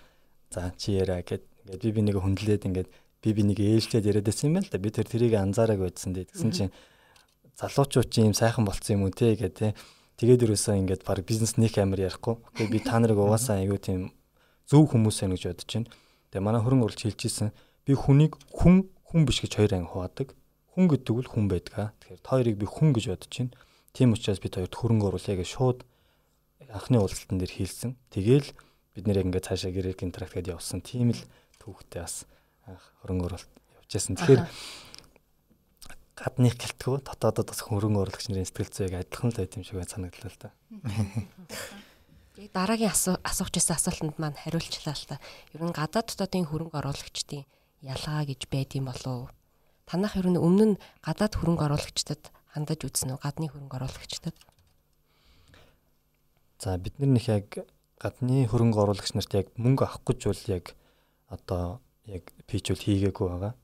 За 0.52 0.70
чи 0.76 0.92
яриа 0.92 1.24
гэд 1.24 1.40
ингээд 1.64 1.80
би 1.80 1.90
би 1.96 2.02
нэг 2.04 2.20
хүндлээд 2.20 2.68
ингээд 2.68 2.88
би 3.22 3.30
би 3.32 3.42
нэг 3.46 3.58
ээлжлээд 3.62 4.10
яриад 4.10 4.26
байсан 4.26 4.50
юм 4.50 4.58
л 4.58 4.68
да. 4.68 4.82
Би 4.82 4.90
тэр 4.90 5.06
тэрийг 5.06 5.38
анзаараг 5.38 5.78
байдсан 5.78 6.12
дээ. 6.12 6.34
Тэгсэн 6.34 6.50
чинь 6.50 6.74
залуучууд 7.54 8.10
чи 8.10 8.26
юм 8.26 8.34
сайхан 8.34 8.66
болцсон 8.66 8.98
юм 8.98 9.02
уу 9.06 9.14
те 9.14 9.38
гэдэг 9.38 9.54
те. 9.54 9.78
Тэгээд 10.18 10.50
ерөөсөө 10.50 10.74
ингээд 10.82 11.02
баг 11.06 11.22
бизнес 11.22 11.54
нэг 11.54 11.78
амир 11.78 12.10
ярихгүй. 12.10 12.36
Окей 12.42 12.66
би 12.66 12.82
та 12.82 12.98
нарыг 12.98 13.22
угаасаа 13.22 13.62
айгүй 13.62 13.78
тийм 13.78 14.00
зөв 14.66 14.90
хүмүүс 14.90 15.22
байна 15.22 15.38
гэж 15.38 15.44
бодож 15.54 15.70
байна. 15.70 15.88
Тэгээ 16.34 16.42
манай 16.42 16.60
хөрөнгө 16.66 16.86
оруулагч 16.90 17.02
хэлчихсэн. 17.06 17.48
Би 17.86 17.92
хүнийг 17.94 18.34
хүн 18.50 18.90
хүн 19.06 19.22
биш 19.22 19.38
гэж 19.42 19.52
хоёр 19.54 19.72
анги 19.78 19.90
хуваадаг. 19.90 20.28
Хүн 20.74 20.86
гэдэг 20.90 21.16
нь 21.22 21.30
хүн 21.30 21.46
байдаг. 21.46 21.94
Тэгэхээр 22.02 22.22
та 22.22 22.30
хоёрыг 22.34 22.56
би 22.58 22.66
хүн 22.66 22.90
гэж 22.90 23.04
бодож 23.06 23.30
байна. 23.30 23.54
Тийм 23.92 24.08
учраас 24.16 24.40
бид 24.40 24.56
хоёрт 24.56 24.74
хөрөнгө 24.74 25.06
оруулъя 25.12 25.36
гэж 25.38 25.48
шууд 25.52 25.78
анхны 26.72 26.96
уулзалтан 26.98 27.38
дээр 27.38 27.52
хийлсэн. 27.52 28.00
Тэгээл 28.08 28.48
бид 28.96 29.04
нэр 29.04 29.20
яг 29.20 29.26
ингээд 29.28 29.46
цаашаа 29.52 29.70
гэрээ 29.70 30.00
контракт 30.00 30.32
гэдээ 30.32 30.56
явсан. 30.56 30.80
Тийм 30.80 31.12
л 31.12 31.22
түүхтэй 31.60 32.00
бас 32.00 32.24
хөрөнгө 32.66 33.26
оруулалт 33.26 33.52
явж 33.82 33.90
байсан. 33.90 34.16
Тэгэхээр 34.16 34.42
гадныг 36.16 36.54
гэлтгөө 36.54 36.96
дотоодод 37.02 37.48
бас 37.50 37.60
хөрөнгө 37.66 38.02
оруулагч 38.06 38.26
нарын 38.30 38.46
сэтгэл 38.46 38.70
зүйг 38.70 38.94
адилхан 38.94 39.30
л 39.34 39.38
байт 39.42 39.56
юм 39.58 39.64
шиг 39.66 39.82
санагдлаа 39.82 40.30
л 40.30 40.38
да. 40.38 40.50
Дараагийн 42.54 42.94
асуух 42.94 43.50
гэсэн 43.50 43.76
асуултанд 43.76 44.16
маань 44.22 44.38
хариулчлаа 44.38 44.94
л 44.94 45.08
та. 45.10 45.16
Ер 45.52 45.62
нь 45.66 45.74
гадаад 45.74 46.14
дотоодын 46.14 46.46
хөрөнгө 46.46 46.78
оруулагчдын 46.78 47.44
ялгаа 47.82 48.22
гэж 48.24 48.46
байд 48.48 48.70
юм 48.78 48.86
болов 48.88 49.12
уу? 49.12 49.28
Танах 49.84 50.14
ер 50.16 50.30
нь 50.30 50.38
өмнө 50.38 50.76
нь 50.76 50.80
гадаад 51.02 51.34
хөрөнгө 51.36 51.66
оруулагчдад 51.66 52.30
хандаж 52.54 52.80
үзсэн 52.86 53.12
үү? 53.12 53.20
Гадны 53.20 53.50
хөрөнгө 53.50 53.76
оруулагчдад? 53.76 54.36
За 56.62 56.78
бид 56.78 56.94
нар 57.02 57.18
нэг 57.18 57.26
яг 57.26 57.66
гадны 57.98 58.46
хөрөнгө 58.46 58.78
оруулагч 58.78 59.12
нарт 59.18 59.32
яг 59.34 59.46
мөнгө 59.58 59.84
авах 59.84 60.06
гэж 60.06 60.20
бол 60.30 60.42
яг 60.54 60.64
одоо 61.28 61.82
яг 62.06 62.24
пичүүл 62.46 62.82
хийгээгүй 62.82 63.26
байгаа. 63.28 63.54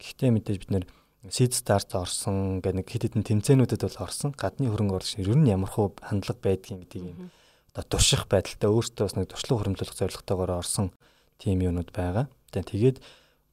Гэхдээ 0.00 0.30
мэдээж 0.32 0.58
бид 0.60 0.70
нэр 0.72 0.84
Seed 1.30 1.54
Start 1.54 1.94
орсон 1.94 2.58
гэх 2.58 2.74
нэг 2.74 2.90
хэд 2.90 3.14
хэдэн 3.14 3.22
тэмцээнүүдэд 3.22 3.86
бол 3.86 4.02
орсон. 4.02 4.34
Гадны 4.34 4.66
хөрөнгө 4.66 4.98
оруулагч 4.98 5.22
ер 5.22 5.38
нь 5.38 5.46
ямар 5.46 5.70
хөө 5.70 6.02
хандлага 6.02 6.42
байдгийг 6.42 6.82
гэдгийг 6.82 7.06
юм 7.14 7.30
одоо 7.72 7.84
турших 7.88 8.28
байдалтай 8.28 8.68
өөртөө 8.68 9.04
бас 9.06 9.16
нэг 9.16 9.28
туршлага 9.32 9.64
хөрөмжлөх 9.64 9.96
зорилготойгоор 9.96 10.52
орсон 10.60 10.92
тим 11.40 11.64
юмнууд 11.64 11.88
байгаа. 11.88 12.28
Тэгээд 12.52 13.00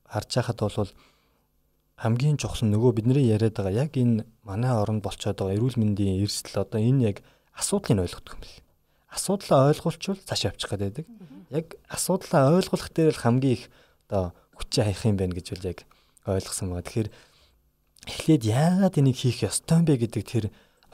харж 0.04 0.30
байхад 0.36 0.60
бол 0.60 0.92
хамгийн 1.96 2.36
чухал 2.36 2.68
нь 2.68 2.74
нөгөө 2.76 3.00
бидний 3.00 3.32
яриад 3.32 3.56
байгаа 3.56 3.88
яг 3.88 3.96
энэ 3.96 4.28
манай 4.44 4.76
оронд 4.76 5.04
болцоод 5.08 5.40
байгаа 5.40 5.56
эрүүл 5.56 5.80
мэндийн 5.80 6.20
эрсдэл 6.20 6.68
одоо 6.68 6.84
энэ 6.84 7.16
яг 7.16 7.18
асуудлыг 7.56 8.04
ойлгох 8.04 8.28
юм 8.36 8.44
бэл. 8.44 8.60
Асуудлаа 9.08 9.72
ойлгуулчвал 9.72 10.20
цааш 10.20 10.52
явчих 10.52 10.68
гээд 10.68 10.84
байдаг. 10.84 11.06
Яг 11.48 11.80
асуудлаа 11.88 12.60
ойлгох 12.60 12.92
дээр 12.92 13.16
л 13.16 13.24
хамгийн 13.24 13.56
их 13.56 13.64
одоо 14.10 14.34
хүчээ 14.58 14.84
хаях 14.90 15.06
юм 15.06 15.18
байна 15.22 15.38
гэж 15.38 15.48
үл 15.54 15.70
яг 15.70 15.86
ойлгосон 16.26 16.74
байгаа. 16.74 16.90
Тэгэхээр 16.90 17.10
эхлээд 18.10 18.44
яагаад 18.50 18.96
энийг 18.98 19.18
хийх 19.22 19.46
ёстой 19.46 19.78
юм 19.80 19.86
бэ 19.86 20.02
гэдэг 20.02 20.24
тэр 20.26 20.46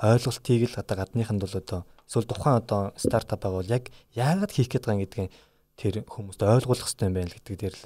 ойлголтыг 0.03 0.61
л 0.68 0.76
одоо 0.76 0.95
гадныханд 0.99 1.41
бол 1.41 1.55
одоо 1.55 1.80
эсвэл 2.03 2.28
тухайн 2.28 2.59
одоо 2.59 2.91
стартап 2.99 3.39
байгаа 3.39 3.59
бол 3.63 3.72
яг 3.72 3.84
яагаад 4.11 4.51
хийх 4.51 4.68
гээд 4.68 4.86
байгаа 4.86 5.03
гэдгийг 5.07 5.32
тэр 5.80 5.95
хүмүүст 6.03 6.41
ойлгуулах 6.43 6.84
хэрэгтэй 6.84 7.07
юм 7.07 7.16
байна 7.16 7.32
л 7.32 7.38
гэдэг 7.39 7.55
дээр 7.55 7.76
л 7.80 7.84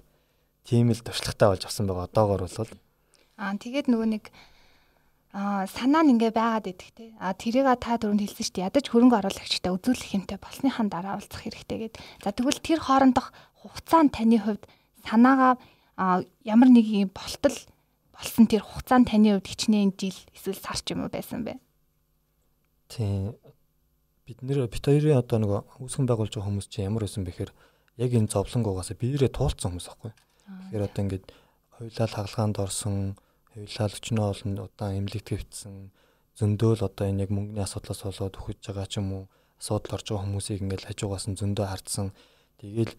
тийм 0.65 0.89
л 0.89 1.05
туршлагатай 1.05 1.47
болж 1.53 1.63
авсан 1.65 1.85
байгаа. 1.85 2.09
Одоогор 2.09 2.41
бол 2.49 2.57
аа 3.37 3.53
тэгээд 3.55 3.87
нөгөө 3.87 4.09
нэг 4.09 4.25
аа 5.29 5.69
санаа 5.69 6.01
нь 6.01 6.17
ингээ 6.17 6.33
байгаад 6.33 6.73
идэх 6.73 6.89
те. 6.97 7.13
А 7.21 7.37
тэрийг 7.37 7.69
та 7.77 8.01
түрүүнд 8.01 8.25
хэлсэн 8.25 8.45
шүү 8.49 8.55
дээ. 8.57 8.67
Ядаж 8.73 8.85
хөрөнгө 8.89 9.17
оруулагчтай 9.21 9.71
үзүүлэх 9.71 10.17
юмтай 10.17 10.37
болсныхан 10.41 10.89
дараа 10.89 11.21
уулзах 11.21 11.45
хэрэгтэй 11.45 11.77
гэд. 11.93 11.95
За 12.25 12.33
тэгвэл 12.33 12.65
тэр 12.65 12.81
хоорондох 12.81 13.29
хугацаанд 13.61 14.09
таны 14.17 14.41
хувьд 14.41 14.65
санаагаа 15.05 15.59
ямар 16.43 16.69
нэг 16.71 16.85
юм 16.87 17.11
болтол 17.11 17.55
болсон 18.15 18.47
тэр 18.47 18.63
хугацаанд 18.63 19.11
таны 19.11 19.35
хувьд 19.35 19.47
хичнээн 19.47 19.95
жил 19.95 20.17
эсвэл 20.35 20.59
сар 20.59 20.79
ч 20.79 20.95
юм 20.95 21.07
уу 21.07 21.11
байсан 21.11 21.43
бэ? 21.43 21.59
Тийм. 22.91 23.35
Бид 24.27 24.39
нэр 24.43 24.67
бит 24.67 24.83
хоёрын 24.83 25.19
одоо 25.19 25.37
нэг 25.39 25.51
үүсгэн 25.79 26.07
байгуулж 26.07 26.35
байгаа 26.35 26.47
хүмүүс 26.51 26.67
чинь 26.67 26.87
ямар 26.87 27.07
байсан 27.07 27.23
бэхээр 27.23 27.51
яг 27.99 28.11
энэ 28.15 28.31
зовлонгоогоос 28.31 28.95
биерээ 28.95 29.31
туулсан 29.31 29.75
хүмүүс 29.75 29.87
аахгүй. 29.87 30.11
Тэгэхээр 30.13 30.87
одоо 30.87 31.01
ингээд 31.03 31.25
хуйлал 31.75 32.13
хагалгаанд 32.15 32.57
орсон, 32.59 32.95
хуйлал 33.55 33.95
өчнөө 33.95 34.25
олон 34.31 34.51
удаан 34.67 34.97
эмнэлэгт 34.99 35.29
хэвтсэн, 35.31 35.91
зөндөөл 36.39 36.87
одоо 36.87 37.05
энэ 37.07 37.23
яг 37.27 37.31
мөнгөний 37.31 37.63
асуудлаас 37.63 38.03
болоод 38.03 38.35
өгч 38.39 38.59
байгаа 38.67 38.87
ч 38.87 39.03
юм 39.03 39.07
уу 39.15 39.23
асуудал 39.59 39.99
орж 39.99 40.07
байгаа 40.07 40.25
хүмүүсийг 40.25 40.63
ингээд 40.63 40.87
хажуугаас 40.87 41.25
нь 41.27 41.39
зөндөө 41.39 41.67
хардсан. 41.67 42.07
Тэгээл 42.63 42.93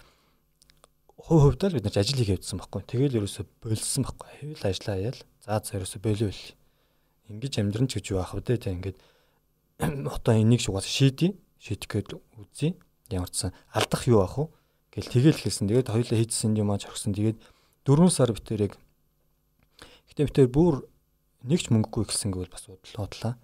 хувь 1.21 1.43
хувьдаа 1.53 1.69
л 1.71 1.77
бид 1.77 1.85
нар 1.85 1.99
ажил 2.01 2.17
хийх 2.17 2.35
явдсан 2.41 2.59
байхгүй. 2.61 2.83
Тэгэл 2.89 3.19
ерөөсө 3.21 3.45
болсон 3.61 4.03
байхгүй. 4.09 4.29
Хэвэл 4.41 4.65
ажиллаа 4.65 4.99
яал. 4.99 5.21
За 5.45 5.61
за 5.61 5.77
ерөөсө 5.77 5.99
болио 6.01 6.33
л. 6.33 6.45
Ингиж 7.29 7.61
амьдран 7.61 7.89
ч 7.89 8.01
гэж 8.01 8.17
юу 8.17 8.21
ах 8.25 8.33
вэ 8.33 8.43
те 8.45 8.73
ингээд 8.73 8.99
одоо 10.17 10.35
энийг 10.35 10.65
шугаас 10.65 10.89
шийдий. 10.89 11.37
Шийдэх 11.61 11.89
гээд 11.89 12.11
үзье. 12.41 12.75
Ямар 13.13 13.29
ч 13.29 13.47
сан 13.47 13.53
алдах 13.71 14.09
юу 14.09 14.25
ах 14.25 14.41
вэ? 14.41 14.49
Гэл 14.97 15.13
тэгэл 15.13 15.41
хэлсэн. 15.45 15.69
Тэгээд 15.69 15.93
хоёулаа 15.93 16.19
хийжсэн 16.19 16.57
юм 16.57 16.73
аа 16.73 16.81
чоргсон. 16.81 17.13
Тэгээд 17.13 17.39
дөрвөн 17.85 18.11
сар 18.11 18.33
битэрэг 18.33 18.75
Гэтэ 20.11 20.27
битэр 20.27 20.49
бүр 20.51 20.91
нэг 21.47 21.63
ч 21.63 21.71
мөнгөгүй 21.71 22.03
ихсэн 22.11 22.35
гэвэл 22.35 22.51
бас 22.51 22.67
бодлоо. 22.67 23.39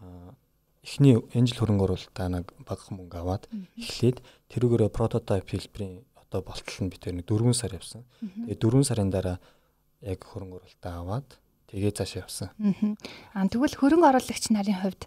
Аа 0.00 0.32
эхний 0.80 1.20
энэ 1.36 1.52
жил 1.52 1.60
хөрөнгө 1.60 1.84
оруулалтаа 1.92 2.28
нэг 2.32 2.56
бага 2.64 2.88
мөнгө 2.88 3.20
аваад 3.20 3.44
эхлээд 3.76 4.24
тэрүүгээрээ 4.48 4.90
прототип 4.96 5.44
хэлбэрийн 5.44 6.05
одоо 6.30 6.42
болтол 6.42 6.78
нь 6.86 6.90
би 6.90 6.96
тэр 6.98 7.14
нэг 7.16 7.26
4 7.26 7.54
сар 7.54 7.72
явсан. 7.74 8.02
Тэгээ 8.20 8.58
4 8.58 8.82
сарын 8.84 9.10
дараа 9.10 9.38
яг 10.02 10.20
хөрөнгө 10.26 10.58
оруулалтаа 10.58 10.94
аваад 11.00 11.28
тэгээ 11.70 11.96
цаашаа 11.96 12.26
явсан. 12.26 12.48
Аа 13.34 13.46
тэгвэл 13.46 13.78
хөрөнгө 13.78 14.10
оруулагч 14.10 14.50
нарын 14.50 14.82
хувьд 14.82 15.02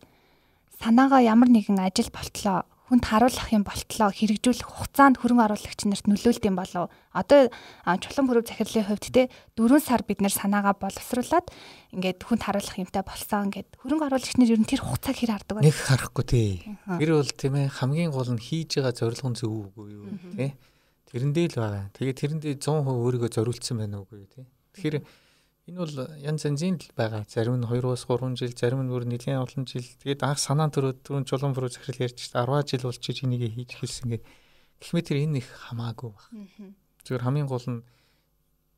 санаагаа 0.79 1.21
ямар 1.23 1.51
нэгэн 1.51 1.79
ажил 1.83 2.09
болтлоо 2.11 2.63
хүнд 2.89 3.05
харуулах 3.05 3.53
юм 3.53 3.61
болтлоо 3.61 4.09
хэрэгжүүлэх 4.09 4.65
хугацаанд 4.65 5.21
хөрөнгө 5.21 5.45
оруулагч 5.45 5.85
нарт 5.85 6.09
нөлөөлд 6.09 6.43
юм 6.49 6.57
болов. 6.57 6.89
Одоо 7.13 7.53
чулуун 8.01 8.25
бүрэг 8.25 8.49
захирлын 8.49 8.89
хувьд 8.89 9.05
те 9.13 9.29
4 9.53 9.77
сар 9.77 10.01
бид 10.01 10.25
нэр 10.25 10.33
санаагаа 10.33 10.73
боловсруулад 10.73 11.53
ингээд 11.93 12.25
хүнд 12.25 12.41
харуулах 12.49 12.81
юмтай 12.81 13.05
болсон 13.05 13.53
ингээд 13.53 13.77
хөрөнгө 13.77 14.07
оруулагч 14.09 14.35
нар 14.41 14.49
ер 14.49 14.57
нь 14.57 14.65
тэр 14.65 14.81
хугацааг 14.81 15.17
хэр 15.21 15.33
хардаг 15.37 15.55
вэ? 15.61 15.69
Нэг 15.69 15.77
харахгүй 15.77 16.25
тий. 16.25 16.49
Тэр 16.65 17.11
бол 17.13 17.29
тийм 17.29 17.53
ээ 17.61 17.67
хамгийн 17.77 18.09
гол 18.09 18.31
нь 18.33 18.41
хийж 18.41 18.81
байгаа 18.81 18.97
зорилго 18.97 19.29
нь 19.29 19.37
зөв 19.37 19.53
үгүй 19.69 19.87
юу 19.93 20.09
тий. 20.33 20.57
Тэрэндээ 21.09 21.47
л 21.49 21.57
байгаа. 21.57 21.85
Тэгээ 21.97 22.15
тэрэндээ 22.21 22.53
100% 22.61 22.85
өөрийгөө 22.85 23.29
зориулсан 23.33 23.81
байна 23.81 24.05
уугүй 24.05 24.29
тий. 24.29 24.45
Тэгэхээр 24.77 24.95
энэ 25.69 25.77
бол 25.81 25.93
янз 26.21 26.45
янзын 26.45 26.77
л 26.77 26.93
байгаа. 26.93 27.25
Зарим 27.25 27.57
нь 27.57 27.65
2-оос 27.65 28.05
3 28.05 28.37
жил, 28.37 28.53
зарим 28.53 28.85
нь 28.85 28.93
өөр 28.93 29.09
нэлийн 29.09 29.41
олон 29.41 29.65
жил. 29.65 29.85
Тэгээд 29.85 30.21
анх 30.21 30.37
санаа 30.37 30.69
төрөө 30.69 31.01
түрүүн 31.01 31.25
чулуун 31.25 31.57
бүрүү 31.57 31.73
захирал 31.73 32.05
ярьж 32.05 32.29
10 32.29 32.69
жил 32.69 32.85
болчих 32.85 33.17
чи 33.17 33.25
энийг 33.25 33.49
хийж 33.49 33.73
хэлсэн 33.81 34.07
гэ. 34.13 34.17
Гэхдээ 34.85 35.05
тэр 35.09 35.17
энэ 35.25 35.41
их 35.41 35.49
хамаагүй 35.49 36.09
баг. 36.13 36.25
Зүгээр 37.05 37.25
хамгийн 37.25 37.49
гол 37.49 37.65
нь 37.65 37.81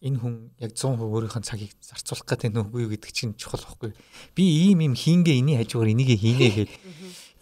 энэ 0.01 0.17
хүн 0.17 0.35
яг 0.57 0.71
100% 0.73 1.03
өөрийнхөө 1.03 1.43
цагийг 1.45 1.75
зарцуулах 1.77 2.25
гэдэг 2.25 2.49
нүггүй 2.57 2.81
юу 2.87 2.91
гэдэг 2.95 3.11
чинь 3.13 3.37
чухал 3.37 3.61
байхгүй. 3.61 3.93
Би 4.33 4.71
ийм 4.71 4.81
ийм 4.81 4.95
хийнгээ 4.97 5.37
эний 5.37 5.61
хажуугаар 5.61 5.93
энийг 5.93 6.17
хийнэ 6.17 6.47
гэхэд 6.49 6.71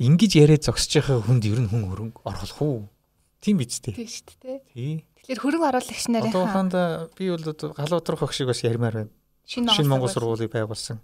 ингэж 0.03 0.31
яриад 0.35 0.67
зогсож 0.67 0.91
байгаа 0.99 1.23
хүнд 1.23 1.47
ер 1.47 1.63
нь 1.63 1.71
хүн 1.71 1.87
хөрөнгө 1.87 2.19
оруулах 2.27 2.59
уу? 2.59 2.91
Тийм 3.39 3.55
биз 3.59 3.79
дээ. 3.79 3.95
Тийм 3.95 4.09
шүү 4.11 4.35
дээ. 4.43 4.57
Тий. 4.75 4.93
Тэгэхээр 5.23 5.39
хөрөнгө 5.39 5.67
оруулагч 5.71 6.05
нарын 6.11 6.31
одоохонд 6.35 6.73
би 7.15 7.31
бол 7.31 7.43
галуудрах 7.71 8.19
хог 8.19 8.33
шиг 8.35 8.51
бас 8.51 8.59
ярмаар 8.67 9.07
байна. 9.07 9.11
Шинэ 9.47 9.87
Монгол 9.87 10.11
сургуулийг 10.11 10.51
байгуулсан. 10.51 10.99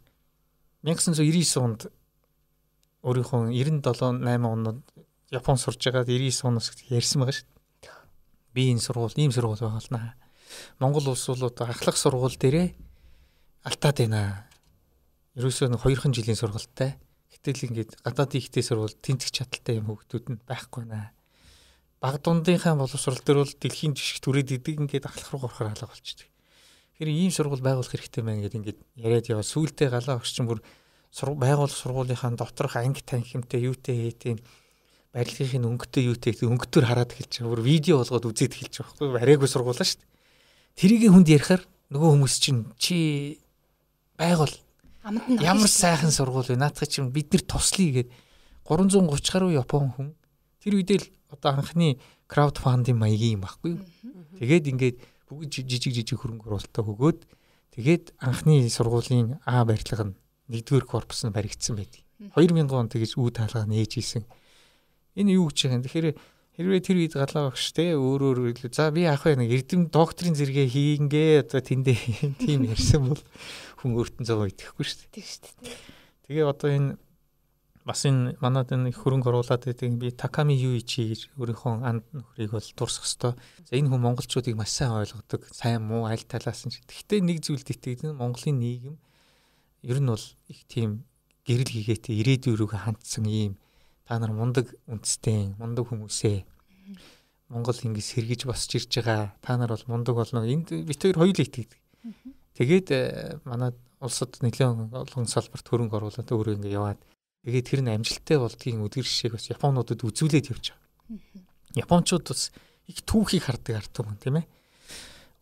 1999 0.83 1.63
онд 1.63 1.81
өөрийнхөө 3.07 3.55
97 3.55 4.19
8 4.19 4.51
онд 4.51 4.83
Японд 5.31 5.63
сурж 5.63 5.79
байгаад 5.79 6.11
99 6.11 6.43
оноос 6.43 6.75
ярьсан 6.91 7.23
байгаа 7.23 7.39
шүү 7.39 7.47
дээ. 7.47 7.95
Би 8.51 8.63
энэ 8.75 8.83
сургууль, 8.83 9.15
ийм 9.15 9.31
сургууль 9.31 9.63
байгуулнаа. 9.63 10.19
Монгол 10.83 11.15
улс 11.15 11.25
бол 11.31 11.47
одоо 11.47 11.71
ахлах 11.71 11.95
сургууль 11.95 12.35
дээрээ 12.35 12.67
алтаад 13.63 13.97
байна. 14.03 14.45
Ерөөсөө 15.39 15.71
нэг 15.71 15.81
2хан 15.81 16.11
жилийн 16.11 16.37
сургуультай. 16.37 16.99
Гэтэл 17.31 17.71
ингээд 17.71 17.91
гадаадын 18.03 18.43
ихтэй 18.43 18.61
сургууль 18.61 18.93
тэнцэх 18.99 19.31
чадaltaй 19.31 19.79
юм 19.79 19.89
хөгтүүд 19.89 20.25
нь 20.29 20.39
байхгүй 20.45 20.85
наа 20.85 21.14
баг 22.01 22.21
дундынхаа 22.21 22.75
боловсрал 22.75 23.19
дээр 23.21 23.43
бол 23.43 23.53
дэлхийн 23.55 23.93
жишг 23.95 24.23
түрээд 24.23 24.59
идэг 24.59 24.75
ингээд 24.83 25.07
ахлах 25.07 25.31
руу 25.31 25.45
орохоор 25.47 25.71
алга 25.71 25.89
болчихдөг. 25.89 26.27
Тэгэхээр 26.95 27.11
ийм 27.11 27.31
сургууль 27.31 27.63
байгуулах 27.63 27.91
хэрэгтэй 27.91 28.23
байна 28.23 28.43
гэдэг 28.45 28.59
ингээд 28.59 28.79
яриад 28.99 29.25
яваа. 29.31 29.43
Сүүлдээ 29.43 29.89
галаа 29.91 30.19
огч 30.19 30.31
чинь 30.35 30.47
бүр 30.47 30.59
байгуулах 31.15 31.75
сургуулийнхаа 31.75 32.35
доторх 32.35 32.75
анги 32.75 33.01
танхимтай 33.03 33.63
юутэй 33.63 34.11
хийтийн 34.11 34.39
барилгын 35.15 35.63
өнгөтэй 35.63 36.11
юутэй 36.11 36.35
өнгөтөр 36.43 36.83
хараад 36.83 37.15
эхэлж 37.15 37.39
байгаа. 37.39 37.51
Бүр 37.55 37.63
видео 37.63 38.03
болгоод 38.03 38.27
үзээд 38.35 38.53
эхэлж 38.59 38.75
байгаа 38.83 38.95
байхгүй 38.99 39.23
арайгүй 39.23 39.47
сургуулаа 39.47 39.87
шүү 39.87 39.99
дээ. 40.03 40.11
Тэрийг 40.75 41.03
хүнд 41.07 41.29
ярихаар 41.31 41.63
нөгөө 41.95 42.09
хүмүүс 42.19 42.35
чинь 42.43 42.61
чи 42.75 42.97
байгуул 44.19 44.51
ямар 45.39 45.71
сайхан 45.71 46.11
сургууль 46.11 46.51
вэ? 46.51 46.59
Наадах 46.59 46.91
чинь 46.91 47.15
бид 47.15 47.31
нар 47.31 47.43
туслая 47.47 48.03
гээд 48.03 48.09
330 48.67 49.31
гаруй 49.31 49.55
Япон 49.55 49.95
хүн 49.95 50.07
тэр 50.59 50.83
үедээ 50.83 50.99
л 50.99 51.07
одоо 51.35 51.59
анхны 51.59 51.99
крауд 52.31 52.57
фандинг 52.57 52.97
маягийн 52.97 53.37
юм 53.37 53.43
байхгүй 53.45 53.75
юу. 53.75 53.83
Тэгээд 54.39 54.69
ингээд 54.71 54.97
бүгд 55.29 55.51
жижиг 55.51 55.93
жижиг 55.93 56.19
хөрөнгө 56.23 56.47
оруулалтаа 56.47 56.83
өгөөд 56.83 57.19
тэгээд 57.75 58.15
анхны 58.23 58.65
сургуулийн 58.71 59.43
А 59.43 59.67
барилга 59.67 60.09
нь 60.09 60.17
нэгдүгээр 60.49 60.85
корпус 60.87 61.27
нь 61.27 61.35
баригдсан 61.35 61.75
байдаг. 61.75 62.01
2000 62.33 62.71
он 62.71 62.87
тэгэж 62.89 63.19
үе 63.19 63.31
таалгаа 63.33 63.67
нээж 63.67 63.99
исэн. 63.99 64.23
Энэ 65.19 65.35
юу 65.35 65.51
гэж 65.51 65.67
байгаа 65.67 65.77
юм. 65.77 65.83
Тэгэхээр 65.83 66.07
хэрвээ 66.55 66.81
тэр 66.81 66.97
үед 67.03 67.13
галаа 67.19 67.51
багш 67.51 67.65
те 67.75 67.95
өөрөөр 67.99 68.55
хэлбэл 68.55 68.71
за 68.71 68.91
би 68.95 69.03
яах 69.03 69.27
вэ 69.27 69.35
нэг 69.35 69.51
эрдэм 69.51 69.91
докторийн 69.91 70.39
зэрэгээ 70.39 70.67
хийнгээ 70.71 71.31
одоо 71.43 71.59
тэндээ 71.59 71.99
тийм 72.43 72.63
ярьсан 72.71 73.11
бол 73.11 73.21
хүн 73.83 73.91
өөртөө 73.99 74.23
зов 74.23 74.47
идэхгүй 74.47 74.85
шүү 74.87 74.99
дээ. 75.03 75.11
Тийм 75.11 75.27
шүү 75.27 75.41
дээ. 75.43 75.75
Тэгээ 76.31 76.45
одоо 76.47 76.69
энэ 76.71 76.89
бас 77.85 78.01
энэ 78.09 78.33
манад 78.41 78.73
энэ 78.73 78.89
хөрөнгө 78.91 79.29
оруулаад 79.29 79.63
байдаг 79.69 79.93
би 80.01 80.09
Таками 80.09 80.57
Юичи 80.57 81.13
өөрийнхөө 81.37 81.85
анд 81.85 82.03
нөхрийг 82.09 82.51
бол 82.51 82.69
дурсах 82.73 83.05
хэвээр. 83.05 83.37
За 83.69 83.73
энэ 83.77 83.89
хүн 83.93 84.01
монголчуудыг 84.01 84.57
маш 84.57 84.73
сайн 84.73 84.97
ойлгодог, 84.97 85.45
сайн 85.53 85.85
муу 85.85 86.09
аль 86.09 86.25
талаас 86.25 86.65
нь. 86.65 86.73
Гэхдээ 86.73 87.21
нэг 87.21 87.45
зүйлд 87.45 87.69
итгэдэг 87.69 88.17
Монголын 88.17 88.57
нийгэм 88.57 88.97
ер 89.85 89.97
нь 90.01 90.09
бол 90.09 90.25
их 90.49 90.61
тийм 90.65 91.05
гэрэл 91.45 91.69
хийгээтэй 91.69 92.17
ирээдүйн 92.25 92.57
рүү 92.57 92.69
хандсан 92.73 93.29
ийм 93.29 93.53
та 94.09 94.17
нар 94.17 94.33
мундаг 94.33 94.73
үндэстэй, 94.89 95.53
мундаг 95.61 95.85
хүмүүсээ 95.85 96.41
Монгол 97.53 97.77
ингэж 97.77 98.05
сэргэж 98.05 98.41
босч 98.49 98.81
ирж 98.81 98.89
байгаа. 98.89 99.37
Та 99.41 99.57
нар 99.57 99.69
бол 99.69 99.85
мундаг 99.85 100.17
болно. 100.17 100.41
Энд 100.41 100.73
бит 100.73 101.01
хоёр 101.01 101.17
хоёул 101.21 101.37
итгэдэг. 101.37 101.77
Тэгээд 102.57 102.87
э, 102.89 103.37
манай 103.45 103.73
улсад 104.01 104.33
нэлээд 104.41 104.89
олон 104.89 105.25
салбарт 105.29 105.65
хөрөнгө 105.69 105.97
оруулаад 105.97 106.29
өөрөө 106.33 106.57
ингэ 106.57 106.73
яваад 106.73 106.99
Тэгээд 107.45 107.69
тэр 107.69 107.81
нь 107.85 107.93
амжилттай 107.93 108.41
болдгийн 108.41 108.81
үдгэр 108.81 109.05
жишээг 109.05 109.37
бас 109.37 109.45
Японуудад 109.53 110.01
үзүүлээд 110.01 110.49
явж 110.49 110.73
байгаа. 110.73 111.45
Япончууд 111.77 112.25
бас 112.25 112.49
их 112.89 113.05
түүхийг 113.05 113.45
хардаг 113.45 113.85
ард 113.85 113.91
түмэн 113.93 114.17
тийм 114.17 114.41
ээ. 114.41 114.49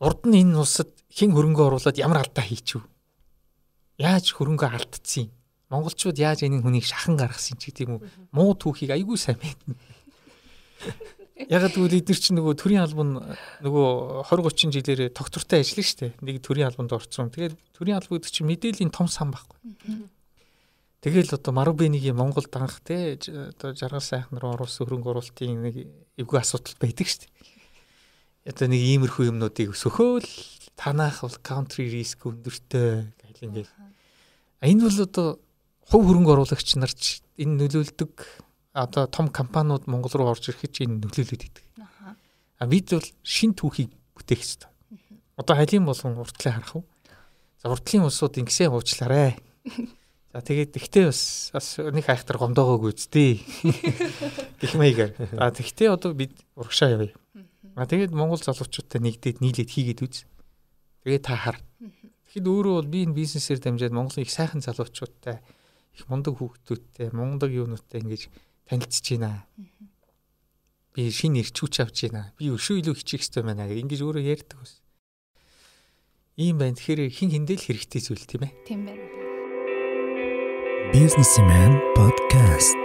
Урд 0.03 0.27
нь 0.27 0.43
энэ 0.43 0.59
улсад 0.59 0.91
хэн 1.07 1.31
хөрөнгө 1.31 1.63
оруулаад 1.63 1.95
ямар 1.95 2.27
алдаа 2.27 2.43
хийчихв? 2.43 2.83
Яаж 3.95 4.35
хөрөнгө 4.35 4.67
алдцсан? 4.67 5.31
Монголчууд 5.71 6.19
яаж 6.19 6.43
энэ 6.43 6.59
хүнийг 6.59 6.83
шахан 6.83 7.15
гаргасан 7.15 7.55
ч 7.55 7.71
гэдэг 7.71 7.87
юм 7.87 7.93
уу? 7.97 8.05
Муу 8.35 8.51
түүхийг 8.59 8.91
айгүй 8.91 9.15
сайн 9.15 9.39
мэднэ. 9.39 9.79
Ягаад 11.47 11.73
гэвэл 11.73 11.97
эдгээр 12.03 12.19
чинь 12.19 12.37
нөгөө 12.37 12.53
төрийн 12.59 12.83
албан 12.83 13.23
нөгөө 13.63 14.27
20 14.27 14.43
30 14.53 14.75
жилээр 14.75 15.01
доктортой 15.15 15.63
ажиллана 15.63 15.87
шүү 15.87 15.99
дээ. 16.03 16.11
Нэг 16.19 16.35
төрийн 16.45 16.67
албанд 16.69 16.93
орсон. 16.93 17.33
Тэгээд 17.33 17.57
төрийн 17.73 17.97
албууд 17.97 18.27
чинь 18.29 18.47
мэдээллийн 18.51 18.93
том 18.93 19.09
сан 19.09 19.33
байхгүй. 19.33 19.57
Тэгэл 21.03 21.35
одоо 21.35 21.51
Марубинигийн 21.51 22.15
Монголд 22.15 22.47
анх 22.55 22.79
те 22.79 23.19
одоо 23.19 23.75
жаргал 23.75 23.99
сайхан 23.99 24.39
руу 24.39 24.55
оруулсан 24.55 24.87
хөрөнгө 24.87 25.11
оруулалтын 25.11 25.59
нэг 25.59 25.75
эвгүй 26.15 26.39
асуудал 26.39 26.79
байдаг 26.79 27.11
шүү 27.11 27.27
дээ. 27.27 27.31
Одоо 28.47 28.71
нэг 28.71 28.81
иймэрхүү 28.87 29.27
юмнуудыг 29.27 29.75
өсөхөөл 29.75 30.23
танах 30.79 31.27
бол 31.27 31.35
country 31.43 31.91
risk 31.91 32.23
өндөртэй 32.23 33.11
гэл 33.19 33.43
ингээл. 33.51 33.73
Энэ 34.63 34.83
бол 34.87 34.99
одоо 35.03 35.27
хувь 35.91 36.07
хөрөнгө 36.07 36.31
оруулагч 36.39 36.79
нар 36.79 36.95
ч 36.95 37.19
энэ 37.35 37.67
нөлөөлдөг 37.67 38.13
одоо 38.71 39.03
том 39.11 39.27
компаниуд 39.27 39.91
Монгол 39.91 40.23
руу 40.23 40.31
орж 40.31 40.55
ирэхэд 40.55 40.71
ч 40.71 40.77
энэ 40.87 41.03
нөлөөлөд 41.03 41.43
идэг. 41.51 41.67
А 41.83 42.63
бид 42.63 42.95
бол 42.95 43.03
шин 43.27 43.51
түүхийг 43.51 43.91
бүтээх 44.15 44.39
хэрэгтэй. 44.39 44.71
Одоо 45.35 45.59
халийн 45.59 45.83
болгон 45.83 46.15
уртлыг 46.15 46.47
харах 46.47 46.79
уу? 46.79 46.87
За 47.59 47.67
уртлын 47.67 48.07
улсууд 48.07 48.39
ингэсээ 48.39 48.71
уучлаарай. 48.71 49.35
За 50.34 50.41
тэгээд 50.41 50.73
тэгтээ 50.73 51.05
бас 51.13 51.53
бас 51.53 51.77
нэг 51.77 52.09
хайхтар 52.09 52.41
гомдоогоо 52.41 52.89
гүйцтэй. 52.89 53.45
Гэх 54.61 54.73
маягаар. 54.73 55.13
А 55.38 55.53
тэгтээ 55.53 55.93
одоо 55.93 56.17
бид 56.17 56.34
урагшаа 56.57 56.97
явъя. 56.97 57.13
А 57.77 57.86
тэгээд 57.86 58.17
Монгол 58.17 58.41
залуучуудтай 58.41 58.97
нэгдээд 58.97 59.45
нийлээд 59.45 59.69
хийгээд 59.69 60.01
үз. 60.01 60.25
Тэгээд 61.05 61.21
та 61.21 61.38
хар. 61.38 61.61
Тэгэхэд 62.34 62.49
өөрөө 62.49 62.73
бол 62.81 62.89
би 62.89 63.05
энэ 63.05 63.13
бизнесээр 63.13 63.61
дамжаад 63.61 63.93
Монголын 63.93 64.25
их 64.25 64.34
сайхан 64.34 64.65
залуучуудтай 64.65 65.38
их 65.93 66.09
мундаг 66.09 66.41
хүүхдүүдтэй, 66.41 67.13
мундаг 67.13 67.53
юунуудтай 67.53 68.01
ингэж 68.01 68.34
танилцж 68.65 69.05
байна. 69.13 69.45
Би 70.97 71.13
шинэ 71.13 71.45
ирчүүч 71.45 71.77
авч 71.77 72.09
байна. 72.09 72.34
Би 72.41 72.49
өшөө 72.49 72.81
илүү 72.81 72.97
хичих 72.97 73.21
хэрэгтэй 73.21 73.45
байна 73.45 73.69
гэх 73.69 73.86
ингэж 73.86 74.01
өөрөө 74.01 74.25
ярьдаг 74.25 74.57
ус. 74.65 74.81
Ийм 76.41 76.57
байна. 76.57 76.73
Тэгэхээр 76.73 77.13
хин 77.13 77.29
хиндэл 77.29 77.61
хэрэгтэй 77.61 78.01
зүйл 78.01 78.25
тийм 78.25 78.49
ээ. 78.49 78.53
Тийм 78.65 78.81
байна. 78.89 79.22
Businessman 80.93 81.81
podcast. 81.97 82.77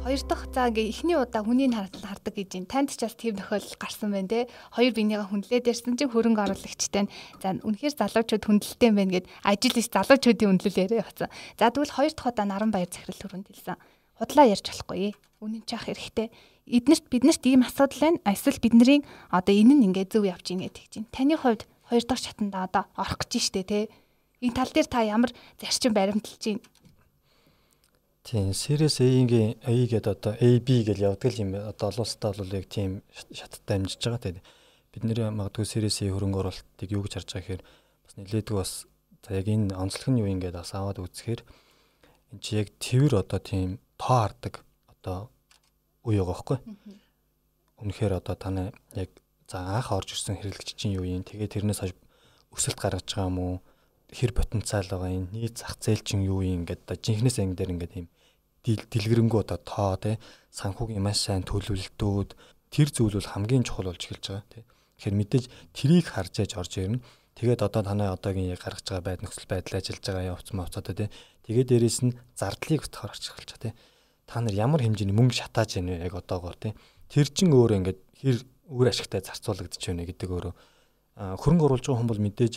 Хоёр 0.00 0.20
дахь 0.24 0.48
за 0.56 0.72
ингээ 0.72 0.88
эхний 0.88 1.20
удаа 1.20 1.44
хүнийг 1.44 1.76
хардаг 1.76 2.32
гэж 2.32 2.56
юм. 2.56 2.64
Танд 2.64 2.96
ч 2.96 3.04
бас 3.04 3.12
тийм 3.12 3.36
тохиолдол 3.36 3.76
гарсан 3.76 4.08
байна 4.08 4.24
те. 4.32 4.48
Хоёр 4.72 4.96
бинийгаа 4.96 5.28
хүндлээд 5.28 5.68
ярьсан 5.68 6.00
чинь 6.00 6.08
хөрөнгө 6.08 6.48
оруулагчтай 6.48 7.04
нь 7.04 7.12
за 7.44 7.60
үнэхээр 7.60 7.92
залуучууд 7.92 8.40
хүндэлтэй 8.40 8.88
байна 8.88 9.12
гэд 9.20 9.28
ажил 9.44 9.76
иш 9.76 9.88
залуучуудын 9.92 10.48
хүндлэл 10.48 10.80
яриа 10.80 11.04
явцсан. 11.04 11.28
За 11.60 11.68
тэгвэл 11.68 11.92
хоёр 11.92 12.12
дахь 12.16 12.30
удаа 12.32 12.46
Наранбаяр 12.48 12.88
захирал 12.88 13.20
хөрөнд 13.20 13.48
хэлсэн. 13.52 13.76
Худлаа 14.16 14.46
ярьж 14.48 14.64
болохгүй. 14.64 15.12
Үнэн 15.44 15.68
ч 15.68 15.76
ах 15.76 15.84
хэрэгтэй. 15.84 16.32
Эднэрт 16.72 17.04
биднэрт 17.12 17.44
ийм 17.44 17.68
асуудал 17.68 18.00
байна. 18.00 18.24
Эсвэл 18.24 18.64
бидний 18.64 19.04
одоо 19.28 19.52
энэ 19.52 19.76
нь 19.76 19.92
ингээ 19.92 20.08
зөв 20.08 20.24
явж 20.24 20.56
ийн 20.56 20.64
гэдэг 20.64 20.88
чинь. 20.88 21.08
Таны 21.12 21.36
хувьд 21.36 21.68
хоёр 21.92 22.04
дахь 22.08 22.24
шатанда 22.24 22.64
одоо 22.64 22.88
орох 22.96 23.20
гэж 23.28 23.32
штэ 23.44 23.68
те 23.68 23.92
Энэ 24.40 24.56
тал 24.56 24.72
дээр 24.72 24.88
та 24.88 25.04
ямар 25.04 25.32
зарчим 25.60 25.92
баримталж 25.92 26.40
байна? 26.40 26.64
Тийм, 28.24 28.52
Series 28.52 29.00
A-ийн 29.00 29.56
A 29.64 29.72
гэдэг 29.72 30.06
одоо 30.06 30.32
AB 30.40 30.68
гэж 30.84 30.98
явдаг 31.00 31.32
юм. 31.36 31.56
Одоо 31.56 31.88
олон 31.92 32.04
улстай 32.04 32.32
бол 32.32 32.56
яг 32.56 32.68
тийм 32.68 33.02
шаттай 33.32 33.76
амжиж 33.76 34.00
байгаа. 34.00 34.20
Тэгээд 34.20 34.44
бид 34.92 35.02
нэр 35.04 35.20
магадгүй 35.32 35.64
Series 35.68 36.00
A 36.04 36.12
хөрөнгө 36.12 36.40
оруулалтыг 36.40 36.88
юу 36.88 37.04
гэж 37.04 37.12
харж 37.20 37.28
байгаа 37.32 37.44
гэхээр 37.44 37.62
бас 37.64 38.14
нэлээдгүй 38.16 38.56
бас 38.56 38.72
за 39.24 39.30
яг 39.36 39.46
энэ 39.48 39.76
онцлог 39.76 40.08
нь 40.12 40.20
юу 40.20 40.28
юм 40.28 40.40
гээд 40.40 40.56
бас 40.56 40.72
аваад 40.72 41.00
үзэхээр 41.04 41.40
энэ 42.32 42.40
чи 42.40 42.50
яг 42.60 42.68
твэр 42.80 43.12
одоо 43.20 43.40
тийм 43.40 43.80
тоо 44.00 44.24
хардаг 44.24 44.64
одоо 44.88 45.28
үе 46.04 46.20
байгаа 46.20 46.32
байхгүй. 46.32 46.58
Үнэхээр 47.80 48.12
одоо 48.20 48.36
таны 48.36 48.72
яг 48.96 49.10
за 49.48 49.64
анх 49.64 49.92
орж 49.92 50.16
ирсэн 50.16 50.40
хэрэглэгч 50.40 50.76
чинь 50.76 50.96
юу 50.96 51.04
юм. 51.04 51.24
Тэгээ 51.24 51.60
тэрнээс 51.60 51.80
хойш 51.84 51.96
өсөлт 52.52 52.78
гаргаж 52.80 53.08
байгаа 53.08 53.28
юм 53.32 53.38
уу? 53.40 53.56
Хэр 54.10 54.32
потенциал 54.34 54.86
байгаа 54.90 55.10
юм? 55.10 55.26
Нийт 55.32 55.58
зах 55.58 55.78
зээл 55.78 56.02
чинь 56.02 56.26
юу 56.26 56.42
юм 56.42 56.66
ингээд 56.66 56.84
одоо 56.86 56.96
жинхнээс 56.98 57.38
анги 57.40 57.56
дээр 57.56 57.74
ингээд 57.74 57.94
юм 58.02 58.06
дэлгэрэнгүй 58.64 59.40
одоо 59.40 59.58
тоо 59.62 59.96
те 59.96 60.18
санхүүгийн 60.52 61.00
маш 61.00 61.24
сайн 61.24 61.46
төлөвлөлтүүд 61.46 62.30
тэр 62.68 62.88
зүйл 62.92 63.16
бол 63.16 63.32
хамгийн 63.32 63.64
чухал 63.64 63.88
болж 63.88 64.02
эхэлж 64.04 64.24
байгаа 64.28 64.46
те 64.52 64.60
тэгэхээр 65.00 65.16
мэдээж 65.16 65.44
трийг 65.72 66.06
харж 66.12 66.34
яж 66.44 66.52
орж 66.60 66.72
ирнэ? 66.76 67.00
Тэгээд 67.40 67.64
одоо 67.64 67.82
танай 67.86 68.12
одоогийн 68.12 68.52
яг 68.52 68.60
гаргаж 68.60 68.84
байгаа 68.84 69.06
байд 69.06 69.20
нөхцөл 69.24 69.48
байдал 69.48 69.80
ажиллаж 69.80 70.04
байгаа 70.04 70.30
явц 70.36 70.48
мовцоо 70.52 70.82
те 70.84 71.08
тэгээд 71.48 71.70
дээрэс 71.72 71.98
нь 72.04 72.16
зардлыг 72.36 72.84
утгаар 72.84 73.16
орж 73.16 73.24
эхэлж 73.32 73.50
байгаа 73.56 73.64
те 73.64 73.70
та 74.28 74.44
нар 74.44 74.54
ямар 74.54 74.84
хэмжээний 74.84 75.16
мөнгө 75.16 75.40
шатааж 75.40 75.80
байна 75.80 75.96
вэ? 75.96 76.04
Яг 76.04 76.14
одоогоор 76.20 76.56
те 76.60 76.76
тэр 77.08 77.26
чин 77.32 77.56
өөрөө 77.56 77.78
ингээд 77.80 78.00
хэр 78.20 78.36
үр 78.70 78.86
ашигтай 78.92 79.24
зарцуулагдаж 79.24 79.80
байна 79.80 80.04
гэдэг 80.04 80.28
өөрөө 80.28 80.54
хөрөнгө 81.40 81.64
оруулж 81.64 81.86
байгаа 81.88 82.06
бол 82.12 82.22
мэдээж 82.28 82.54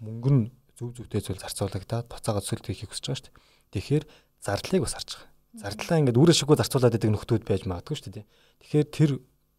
мөнгө 0.00 0.30
нь 0.30 0.42
зөв 0.80 0.96
зөвтэй 0.96 1.20
зүйл 1.20 1.44
зарцуулагдаад 1.44 2.08
буцаага 2.08 2.40
төсөлт 2.40 2.72
хийх 2.72 2.88
хүсэж 2.88 3.04
байгаа 3.04 3.20
шүү 3.20 3.28
дээ. 3.28 3.36
Тэгэхээр 3.76 4.04
зардлыг 4.40 4.82
бас 4.88 4.96
харж 4.96 5.10
байгаа. 5.12 5.28
Зардлаа 5.60 5.98
ингээд 6.00 6.20
үр 6.20 6.30
ашиггүй 6.32 6.56
зарцуулаад 6.56 6.94
байдаг 6.96 7.10
нөхдүүд 7.12 7.44
байж 7.44 7.62
магадгүй 7.68 7.96
шүү 8.00 8.12
дээ. 8.16 8.26
Тэгэхээр 8.64 8.88
тэр 8.88 9.10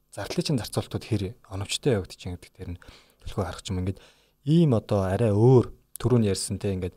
зардлын 0.10 0.46
чинь 0.50 0.62
зарцуултууд 0.66 1.06
хэр 1.06 1.24
оновчтой 1.54 2.02
явагдаж 2.02 2.18
байгаа 2.18 2.40
гэдэг 2.42 2.54
тэр 2.58 2.70
нь 2.74 2.82
төлхөө 3.22 3.46
харах 3.46 3.70
юм 3.70 3.80
ингээд 3.86 4.00
ийм 4.50 4.72
одоо 4.74 5.06
арай 5.06 5.30
өөр 5.30 5.70
түрүүн 6.02 6.26
ярьсантэй 6.26 6.74
ингээд 6.74 6.96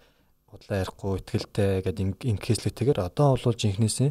бодлоо 0.49 0.77
ярихгүй 0.81 1.13
ихтгэлтэй 1.21 1.85
гэдэг 1.85 2.25
инкеслэтэйгээр 2.25 3.05
одоо 3.05 3.37
бол 3.37 3.61
жинхнээсээ 3.61 4.11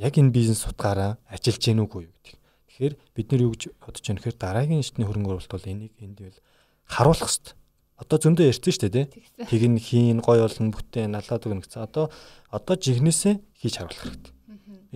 яг 0.00 0.14
энэ 0.16 0.32
бизнес 0.32 0.64
утгаараа 0.64 1.20
ажиллаж 1.28 1.60
гэнэ 1.60 1.82
үгүй 1.84 2.08
юу 2.08 2.14
гэдэг. 2.16 2.36
Тэгэхээр 2.70 2.94
бид 3.14 3.26
нэр 3.28 3.44
юу 3.44 3.52
гэж 3.52 3.62
бодож 3.76 4.04
байна 4.06 4.18
гэхээр 4.22 4.38
дараагийн 4.40 4.86
шатны 4.86 5.04
хөрөнгө 5.04 5.30
оруулалт 5.34 5.52
бол 5.52 5.70
энийг 5.70 5.92
энд 5.98 6.18
бол 6.22 6.38
харуулах 6.86 7.28
хэрэгтэй 7.28 7.59
одоо 8.00 8.16
зөндөө 8.16 8.48
ярьсан 8.48 8.72
шүү 8.72 8.88
дээ 8.88 9.06
тий. 9.12 9.22
Тэг 9.44 9.62
нь 9.68 9.76
хийн 9.76 10.18
гой 10.24 10.40
болно 10.40 10.72
бүтээн 10.72 11.12
налаад 11.12 11.44
өгнө 11.44 11.62
гэсэн. 11.68 11.84
Одоо 11.84 12.08
одоо 12.48 12.74
жихнээсээ 12.80 13.36
хийж 13.60 13.74
харуулах 13.76 14.00
хэрэгтэй. 14.00 14.32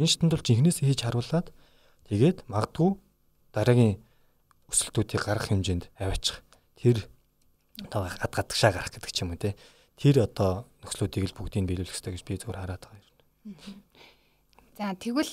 Энэ 0.00 0.08
шатнд 0.08 0.32
бол 0.32 0.48
жихнээсээ 0.48 0.88
хийж 0.88 1.00
харуулад 1.04 1.52
тэгээд 2.08 2.48
магадгүй 2.48 2.90
дараагийн 3.52 4.00
өсөлтүүдийг 4.72 5.20
гаргах 5.20 5.52
хэмжээнд 5.52 5.84
аваачих. 6.00 6.40
Тэр 6.80 7.04
одоо 7.84 8.08
гад 8.08 8.32
гадагшаа 8.32 8.72
гарах 8.72 8.90
гэдэг 8.90 9.12
ч 9.12 9.20
юм 9.20 9.36
уу 9.36 9.38
тий. 9.38 9.52
Тэр 10.00 10.24
одоо 10.24 10.64
нөхцлүүдийг 10.80 11.28
л 11.28 11.36
бүгдийг 11.36 11.68
биелүүлэх 11.68 11.92
хэрэгтэй 11.92 12.12
гэж 12.16 12.22
би 12.24 12.40
зүгээр 12.40 12.58
хараад 12.58 12.82
байгаа 12.88 13.04
юм. 13.04 13.14
За 14.80 14.96
тэгвэл 14.96 15.32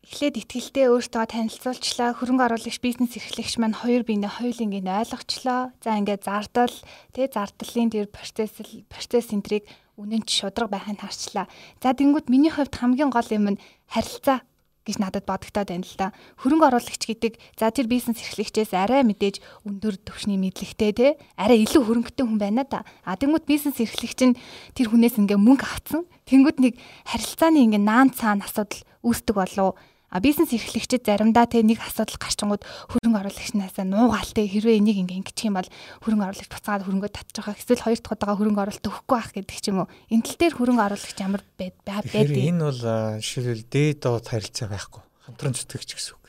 эхлээд 0.00 0.40
ихтгэлтэй 0.40 0.88
өөртөө 0.88 1.24
танилцуулчлаа. 1.28 2.16
Хөрөнгө 2.16 2.44
оруулагч 2.48 2.80
бизнес 2.80 3.20
эрхлэгч 3.20 3.60
маань 3.60 3.76
хоёр 3.76 4.02
биенээ 4.08 4.32
хоёулын 4.40 4.72
ин 4.80 4.88
ойлгочлоо. 4.88 5.76
За 5.84 5.90
ингээд 6.00 6.24
зардал, 6.24 6.72
тэ 7.12 7.28
зардлын 7.28 7.92
тэр 7.92 8.08
процесс 8.08 8.56
процесс 8.88 9.28
энтрийг 9.36 9.68
үнэнч 10.00 10.28
шудраг 10.32 10.72
байхыг 10.72 11.04
харчлаа. 11.04 11.44
За 11.84 11.92
тэнгууд 11.92 12.32
миний 12.32 12.48
хувьд 12.48 12.72
хамгийн 12.72 13.12
гол 13.12 13.28
юм 13.28 13.56
нь 13.56 13.62
харилцаа 13.92 14.40
гэж 14.88 14.96
надад 14.96 15.28
бодогдоод 15.28 15.68
байна 15.68 15.84
л 15.84 15.96
да. 16.00 16.16
Хөрөнгө 16.40 16.66
оруулагч 16.72 17.02
гэдэг 17.04 17.36
за 17.60 17.68
тэр 17.68 17.86
бизнес 17.86 18.24
эрхлэгчээс 18.24 18.72
арай 18.72 19.04
мэдээж 19.04 19.44
өндөр 19.68 20.00
түвшний 20.00 20.40
мэдлэгтэй 20.40 20.92
те 20.96 21.06
арай 21.36 21.60
илүү 21.68 21.84
хөрөнгөтэй 21.84 22.24
хүн 22.24 22.40
байна 22.40 22.64
да. 22.64 22.88
А 23.04 23.20
тэнгууд 23.20 23.44
бизнес 23.44 23.76
эрхлэгч 23.76 24.20
нь 24.32 24.38
тэр 24.72 24.88
хүнээс 24.88 25.20
ингээ 25.20 25.36
мөнгө 25.36 25.68
авцсан. 25.68 26.08
Тэнгууд 26.24 26.58
нэг 26.64 26.74
харилцааны 27.04 27.60
ингээ 27.68 27.82
наан 27.84 28.08
цаана 28.10 28.48
асуудал 28.48 28.80
үүсдэг 29.04 29.36
болов 29.36 29.76
А 30.10 30.18
бизнес 30.18 30.50
эрхлэгчид 30.50 31.06
заримдаа 31.06 31.46
те 31.46 31.62
нэг 31.62 31.78
асуудал 31.78 32.18
гарчингууд 32.18 32.66
хөрөнгө 32.66 33.30
оруулагчнаасаа 33.30 33.86
нуугаалтай 33.86 34.50
хэрвээ 34.50 34.82
энийг 34.82 35.06
ингээ 35.06 35.22
ингэчих 35.22 35.46
юм 35.46 35.54
бол 35.54 35.70
хөрөнгө 36.02 36.26
оруулагч 36.34 36.50
буцаагаад 36.50 36.82
хөрөнгөө 36.82 37.10
татчих 37.14 37.46
байгаа. 37.46 37.54
Эсвэл 37.54 37.84
хоёр 37.86 37.98
дахь 38.02 38.14
удаага 38.18 38.38
хөрөнгө 38.42 38.62
оруулалт 38.66 38.88
өгөхгүй 38.90 39.14
байх 39.14 39.30
гэдэг 39.38 39.58
ч 39.62 39.66
юм 39.70 39.78
уу. 39.86 39.92
Энэ 40.10 40.26
тал 40.26 40.38
дээр 40.42 40.54
хөрөнгө 40.58 40.82
оруулагч 40.82 41.18
ямар 41.22 41.42
байд 41.54 41.76
байдаг. 41.86 42.26
Энэ 42.26 42.58
бол 42.58 42.82
жишээлбэл 43.22 43.66
дээд 43.70 43.98
доод 44.02 44.26
харилцаа 44.26 44.66
байхгүй. 44.66 45.02
Хамтран 45.30 45.54
зүтгэгч 45.54 45.90
гэсэн 45.94 46.12
үг. 46.18 46.26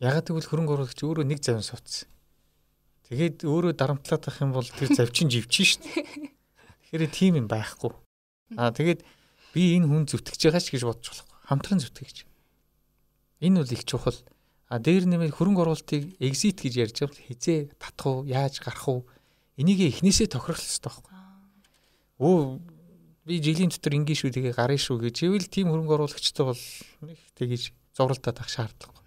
Ягаад 0.00 0.26
гэвэл 0.32 0.48
хөрөнгө 0.48 0.72
оруулагч 0.72 1.00
өөрөө 1.04 1.24
нэг 1.28 1.44
завин 1.44 1.60
суудсан. 1.68 2.08
Тэгээд 3.12 3.44
өөрөө 3.44 3.76
дарамтлаад 3.76 4.24
байх 4.24 4.40
юм 4.40 4.56
бол 4.56 4.64
тэр 4.64 4.88
завчин 4.88 5.28
живчин 5.28 5.68
шүү 5.68 5.84
дээ. 5.84 6.32
Тэгэхээр 6.96 7.12
тийм 7.12 7.44
юм 7.44 7.46
байхгүй. 7.52 7.92
Аа 8.56 8.72
тэгээд 8.72 9.04
би 9.52 9.76
энэ 9.76 9.84
хүн 9.84 10.08
зүтгэж 10.08 10.48
байгаа 10.48 10.64
ч 10.64 10.72
гэж 10.72 10.82
бодож 10.88 11.12
болохгүй. 11.12 11.36
Хамтран 11.52 11.76
зүтгэгч 11.84 12.31
Энэ 13.42 13.58
бол 13.58 13.72
их 13.74 13.84
чухал. 13.84 14.14
А 14.70 14.78
дээр 14.78 15.04
нэмээд 15.10 15.34
хөрөнгө 15.34 15.66
оруулалтыг 15.66 16.14
exit 16.22 16.62
гэж 16.62 16.74
ярьж 16.78 16.96
байгаа 17.02 17.26
хизээ 17.26 17.58
татах 17.74 18.06
уу, 18.06 18.24
яаж 18.24 18.62
гарах 18.62 18.86
уу? 18.86 19.00
Энийг 19.58 19.82
эхнээсээ 19.82 20.30
тохирох 20.30 20.62
хэрэгтэй 20.62 20.86
байхгүй. 20.86 21.12
Өө 22.22 22.38
би 23.26 23.34
жилийн 23.42 23.74
дотор 23.74 23.98
ингийн 23.98 24.14
шүү 24.14 24.30
тэгээ 24.30 24.54
гарна 24.54 24.78
шүү 24.78 25.10
гэж 25.10 25.16
ивэл 25.26 25.50
тийм 25.50 25.74
хөрөнгө 25.74 25.94
оруулагчтай 25.98 26.44
бол 26.46 26.62
нэг 27.02 27.18
тэгэж 27.34 27.62
зуралтаад 27.98 28.38
ах 28.38 28.48
шаардлагагүй. 28.48 29.02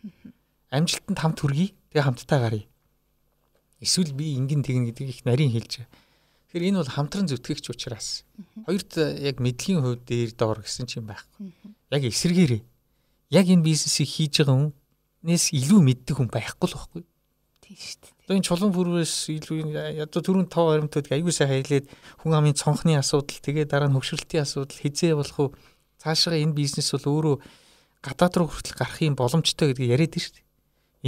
Амжилтанд 0.70 1.20
хамт 1.24 1.40
хүргэе. 1.40 1.72
Тэгээ 1.96 2.06
хамтдаа 2.06 2.40
гаръя. 2.44 2.68
Эсвэл 3.80 4.12
би 4.12 4.36
ингэн 4.36 4.68
тэгнэ 4.68 4.92
гэдэг 4.92 5.08
их 5.10 5.24
нарийн 5.24 5.56
хэлж. 5.56 5.88
Тэгэхээр 6.52 6.68
энэ 6.76 6.80
бол 6.84 6.92
хамтран 6.92 7.26
зүтгэгч 7.32 7.72
учраас. 7.72 8.28
Хоёрт 8.68 9.00
яг 9.00 9.40
мэдлэгийн 9.40 9.82
хувьд 9.82 10.04
дээр 10.04 10.32
доор 10.36 10.60
гэсэн 10.62 10.86
чинь 10.86 11.08
байхгүй. 11.08 11.56
Яг 11.90 12.04
эсэргээрээ 12.04 12.75
яг 13.32 13.46
энэ 13.50 13.66
бизнесийг 13.66 14.10
хийж 14.10 14.46
байгаа 14.46 14.70
хүнээс 15.26 15.46
илүү 15.58 15.82
мэддэг 15.82 16.16
хүн 16.22 16.30
байхгүй 16.30 16.68
л 16.70 16.78
байхгүй. 16.78 17.02
Тийм 17.66 17.78
шүү 17.82 17.98
дээ. 18.06 18.14
Одоо 18.26 18.36
энэ 18.38 18.46
чулуун 18.46 18.74
бүрээс 18.78 19.16
илүү 19.34 19.58
одоо 20.06 20.22
түрүүн 20.22 20.50
тав 20.54 20.70
баримтууд 20.70 21.10
аягүй 21.10 21.34
сайн 21.34 21.50
хэлээд 21.66 21.90
хүн 22.22 22.34
амын 22.38 22.54
цонхны 22.54 22.94
асуудал 22.94 23.42
тэгээ 23.42 23.66
дараа 23.66 23.90
нь 23.90 23.98
хөвшрөлтийн 23.98 24.46
асуудал 24.46 24.78
хизээ 24.78 25.18
болох 25.18 25.38
уу 25.42 25.50
цаашаа 25.98 26.38
энэ 26.38 26.54
бизнес 26.54 26.94
бол 26.94 27.10
өөрөө 27.10 27.36
гадаад 28.06 28.34
руу 28.38 28.50
хүртэл 28.54 28.78
гарахын 28.78 29.18
боломжтой 29.18 29.74
гэдгийг 29.74 29.94
яриад 29.98 30.14
шүү 30.14 30.34
дээ. 30.38 30.46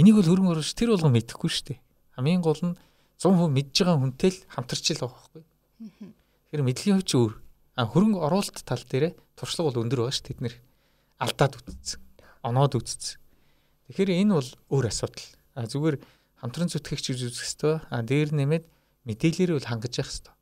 Энийг 0.02 0.18
бол 0.18 0.30
хөрөнгө 0.30 0.52
оруулагч 0.58 0.74
тэр 0.74 0.90
болгон 0.94 1.14
мэдэхгүй 1.14 1.50
шүү 1.50 1.66
дээ. 1.70 1.78
Хамгийн 2.18 2.42
гол 2.42 2.62
нь 2.66 2.74
100% 3.22 3.54
мэдж 3.54 3.74
байгаа 3.78 3.98
хүнтэй 4.02 4.30
л 4.34 4.38
хамтарч 4.50 4.84
л 4.98 5.02
байгаа 5.06 5.14
байхгүй. 5.14 5.42
Тэгэхээр 6.50 6.66
мэдлийн 6.66 6.96
хувьч 6.98 7.10
өөр. 7.14 7.32
А 7.78 7.86
хөрөнгө 7.86 8.18
оруулалт 8.18 8.66
тал 8.66 8.82
дээр 8.82 9.14
туршлага 9.38 9.70
бол 9.70 9.82
өндөр 9.86 10.06
байгаа 10.06 10.14
шүү 10.18 10.26
тэд 10.26 10.38
нэр 10.42 10.54
алдаад 11.22 11.54
үтцсэн 11.58 12.07
оноод 12.42 12.78
үзсэн. 12.78 13.18
Тэгэхээр 13.88 14.10
энэ 14.20 14.32
бол 14.36 14.50
өөр 14.68 14.86
асуудал. 14.92 15.28
А 15.56 15.64
зүгээр 15.64 15.96
хамтран 16.38 16.68
зүтгэгч 16.68 17.04
гэж 17.16 17.20
үзэх 17.32 17.44
ёстой. 17.48 17.74
А 17.88 18.04
дээр 18.04 18.36
нэмээд 18.36 18.68
мэдээлэлээр 19.08 19.56
бол 19.56 19.68
хангаж 19.68 19.94
явах 19.96 20.12
ёстой. 20.12 20.34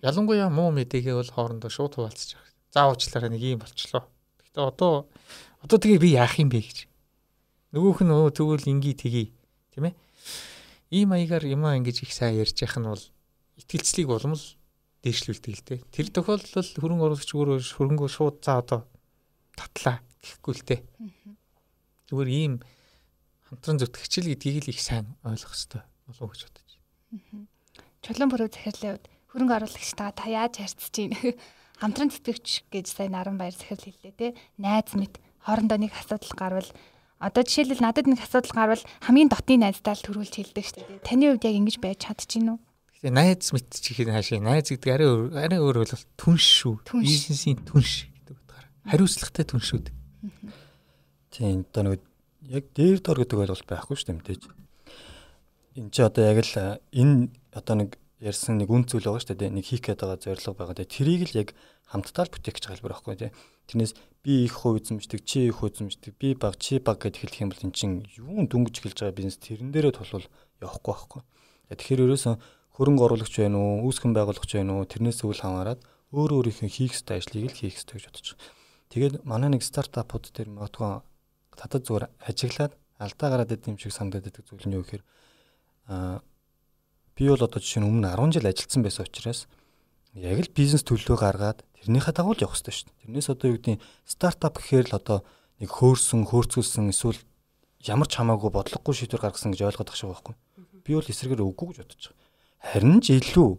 Ялангуяа 0.00 0.48
муу 0.48 0.72
мэдээгээ 0.72 1.14
бол 1.14 1.28
хоорондоо 1.28 1.68
шууд 1.68 2.00
хуваалцаж 2.00 2.40
явах. 2.40 2.50
За 2.72 2.88
уучлаарай 2.88 3.30
нэг 3.30 3.42
юм 3.44 3.60
болчлоо. 3.60 4.08
Гэтэ 4.40 4.60
одоо 4.64 5.06
одоо 5.60 5.78
тэгээ 5.78 6.00
би 6.00 6.10
яах 6.16 6.40
юм 6.40 6.48
бэ 6.48 6.64
гэж. 6.64 6.78
Нөгөөх 7.76 8.00
нь 8.00 8.12
өө 8.16 8.32
тэгвэл 8.32 8.70
инги 8.72 8.96
тгий. 8.96 9.36
Тийм 9.76 9.92
ээ. 9.92 9.94
Ийм 10.88 11.12
маягаар 11.12 11.44
юм 11.44 11.68
аа 11.68 11.76
ингэж 11.76 12.08
их 12.08 12.16
сайн 12.16 12.40
ярьж 12.40 12.56
яхах 12.64 12.80
нь 12.80 12.88
бол 12.88 13.04
итгэлцлийг 13.60 14.08
улам 14.08 14.34
л 14.34 14.46
дээшлүүлдэг 15.04 15.52
л 15.52 15.64
дээ. 15.68 15.80
Тэр 15.92 16.06
тохиолдолд 16.08 16.80
хөрөнгө 16.80 17.04
оруулагч 17.04 17.30
өөрөө 17.36 17.60
хөрөнгөө 17.60 18.08
шууд 18.08 18.40
за 18.40 18.64
одоо 18.64 18.80
татлаа 19.52 20.00
гэхгүй 20.24 20.54
л 20.56 20.64
дээ. 20.64 20.80
Зүгээр 22.08 22.30
ийм 22.32 22.54
хамтран 23.48 23.78
зүтгэгчл 23.78 24.28
гэдгийг 24.32 24.64
л 24.64 24.72
их 24.72 24.80
сайн 24.80 25.14
ойлгох 25.22 25.52
хэрэгтэй 25.52 25.82
болов 26.08 26.28
гэж 26.32 26.40
бодож 26.48 26.70
байна. 27.12 27.46
Чулуун 28.04 28.30
бүрөө 28.32 28.48
захирлын 28.52 28.90
хувьд 28.96 29.06
хөрөнгө 29.30 29.56
оруулагчтайгаа 29.60 30.12
та 30.16 30.24
яаж 30.28 30.54
харьцаж 30.60 30.94
байна? 30.96 31.18
Хамтран 31.82 32.10
зүтгэгч 32.10 32.48
гэж 32.70 32.86
сая 32.90 33.08
наран 33.10 33.36
баяр 33.38 33.54
захирал 33.54 33.84
хэллээ 33.84 34.14
те. 34.14 34.34
Найз 34.58 34.92
мэд 34.94 35.18
хоорондоо 35.42 35.78
нэг 35.78 35.92
асуудал 35.92 36.34
гарвал 36.36 36.70
одоо 37.18 37.42
жишээлбэл 37.42 37.82
надад 37.82 38.06
нэг 38.06 38.20
асуудал 38.20 38.52
гарвал 38.54 38.84
хамгийн 39.02 39.28
дотны 39.32 39.58
найздаа 39.58 39.96
л 39.96 40.06
төрүүлж 40.06 40.34
хэлдэг 40.38 40.64
шүү 40.64 40.76
дээ. 40.84 41.04
Таны 41.04 41.34
хувьд 41.34 41.44
яг 41.48 41.56
ингэж 41.56 41.76
байж 41.80 41.98
чадчихэв 42.04 42.52
үү? 42.52 42.58
Тэгээ 43.04 43.14
найз 43.16 43.48
мэд 43.52 43.68
чихийн 43.74 44.12
хаашаа 44.12 44.40
найз 44.40 44.68
гэдэг 44.70 44.90
арай 44.92 45.08
арай 45.34 45.60
өөр 45.60 45.82
бол 45.82 45.94
түнш 46.20 46.44
шүү. 46.62 46.74
Бизнесийн 47.00 47.60
түнш 47.64 48.08
гэдэг 48.12 48.34
утгаараа. 48.38 48.70
Хариуцлагатай 48.88 49.44
түнш 49.44 49.66
шүү. 49.72 50.03
Тийм 51.34 51.66
одоо 51.66 51.82
нэг 51.82 52.00
яг 52.48 52.64
дээр 52.76 53.00
дор 53.00 53.18
гэдэг 53.24 53.38
ойлголт 53.38 53.68
байхгүй 53.68 53.96
шүү 53.96 54.06
дээ 54.12 54.18
мэдээж. 54.20 54.42
Энд 55.80 55.90
чи 55.90 56.00
одоо 56.04 56.22
яг 56.24 56.38
л 56.44 56.54
энэ 56.92 57.32
одоо 57.50 57.74
нэг 57.74 57.90
ярьсан 58.20 58.60
нэг 58.60 58.70
үн 58.70 58.86
зүйл 58.88 59.08
байгаа 59.10 59.20
шүү 59.20 59.36
дээ. 59.36 59.52
Нэг 59.52 59.64
хийх 59.66 59.82
гээд 59.84 60.00
байгаа 60.00 60.20
зорилго 60.22 60.54
байгаа. 60.54 60.86
Тэрийг 60.86 61.34
л 61.34 61.38
яг 61.42 61.48
хамтдаа 61.90 62.24
л 62.24 62.32
бүтээх 62.32 62.56
гэж 62.56 62.64
хэлбэр 62.70 62.94
байхгүй 62.96 63.16
тий. 63.20 63.30
Тэрнээс 63.68 63.92
би 64.24 64.44
их 64.48 64.54
хувь 64.60 64.80
эзэмшдэг, 64.80 65.20
чи 65.24 65.48
их 65.48 65.60
хувь 65.60 65.72
эзэмшдэг, 65.72 66.16
би 66.16 66.32
баг, 66.32 66.56
чи 66.56 66.80
баг 66.80 67.00
гэд 67.04 67.20
хэлэх 67.20 67.40
юм 67.44 67.50
бол 67.52 67.64
эн 67.64 67.72
чин 67.76 68.04
юун 68.16 68.48
дүнгиж 68.48 68.80
эхэлж 68.80 69.04
байгаа 69.04 69.16
бизнес 69.16 69.40
тэрэн 69.40 69.72
дээрээ 69.72 69.92
тулвал 70.00 70.28
явахгүй 70.60 70.92
байхгүй. 70.92 71.22
Тэгэхээр 71.76 72.04
ерөөсөн 72.08 72.36
хөрөнгө 72.76 73.04
оруулагч 73.04 73.34
байна 73.40 73.58
уу, 73.60 73.88
үүсгэн 73.88 74.12
байгуулагч 74.16 74.52
байна 74.56 74.72
уу, 74.80 74.88
тэрнээс 74.88 75.24
үл 75.24 75.36
хамааран 75.36 75.80
өөр 76.12 76.30
өөрийнхөө 76.40 76.70
хийх 76.72 76.96
ёстой 76.96 77.20
ажлыг 77.20 77.52
л 77.52 77.60
хийх 77.60 77.76
ёстой 77.76 78.00
гэж 78.00 78.04
бодож 78.08 78.26
байгаа. 78.36 78.63
Тэгээд 78.90 79.24
манай 79.24 79.50
нэг 79.54 79.62
стартапууд 79.62 80.32
дээр 80.34 80.50
магадгүй 80.52 81.02
татад 81.56 81.82
зүгээр 81.86 82.04
ажиглаад 82.28 82.72
алдаа 82.98 83.28
гараад 83.30 83.54
идэм 83.54 83.78
шиг 83.78 83.92
санагдаад 83.92 84.26
байдаг 84.28 84.44
зүйл 84.44 84.66
нь 84.68 84.76
юу 84.76 84.84
гэхээр 84.84 85.04
аа 85.88 86.22
би 87.14 87.28
бол 87.30 87.42
одоо 87.46 87.60
жишээ 87.62 87.82
нь 87.82 87.88
өмнө 87.88 88.10
10 88.10 88.34
жил 88.34 88.50
ажилласан 88.50 88.82
байсан 88.82 89.06
учраас 89.06 89.40
яг 90.14 90.38
л 90.38 90.54
бизнес 90.54 90.82
төлөвлөгөө 90.86 91.18
гаргаад 91.18 91.58
тэрнийхээ 91.78 92.14
дагуу 92.14 92.34
л 92.34 92.42
явах 92.42 92.58
хэрэгтэй 92.58 92.74
шүү 92.74 92.86
дээ. 92.86 93.00
Тэрнээс 93.02 93.28
одоо 93.30 93.46
юу 93.50 93.56
гэдэг 93.58 93.74
нь 93.78 93.84
стартап 94.06 94.54
гэхээр 94.58 94.86
л 94.90 94.98
одоо 94.98 95.18
нэг 95.58 95.70
хөөрсөн, 95.70 96.26
хөөрцгөлсөн 96.30 96.90
эсвэл 96.90 97.20
ямар 97.82 98.08
ч 98.08 98.18
хамаагүй 98.18 98.50
бодлогогүй 98.50 98.94
шийдвэр 98.94 99.22
гаргасан 99.26 99.54
гэж 99.54 99.62
ойлгоод 99.74 99.90
байгаа 99.90 100.10
байхгүй. 100.14 100.34
Би 100.86 100.92
бол 100.94 101.10
эсрэгээр 101.10 101.42
үгүй 101.42 101.66
гэж 101.70 101.78
бодож 101.82 102.02
байгаа. 102.10 102.22
Харин 102.64 102.98
ч 103.04 103.06
илүү 103.18 103.50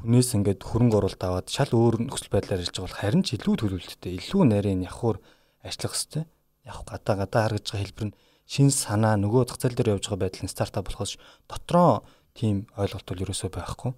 хүнээс 0.00 0.32
ингээд 0.32 0.64
хөрөнгө 0.64 0.96
оруулалт 0.96 1.20
аваад 1.20 1.48
шал 1.52 1.72
өөр 1.76 2.08
нөхцөл 2.08 2.32
байдлаар 2.32 2.64
ирж 2.64 2.72
байгаа 2.72 2.88
бол 2.88 3.00
харин 3.04 3.20
ч 3.20 3.36
илүү 3.36 3.54
төлөвлөлттэй, 3.60 4.16
илүү 4.16 4.42
нарийн 4.48 4.88
явхуур 4.88 5.20
ажиллах 5.60 5.92
хэвээр. 5.92 6.28
Яг 6.64 6.78
гадаа 6.88 7.16
гадаа 7.20 7.42
харагдж 7.44 7.68
байгаа 7.68 7.84
хэлбэр 7.84 8.08
нь 8.08 8.16
шин 8.48 8.68
санаа 8.72 9.20
нөгөө 9.20 9.52
зах 9.52 9.60
зээл 9.60 9.76
дээр 9.76 9.92
явж 10.00 10.08
байгаа 10.08 10.24
байдал 10.24 10.44
нь 10.48 10.54
стартап 10.56 10.88
болохоос 10.88 11.20
дотроо 11.44 12.00
тийм 12.32 12.64
ойлголт 12.80 13.04
бол 13.04 13.24
ерөөсөө 13.28 13.50
байхгүй. 13.52 13.92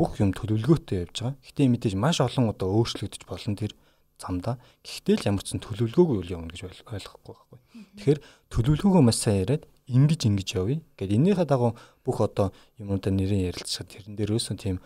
Бүх 0.00 0.16
юм 0.16 0.32
төлөвлөгөөтэй 0.32 1.04
явж 1.04 1.16
байгаа. 1.20 1.36
Гэтэ 1.44 1.68
мэдээж 1.68 1.94
маш 2.00 2.24
олон 2.24 2.48
удаа 2.48 2.72
өөрчлөгдөж 2.72 3.22
болно 3.28 3.54
тэр 3.60 3.76
замдаа. 4.16 4.56
Гэхдээ 4.80 5.16
л 5.20 5.28
ямар 5.28 5.44
ч 5.44 5.52
сан 5.52 5.60
төлөвлөгөөгүй 5.60 6.16
үйл 6.24 6.34
явна 6.40 6.48
гэж 6.48 6.60
ойлгохгүй 6.88 7.32
байхгүй. 7.36 7.58
Тэгэхээр 8.00 8.20
төлөвлөгөөгөө 8.48 9.02
маш 9.04 9.18
сайн 9.20 9.44
яриад 9.44 9.68
ингэж 9.92 10.20
ингэж 10.30 10.48
явъя. 10.56 10.80
Гэт 10.96 11.10
энийхээ 11.12 11.46
дагуу 11.46 11.76
бүх 12.06 12.18
одоо 12.22 12.54
юмудаа 12.78 13.12
нэрийн 13.12 13.50
ярилцахад 13.50 13.90
тэрэн 13.90 14.16
дээр 14.16 14.38
өөсөн 14.38 14.56
тийм 14.56 14.80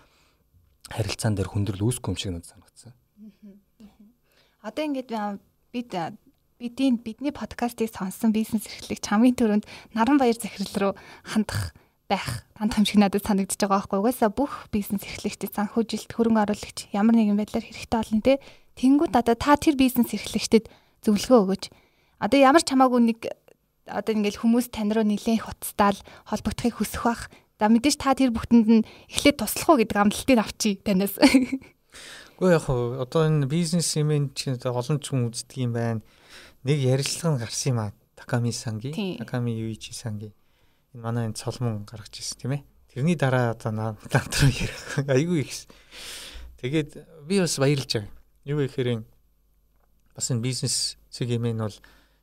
харилцаан 0.90 1.34
дээр 1.34 1.50
хүндрэл 1.50 1.86
үүсэхгүй 1.86 2.10
юм 2.12 2.18
шиг 2.18 2.32
надад 2.32 2.50
санагдсан. 2.50 2.92
Одоо 4.62 4.82
ингээд 4.86 5.10
бид 5.72 5.90
бидний 6.58 6.96
бидний 6.96 7.32
подкастыг 7.32 7.92
сонссон 7.92 8.32
бизнес 8.32 8.64
эрхлэгч 8.64 9.04
хамгийн 9.04 9.36
түрүүнд 9.36 9.66
Наран 9.92 10.16
Баяр 10.16 10.38
захирал 10.40 10.72
руу 10.80 10.92
хандах 11.22 11.76
байх 12.08 12.48
хандах 12.56 12.80
юм 12.80 12.86
шиг 12.86 12.98
надад 13.02 13.26
санагдаж 13.26 13.60
байгаа 13.60 13.84
байхгүй. 13.84 14.00
Угаасаа 14.00 14.30
бүх 14.32 14.72
бизнес 14.72 15.04
эрхлэгчдэд 15.04 15.52
санхүүжилт 15.52 16.10
хөрөнгө 16.16 16.42
оруулагч 16.48 16.78
ямар 16.96 17.14
нэгэн 17.18 17.36
байдлаар 17.36 17.66
хэрэгтэй 17.66 17.98
болно 18.00 18.22
те. 18.24 18.40
Тэнгууд 18.78 19.12
одоо 19.12 19.36
та 19.36 19.60
тэр 19.60 19.76
бизнес 19.76 20.14
эрхлэгчдэд 20.16 20.70
зөвлөгөө 21.04 21.38
өгөөч. 21.44 21.64
Одоо 22.24 22.38
ямар 22.40 22.64
ч 22.64 22.72
хамаагүй 22.72 23.00
нэг 23.04 23.20
одоо 23.84 24.12
ингээл 24.16 24.40
хүмүүс 24.40 24.72
тань 24.72 24.90
руу 24.96 25.04
нэлээд 25.04 25.44
их 25.44 25.50
уцтаал 25.52 25.98
холбогдохыг 26.26 26.80
хүсэх 26.80 27.04
бах 27.04 27.28
За 27.56 27.72
мэдээж 27.72 27.96
та 27.96 28.12
тэр 28.12 28.36
бүхэнд 28.36 28.68
нь 28.68 28.86
эхлээд 29.08 29.40
туслах 29.40 29.68
уу 29.72 29.80
гэдэг 29.80 29.96
амлалтыг 29.96 30.38
авчи 30.38 30.76
танаас. 30.84 31.16
Гэхдээ 32.36 32.52
яг 32.52 32.68
одоо 32.68 33.22
энэ 33.24 33.48
бизнес 33.48 33.96
чинь 33.96 34.60
олон 34.60 35.00
хүн 35.00 35.32
үздэг 35.32 35.64
юм 35.64 35.72
байна. 35.72 36.04
нэг 36.66 36.78
ярилцлага 36.82 37.46
гарсан 37.46 37.70
юм 37.72 37.78
аа. 37.78 37.92
Таками 38.16 38.50
санги, 38.50 38.92
Тийм. 38.92 39.18
Таками 39.18 39.50
Юичи 39.50 39.92
санги. 39.92 40.34
Энэ 40.94 41.02
манай 41.02 41.26
энэ 41.26 41.38
цолмон 41.38 41.84
гаргаж 41.84 42.18
ирсэн 42.18 42.38
тийм 42.40 42.52
ээ. 42.58 42.62
Тэрний 42.90 43.14
дараа 43.14 43.54
одоо 43.54 43.70
наад 43.76 44.02
руу 44.10 44.50
ярих 44.50 44.98
айгүй 45.06 45.40
их. 45.46 45.68
Тэгээд 46.58 46.90
би 47.28 47.40
бас 47.40 47.58
баярлж 47.58 47.86
байгаа. 47.86 48.10
Юу 48.44 48.58
гэхээр 48.66 49.04
бас 50.16 50.30
энэ 50.30 50.42
бизнес 50.42 50.98
сегмент 51.10 51.60
бол 51.60 51.76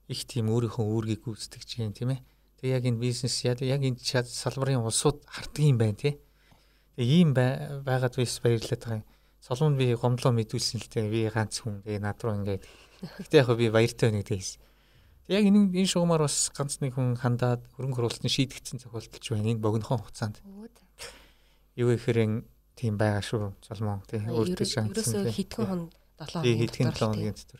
их 0.09 0.25
тийм 0.27 0.51
өөрийнхөө 0.51 0.83
үүргийг 0.83 1.23
гүйцэтгэж 1.23 1.79
юм 1.79 1.93
тийм 1.93 2.17
ээ. 2.17 2.21
Тэгээ 2.63 2.79
яг 2.79 2.85
энэ 2.87 3.03
бизнес 3.03 3.43
яг 3.43 3.59
энэ 3.59 3.99
салбарын 3.99 4.87
улсууд 4.87 5.27
харддаг 5.27 5.59
юм 5.67 5.75
байна 5.75 5.99
тий. 5.99 6.15
Тэгээ 6.95 7.11
ийм 7.11 7.35
бай- 7.35 7.83
байгаад 7.83 8.15
бис 8.15 8.39
баярлаад 8.39 8.79
байгаа 8.79 9.03
юм. 9.03 9.07
Солонд 9.43 9.75
би 9.75 9.91
гомдлоо 9.99 10.31
мэдүүлсэн 10.31 10.79
л 10.79 10.87
дээ. 10.87 11.11
Би 11.11 11.27
ганц 11.27 11.59
хүн 11.59 11.83
тэгээ 11.83 11.99
над 11.99 12.23
руу 12.23 12.39
ингээд. 12.39 12.63
Гэтэ 13.19 13.35
яг 13.43 13.51
би 13.59 13.67
баяртай 13.67 14.07
байна 14.15 14.23
гэдэгээс. 14.23 14.51
Тэг 15.27 15.35
яг 15.35 15.43
энэ 15.43 15.75
энэ 15.75 15.91
шугамар 15.91 16.23
бас 16.23 16.47
ганц 16.55 16.79
нэг 16.79 16.95
хүн 16.95 17.19
хандаад 17.19 17.67
хөрөнгө 17.75 17.99
оруулалтын 17.99 18.31
шийдэгдсэн 18.31 18.79
тохиолдолч 18.79 19.25
байна. 19.27 19.51
Энэ 19.51 19.59
богинохон 19.59 19.99
хугацаанд. 19.99 20.39
Юу 21.75 21.91
гэхээр 21.91 22.47
тийм 22.79 22.95
байгаа 22.95 23.19
шүү. 23.19 23.59
Золмон 23.59 24.07
тий. 24.07 24.23
Өөртөө 24.23 24.63
ерөөсөө 24.87 25.35
хитгэн 25.35 25.67
хон 25.67 25.81
7 26.15 26.47
тий 26.47 26.55
хэдхэн 26.63 26.87
7 26.95 27.11
хоногийн 27.11 27.35
дотор. 27.35 27.59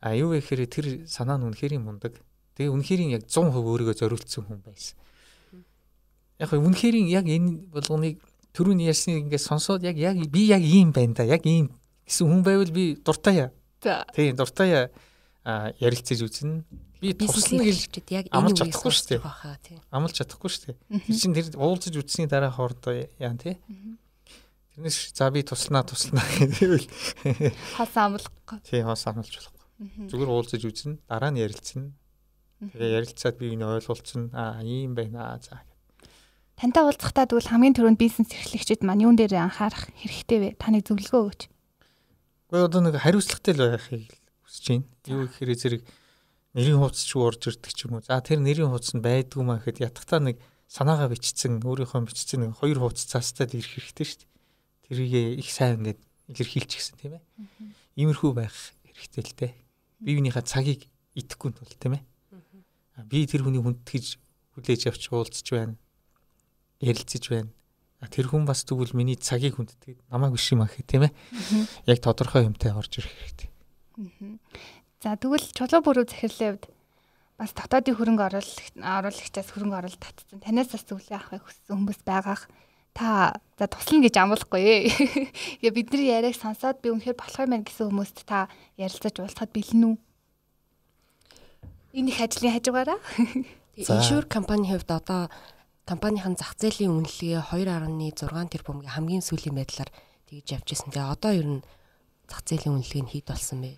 А 0.00 0.16
юу 0.16 0.32
гэхээр 0.32 0.60
тэр 0.64 0.86
санаа 1.04 1.36
нь 1.36 1.44
үнэхээр 1.44 1.76
мундаг. 1.84 2.16
Тэгээ 2.60 2.76
үнэхээр 2.76 3.00
яг 3.16 3.24
100% 3.24 3.56
өөрийгөө 3.56 3.96
зориулсан 3.96 4.44
хүн 4.44 4.60
байсан. 4.60 5.00
Яг 6.36 6.52
үнэхээр 6.52 6.96
яг 7.08 7.24
энэ 7.24 7.72
болгоныг 7.72 8.20
түрүүний 8.52 8.92
ярьсныг 8.92 9.24
ингээд 9.24 9.40
сонсоод 9.40 9.80
яг 9.80 9.96
яг 9.96 10.20
би 10.28 10.52
яг 10.52 10.60
ийм 10.60 10.92
байна 10.92 11.16
да. 11.16 11.24
Яг 11.24 11.40
ийм 11.48 11.72
гэсэн 12.04 12.28
хүн 12.28 12.44
байвал 12.44 12.68
би 12.68 13.00
дуртай. 13.00 13.48
За. 13.80 14.04
Тийм 14.12 14.36
дуртай 14.36 14.92
а 15.40 15.72
ярилцаж 15.80 16.20
үзнэ. 16.20 16.60
Би 17.00 17.16
туслана 17.16 17.64
гэж 17.64 17.96
яг 18.12 18.28
энэ 18.28 18.52
үгийг 18.52 18.76
чадахгүй 18.76 18.92
шүү 18.92 19.08
дээ. 19.08 19.20
баха 19.24 19.56
тий. 19.64 19.80
амлж 19.88 20.20
чадахгүй 20.20 20.50
шүү 20.52 20.64
дээ. 20.68 20.76
Тэр 21.00 21.16
чинь 21.16 21.32
тэр 21.32 21.46
уулзаж 21.56 21.96
үтсний 21.96 22.28
дараа 22.28 22.52
хоорондоо 22.52 23.08
яа 23.16 23.32
тий. 23.40 23.56
Тэрнээс 24.76 25.16
за 25.16 25.32
би 25.32 25.40
тусланаа 25.40 25.88
тусланаа 25.88 26.28
гэвэл 26.60 26.84
Хос 27.80 27.96
амлахгүй. 27.96 28.60
тий 28.68 28.84
хоос 28.84 29.08
амлж 29.08 29.32
болохгүй. 29.32 29.64
Зүгээр 30.12 30.28
уулзаж 30.28 30.60
үзнэ, 30.60 31.00
дараа 31.08 31.32
нь 31.32 31.40
ярилцсан. 31.40 31.96
Тэгээ 32.60 32.96
ярилцаад 33.00 33.36
би 33.40 33.56
энэ 33.56 33.64
ойлголцсон. 33.80 34.28
Аа 34.36 34.60
ийм 34.60 34.92
байна 34.92 35.32
аа 35.32 35.40
за. 35.40 35.64
Тантай 36.60 36.84
уулзахдаа 36.84 37.24
тэгвэл 37.24 37.48
хамгийн 37.48 37.72
түрүүнд 37.72 37.96
бизнес 37.96 38.36
эрхлэгчид 38.36 38.84
маань 38.84 39.08
юун 39.08 39.16
дээр 39.16 39.48
анхаарах 39.48 39.88
хэрэгтэй 39.96 40.38
вэ? 40.44 40.48
Таны 40.60 40.84
зөвлөгөө 40.84 41.20
өгөөч. 41.24 41.42
Гэхдээ 41.48 42.68
одоо 42.68 42.80
нэг 42.84 43.00
хариуцлагатай 43.00 43.54
л 43.56 43.64
байхыг 43.64 44.12
хүсэж 44.44 44.64
байна. 44.68 44.84
Юу 45.08 45.24
гэхээр 45.24 45.56
зэрэг 45.56 45.82
нэрийн 46.52 46.78
хуудас 46.84 47.00
ч 47.08 47.16
орж 47.16 47.40
ирдэг 47.48 47.72
ч 47.72 47.88
юм 47.88 47.96
уу. 47.96 48.04
За 48.04 48.20
тэр 48.20 48.44
нэрийн 48.44 48.68
хуудас 48.68 48.92
нь 48.92 49.00
байдгүй 49.00 49.40
маа 49.40 49.56
гэхэд 49.56 49.88
ятгахтаа 49.88 50.20
нэг 50.20 50.36
санаагаа 50.68 51.08
бичсэн, 51.08 51.64
өөрийнхөө 51.64 52.12
бичсэн 52.12 52.44
нэг 52.44 52.60
хоёр 52.60 52.76
хуудас 52.76 53.08
цаастаа 53.08 53.48
л 53.48 53.56
ирэх 53.56 53.80
хэрэгтэй 53.80 54.04
шүү 54.04 54.20
дээ. 54.20 54.30
Тэрийг 54.84 55.12
их 55.40 55.48
сайн 55.48 55.80
ингээд 55.80 56.00
илэрхийлчих 56.28 56.78
гэсэн 56.82 56.96
тийм 57.00 57.16
ээ. 57.16 57.24
Иймэрхүү 57.96 58.30
байх 58.36 58.52
хэрэгтэй 58.84 59.24
л 59.24 59.34
дээ. 59.48 59.52
Бие 60.04 60.14
биенийхээ 60.20 60.44
цагийг 60.44 60.90
идэхгүй 61.16 61.56
тул 61.56 61.72
тийм 61.78 61.96
ээ. 61.96 62.04
Би 63.08 63.24
тэр 63.24 63.46
хүний 63.46 63.62
хүндэтгэж 63.62 64.06
хүлээж 64.56 64.82
авч 64.90 65.02
уулзч 65.14 65.46
байна. 65.54 65.76
Ярилцаж 66.80 67.24
байна. 67.30 67.50
Тэр 68.08 68.32
хүн 68.32 68.48
бас 68.48 68.64
тэгвэл 68.64 68.96
миний 68.96 69.20
цагийг 69.20 69.60
хүндэтгээд 69.60 70.00
намайг 70.08 70.32
биш 70.32 70.48
юм 70.52 70.64
ахи 70.64 70.80
тийм 70.80 71.08
ээ. 71.08 71.12
Яг 71.84 72.00
тодорхой 72.00 72.48
юмтай 72.48 72.72
орж 72.72 72.96
ирэх 72.96 73.12
хэрэгтэй. 73.12 73.48
За 75.04 75.16
тэгвэл 75.20 75.44
чулуу 75.52 75.84
бүрүү 75.84 76.08
захирлын 76.08 76.56
хувьд 76.56 76.64
бас 77.36 77.52
дотоодын 77.52 77.96
хөрөнгө 77.96 78.24
оруулагч 78.24 78.76
оруулагчаас 78.80 79.48
хөрөнгө 79.52 79.76
оруулалт 79.80 80.00
татсан. 80.00 80.40
Танаас 80.40 80.72
бас 80.72 80.84
зөвлөгөө 80.88 81.16
авахыг 81.16 81.44
хүссэн 81.44 81.76
хүмүүс 81.76 82.00
байгаах. 82.08 82.48
Та 82.96 83.36
за 83.60 83.68
туслана 83.68 84.04
гэж 84.08 84.16
амлахгүй 84.16 84.60
ээ. 84.60 84.80
Тэгээ 85.60 85.76
бидний 85.76 86.08
яриаг 86.08 86.36
сонсоод 86.36 86.80
би 86.80 86.92
үнэхээр 86.92 87.20
болох 87.20 87.40
юм 87.40 87.52
байна 87.52 87.68
гэсэн 87.68 87.88
хүмүүст 87.88 88.18
та 88.24 88.48
ярилцаж 88.80 89.14
уулзахад 89.20 89.52
бэлэн 89.52 89.88
үү? 89.88 89.96
Энэ 91.92 92.10
их 92.14 92.20
ажлын 92.22 92.54
хажуугаараа. 92.54 92.98
Иншур 93.76 94.26
компанийн 94.30 94.78
хувьд 94.78 94.90
одоо 94.90 95.26
компанийн 95.82 96.38
зах 96.38 96.54
зээлийн 96.54 96.94
үнэлгээ 96.94 97.50
2.6 97.50 98.30
тэрбумгийн 98.54 98.94
хамгийн 98.94 99.26
сүүлийн 99.26 99.58
байдлаар 99.58 99.90
тэгж 100.30 100.46
явж 100.54 100.68
ирсэн. 100.70 100.94
Тэгээ 100.94 101.10
одоо 101.10 101.32
ер 101.34 101.48
нь 101.50 101.62
зах 102.30 102.46
зээлийн 102.46 102.78
үнэлгээ 102.78 103.02
нь 103.02 103.10
хэд 103.10 103.26
болсон 103.26 103.58
бэ? 103.66 103.72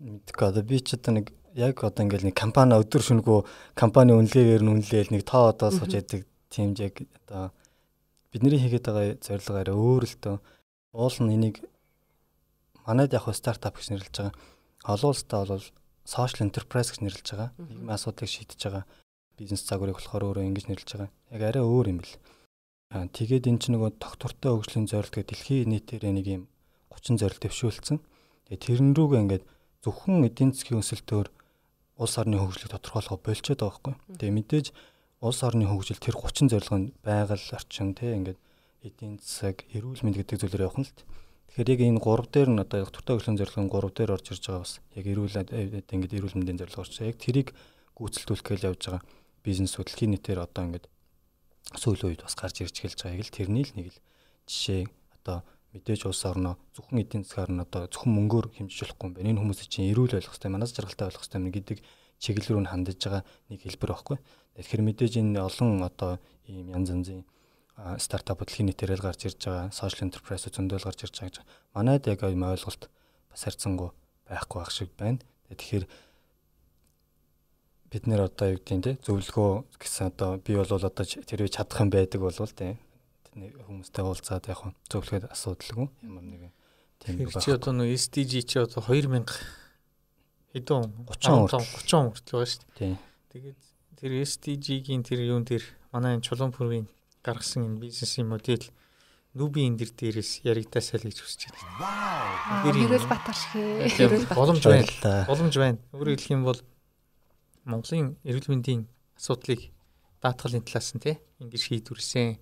Мэдээгүй 0.00 0.46
одоо 0.48 0.64
би 0.64 0.80
ч 0.80 0.96
одоо 0.96 1.12
нэг 1.20 1.26
яг 1.52 1.76
одоо 1.84 2.02
ингээл 2.08 2.32
нэг 2.32 2.36
компани 2.40 2.72
өдөр 2.80 3.02
шөнөгөө 3.04 3.40
компани 3.76 4.16
үнэлгээгээр 4.16 4.62
нь 4.64 4.72
үнэлээл 4.72 5.12
нэг 5.12 5.22
тоо 5.28 5.52
одоо 5.52 5.68
сууж 5.68 5.92
яадаг 5.92 6.24
тийм 6.48 6.72
яг 6.80 7.04
одоо 7.28 7.52
бидний 8.32 8.56
хийгээд 8.56 8.86
байгаа 8.88 9.20
зорилгоор 9.20 9.68
өөр 9.76 10.04
л 10.08 10.16
дөө 10.24 10.36
уул 10.96 11.16
нь 11.20 11.34
энийг 11.36 11.56
манайд 12.88 13.12
яг 13.12 13.28
стартап 13.28 13.76
гэж 13.76 13.92
нэрлэж 13.92 14.14
байгаа. 14.16 14.34
Олон 14.88 15.12
улстай 15.12 15.44
бол 15.44 15.66
social 16.08 16.40
enterprise 16.48 16.88
гэж 16.88 17.00
нэрлэж 17.04 17.26
байгаа. 17.36 17.50
Нийгмийн 17.60 17.96
асуудлыг 17.96 18.30
шийдэж 18.32 18.60
байгаа 18.64 18.84
бизнес 19.38 19.62
загварыг 19.62 20.00
болохоор 20.00 20.34
өөрөө 20.34 20.44
ингэж 20.48 20.66
нэрлэж 20.66 20.90
байгаа. 20.96 21.10
Яг 21.30 21.42
арай 21.46 21.62
өөр 21.62 21.86
юм 21.92 21.98
бэл. 22.02 22.16
Аа 22.90 23.06
тэгээд 23.06 23.46
эн 23.46 23.58
чинь 23.62 23.76
нөгөө 23.76 24.00
тогтвортой 24.02 24.50
хөгжлийн 24.56 24.88
зорилт 24.90 25.14
гэдэг 25.14 25.30
дэлхийн 25.30 25.70
нийтээр 25.70 26.04
нэг 26.10 26.26
юм 26.26 26.42
30 26.90 27.20
зорилт 27.22 27.42
дэвшүүлсэн. 27.44 27.98
Тэгээд 28.48 28.64
тэрэн 28.64 28.96
рүүгээ 28.96 29.22
ингээд 29.22 29.44
зөвхөн 29.84 30.26
эдийн 30.26 30.50
засгийн 30.56 30.82
өсөлтөөр 30.82 31.28
улс 32.02 32.14
орны 32.18 32.36
хөгжлийг 32.40 32.72
тодорхойлохоо 32.72 33.18
болчиход 33.22 33.60
байгаа 33.60 33.70
байхгүй. 33.76 33.94
Тэгээ 34.18 34.36
мэдээж 34.40 34.66
улс 35.22 35.40
орны 35.46 35.64
хөгжил 35.68 36.00
тэр 36.02 36.16
30 36.18 36.50
зорилго 36.50 36.78
нь 36.80 36.92
байгаль 37.04 37.46
орчин 37.54 37.94
тий 37.94 38.16
ингээд 38.16 38.40
эдийн 38.82 39.18
засаг, 39.22 39.66
эрүүл 39.74 40.02
мэнд 40.02 40.18
гэдэг 40.18 40.38
зүйлээр 40.40 40.66
явах 40.66 40.80
нь 40.82 40.88
л. 40.88 40.94
Тэгэхээр 41.48 41.72
яг 41.74 41.80
энэ 41.80 42.04
гурав 42.04 42.28
дээр 42.28 42.48
нь 42.52 42.60
одоо 42.60 42.84
тогтвортой 42.84 43.14
хөгжлийн 43.16 43.40
зорилгын 43.40 43.72
гурав 43.72 43.92
дээр 43.96 44.14
орж 44.14 44.26
ирж 44.30 44.44
байгаа 44.46 44.62
бас 44.62 44.74
яг 44.94 45.06
эрүүл 45.08 45.36
ингээд 45.38 46.16
эрүүл 46.20 46.36
мэндийн 46.36 46.60
зорилго 46.60 46.84
орж 46.84 46.92
байгаа. 46.92 47.12
Яг 47.12 47.18
тэрийг 47.18 47.48
гүйцэлдүүлэх 47.96 48.46
гэж 48.46 48.62
явж 48.68 48.82
байгаа 48.84 49.02
бизнес 49.42 49.74
хөдөлгөөний 49.74 50.12
нийтээр 50.20 50.44
одоо 50.44 50.62
ингээд 50.68 50.86
сүүлийн 51.80 52.10
үед 52.12 52.22
бас 52.22 52.36
гарч 52.36 52.56
ирж 52.62 52.76
эхэлж 52.78 53.00
байгааг 53.02 53.24
л 53.26 53.36
тэрний 53.36 53.64
л 53.64 53.74
нэг 53.76 53.86
л 53.92 53.98
жишээ 54.46 54.86
одоо 55.18 55.42
мэдээж 55.72 56.00
улс 56.08 56.22
орноо 56.24 56.54
зөвхөн 56.72 57.02
эдийн 57.02 57.24
засгаар 57.24 57.50
нь 57.52 57.64
одоо 57.64 57.82
зөвхөн 57.92 58.12
мөнгөөр 58.16 58.46
хэмжиж 58.56 58.78
болохгүй 58.88 59.06
юм 59.08 59.14
байна. 59.16 59.30
Энэ 59.32 59.40
хүмүүсийн 59.42 59.68
чинь 59.68 59.90
эрүүл 59.92 60.14
байх 60.16 60.24
хэрэгтэй, 60.24 60.50
манаас 60.52 60.72
жаргалтай 60.72 61.04
байх 61.08 61.18
хэрэгтэй 61.20 61.52
гэдэг 61.52 61.78
чиглэл 62.22 62.48
рүү 62.56 62.62
нь 62.64 62.70
хандаж 62.72 62.98
байгаа 63.04 63.22
нэг 63.52 63.60
хэлбэр 63.62 63.90
байхгүй. 63.92 64.16
Тэгэхээр 64.56 64.82
мэдээж 64.88 65.14
энэ 65.20 65.40
олон 65.44 65.70
одоо 65.84 66.12
ийм 66.48 66.72
янз 66.72 66.88
янзын 66.88 67.22
стартапууд 67.78 68.50
дэлхийн 68.50 68.68
нийтээр 68.74 68.98
л 68.98 69.06
гарч 69.06 69.30
ирж 69.30 69.38
байгаа, 69.46 69.70
social 69.70 70.10
enterprise 70.10 70.50
зөндөл 70.50 70.82
гарч 70.82 71.06
ирж 71.06 71.14
байгаа 71.14 71.30
гэж. 71.30 71.46
Манайд 71.74 72.04
яг 72.10 72.20
ийм 72.26 72.42
ойлголт 72.42 72.90
бас 73.30 73.40
харьцангуй 73.46 73.90
байхгүй 74.26 74.58
байх 74.58 74.72
шиг 74.74 74.90
байна. 74.98 75.22
Тэгэхээр 75.54 75.86
бид 77.88 78.04
нэр 78.10 78.26
одоо 78.26 78.52
юу 78.52 78.60
гэдэг 78.60 78.82
те 78.82 78.92
зөвлөгөө 79.06 79.50
гэсэн 79.78 80.12
одоо 80.12 80.36
би 80.42 80.58
бол 80.58 80.68
одоо 80.68 80.90
тэрвээ 80.90 81.54
чадах 81.54 81.80
юм 81.80 81.90
байдаг 81.94 82.20
бол 82.20 82.34
те 82.34 82.76
хүмүүстэй 83.38 84.02
уулзаад 84.04 84.50
яг 84.50 84.58
хөө 84.60 84.72
зөвлөхөд 84.90 85.24
асуудалгүй 85.32 85.88
ямар 86.04 86.24
нэгэн 86.26 86.52
тийм 87.00 87.14
Тэр 87.30 87.40
чи 87.40 87.54
одоо 87.54 87.72
нөө 87.72 87.94
SDG 87.94 88.32
чи 88.44 88.58
одоо 88.58 88.82
2000 88.82 89.24
хэдэн 90.52 90.82
30 91.06 91.48
30 91.48 91.62
30 91.86 92.12
хүртэл 92.12 92.34
байгаа 92.34 92.50
шүү 92.50 92.62
дээ. 92.74 92.76
тийм 92.76 92.96
Тэгээд 93.28 93.60
тэр 94.00 94.12
SDG-гийн 94.24 95.02
тэр 95.04 95.20
юун 95.28 95.44
дээр 95.44 95.64
манай 95.92 96.16
энэ 96.16 96.24
Чулуунпүргийн 96.24 96.88
гаргасан 97.24 97.66
энэ 97.66 97.82
бизнесийн 97.82 98.28
модель 98.28 98.66
нүбийн 99.34 99.74
энэ 99.74 99.78
дэр 99.84 99.90
дээрээс 99.94 100.42
яригдасаа 100.42 100.98
л 100.98 101.08
гэж 101.08 101.18
хүсэж 101.20 101.40
байна. 101.52 102.64
Хэрүүл 102.64 103.06
Батар 103.06 103.36
шигэ. 103.36 103.92
Тэгээд 103.92 104.32
боломж 104.34 104.64
байна. 104.64 105.26
Боломж 105.28 105.54
байна. 105.54 105.78
Өөрөөр 105.92 106.18
хэлэх 106.18 106.34
юм 106.34 106.44
бол 106.48 106.60
Монголын 107.68 108.16
эрүүл 108.24 108.48
мэндийн 108.48 108.88
асуудлыг 109.20 109.68
даатгалын 110.24 110.64
талаас 110.64 110.90
нь 110.96 111.02
тий 111.04 111.16
ингэж 111.38 111.62
шийдвэрсэн. 111.68 112.40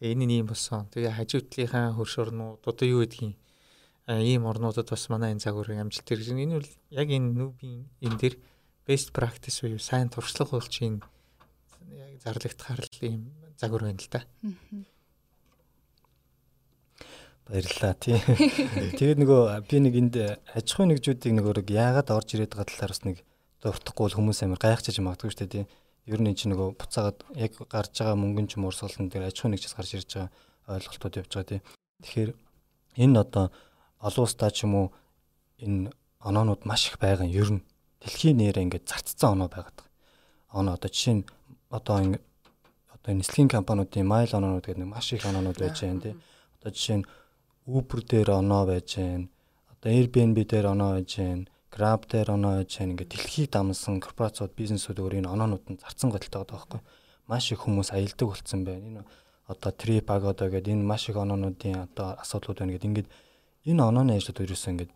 Тэгээ 0.00 0.12
энэ 0.16 0.24
нь 0.26 0.34
юм 0.40 0.48
болсон. 0.48 0.88
Тэгээ 0.90 1.12
хажуу 1.12 1.42
талынхаа 1.44 1.92
хөрш 1.94 2.14
орнууд 2.18 2.64
одоо 2.64 2.86
юу 2.88 3.04
гэдгийг 3.04 3.36
ийм 4.08 4.42
орнуудад 4.48 4.88
бас 4.88 5.04
манай 5.12 5.36
энэ 5.36 5.44
загварын 5.44 5.84
амжилт 5.84 6.08
байна. 6.08 6.40
Энэ 6.40 6.56
бол 6.58 6.72
яг 6.90 7.08
энэ 7.12 7.28
нүбийн 7.36 7.84
энэ 8.00 8.18
дэр 8.18 8.34
best 8.88 9.12
practice 9.12 9.60
буюу 9.60 9.78
сайн 9.78 10.08
туршлага 10.08 10.56
болж 10.56 10.74
энэ 10.80 11.04
яг 11.94 12.16
зарлагдахаар 12.24 12.82
л 12.84 12.98
ийм 13.04 13.22
загвар 13.60 13.82
байна 13.88 14.00
л 14.00 14.10
да. 14.10 14.20
Баярлалаа 17.44 17.94
тий. 18.00 18.16
Тэгээд 18.96 19.20
нөгөө 19.20 19.40
би 19.68 19.76
нэг 19.84 19.94
энд 20.00 20.16
аж 20.56 20.66
ахуйн 20.72 20.96
нэгжүүдийг 20.96 21.36
нөгөө 21.36 21.68
яагаад 21.68 22.08
орж 22.08 22.28
ирээд 22.34 22.56
байгаа 22.56 22.68
талаар 22.72 22.92
бас 22.96 23.04
нэг 23.04 23.16
дуртахгүй 23.60 24.04
бол 24.08 24.16
хүмүүс 24.16 24.40
амар 24.48 24.60
гайхчихж 24.64 25.04
магадгүй 25.04 25.28
шүү 25.28 25.40
дээ 25.44 25.52
тий. 25.52 25.64
Ер 26.08 26.20
нь 26.24 26.32
энэ 26.32 26.40
чинь 26.40 26.52
нөгөө 26.56 26.76
буцаагаад 26.80 27.18
яг 27.36 27.52
гарч 27.68 27.92
байгаа 28.00 28.16
мөнгөн 28.16 28.48
ч 28.48 28.56
юм 28.56 28.64
уурсгалан 28.64 29.12
дээр 29.12 29.28
аж 29.28 29.36
ахуйн 29.40 29.52
нэгжээс 29.56 29.76
гарч 29.76 29.90
ирж 29.92 30.10
байгаа 30.16 30.32
ойлголтууд 30.72 31.18
явж 31.20 31.32
байгаа 31.36 31.50
тий. 31.52 31.60
Тэгэхээр 32.00 32.30
энэ 33.04 33.20
одоо 33.20 33.52
олон 34.00 34.24
улстай 34.24 34.50
ч 34.52 34.64
юм 34.64 34.72
уу 34.76 34.86
энэ 35.60 35.92
оноонууд 36.24 36.64
маш 36.64 36.88
их 36.88 36.96
байгаа 36.96 37.28
юм 37.28 37.36
ер 37.36 37.50
нь 37.56 37.64
дэлхийн 38.00 38.36
нэрээ 38.40 38.64
ингээд 38.68 38.88
зарцсан 38.88 39.36
оноо 39.36 39.48
байгаад 39.48 39.76
байгаа. 39.80 39.92
Оноо 40.52 40.74
одоо 40.76 40.88
жишээ 40.88 41.14
нь 41.20 41.24
одоо 41.68 41.96
ингээд 42.04 42.24
одоо 43.04 43.20
нислэгийн 43.20 43.52
компаниудын 43.52 44.08
майл 44.08 44.32
оноонууд 44.32 44.64
гэдэг 44.64 44.80
нэг 44.80 44.88
маш 44.88 45.12
их 45.12 45.28
оноонууд 45.28 45.60
байж 45.60 45.76
байна 45.84 46.00
тий. 46.00 46.16
Одоо 46.56 46.72
жишээ 46.72 46.98
нь 47.04 47.08
Uber 47.68 48.00
дээр 48.00 48.30
оноо 48.40 48.64
байж 48.64 48.96
байна. 48.96 49.28
Одоо 49.68 49.92
Airbnb 49.92 50.38
дээр 50.48 50.72
оноо 50.72 50.96
байж 50.96 51.12
байна. 51.20 51.44
Grab 51.68 52.08
дээр 52.08 52.32
оноо 52.32 52.64
байж 52.64 52.72
байна. 52.80 52.96
Ингээд 52.96 53.12
дэлхийд 53.12 53.52
дамсан 53.52 54.00
корпорацууд, 54.00 54.56
бизнесүүд 54.56 55.04
өөрийн 55.04 55.28
оноонууд 55.28 55.64
нь 55.68 55.80
зарцсан 55.84 56.08
godтойгоо 56.08 56.48
байгаа 56.48 56.80
байхгүй. 56.80 56.80
Маш 57.28 57.52
их 57.52 57.60
хүмүүс 57.60 57.92
аялдаг 57.92 58.24
болцсон 58.24 58.64
байна. 58.64 58.88
Энэ 58.88 59.02
одоо 59.52 59.72
Trip 59.76 60.08
Agoda 60.08 60.48
гэдэг 60.48 60.72
энэ 60.72 60.88
маш 60.88 61.12
их 61.12 61.20
оноонуудын 61.20 61.84
одоо 61.84 62.16
асуудлууд 62.24 62.64
байна 62.64 62.72
гэдэг. 62.72 62.88
Ингээд 62.88 63.08
энэ 63.68 63.84
онооны 63.84 64.16
ажлууд 64.16 64.48
ерөөсөө 64.48 64.72
ингээд 64.72 64.92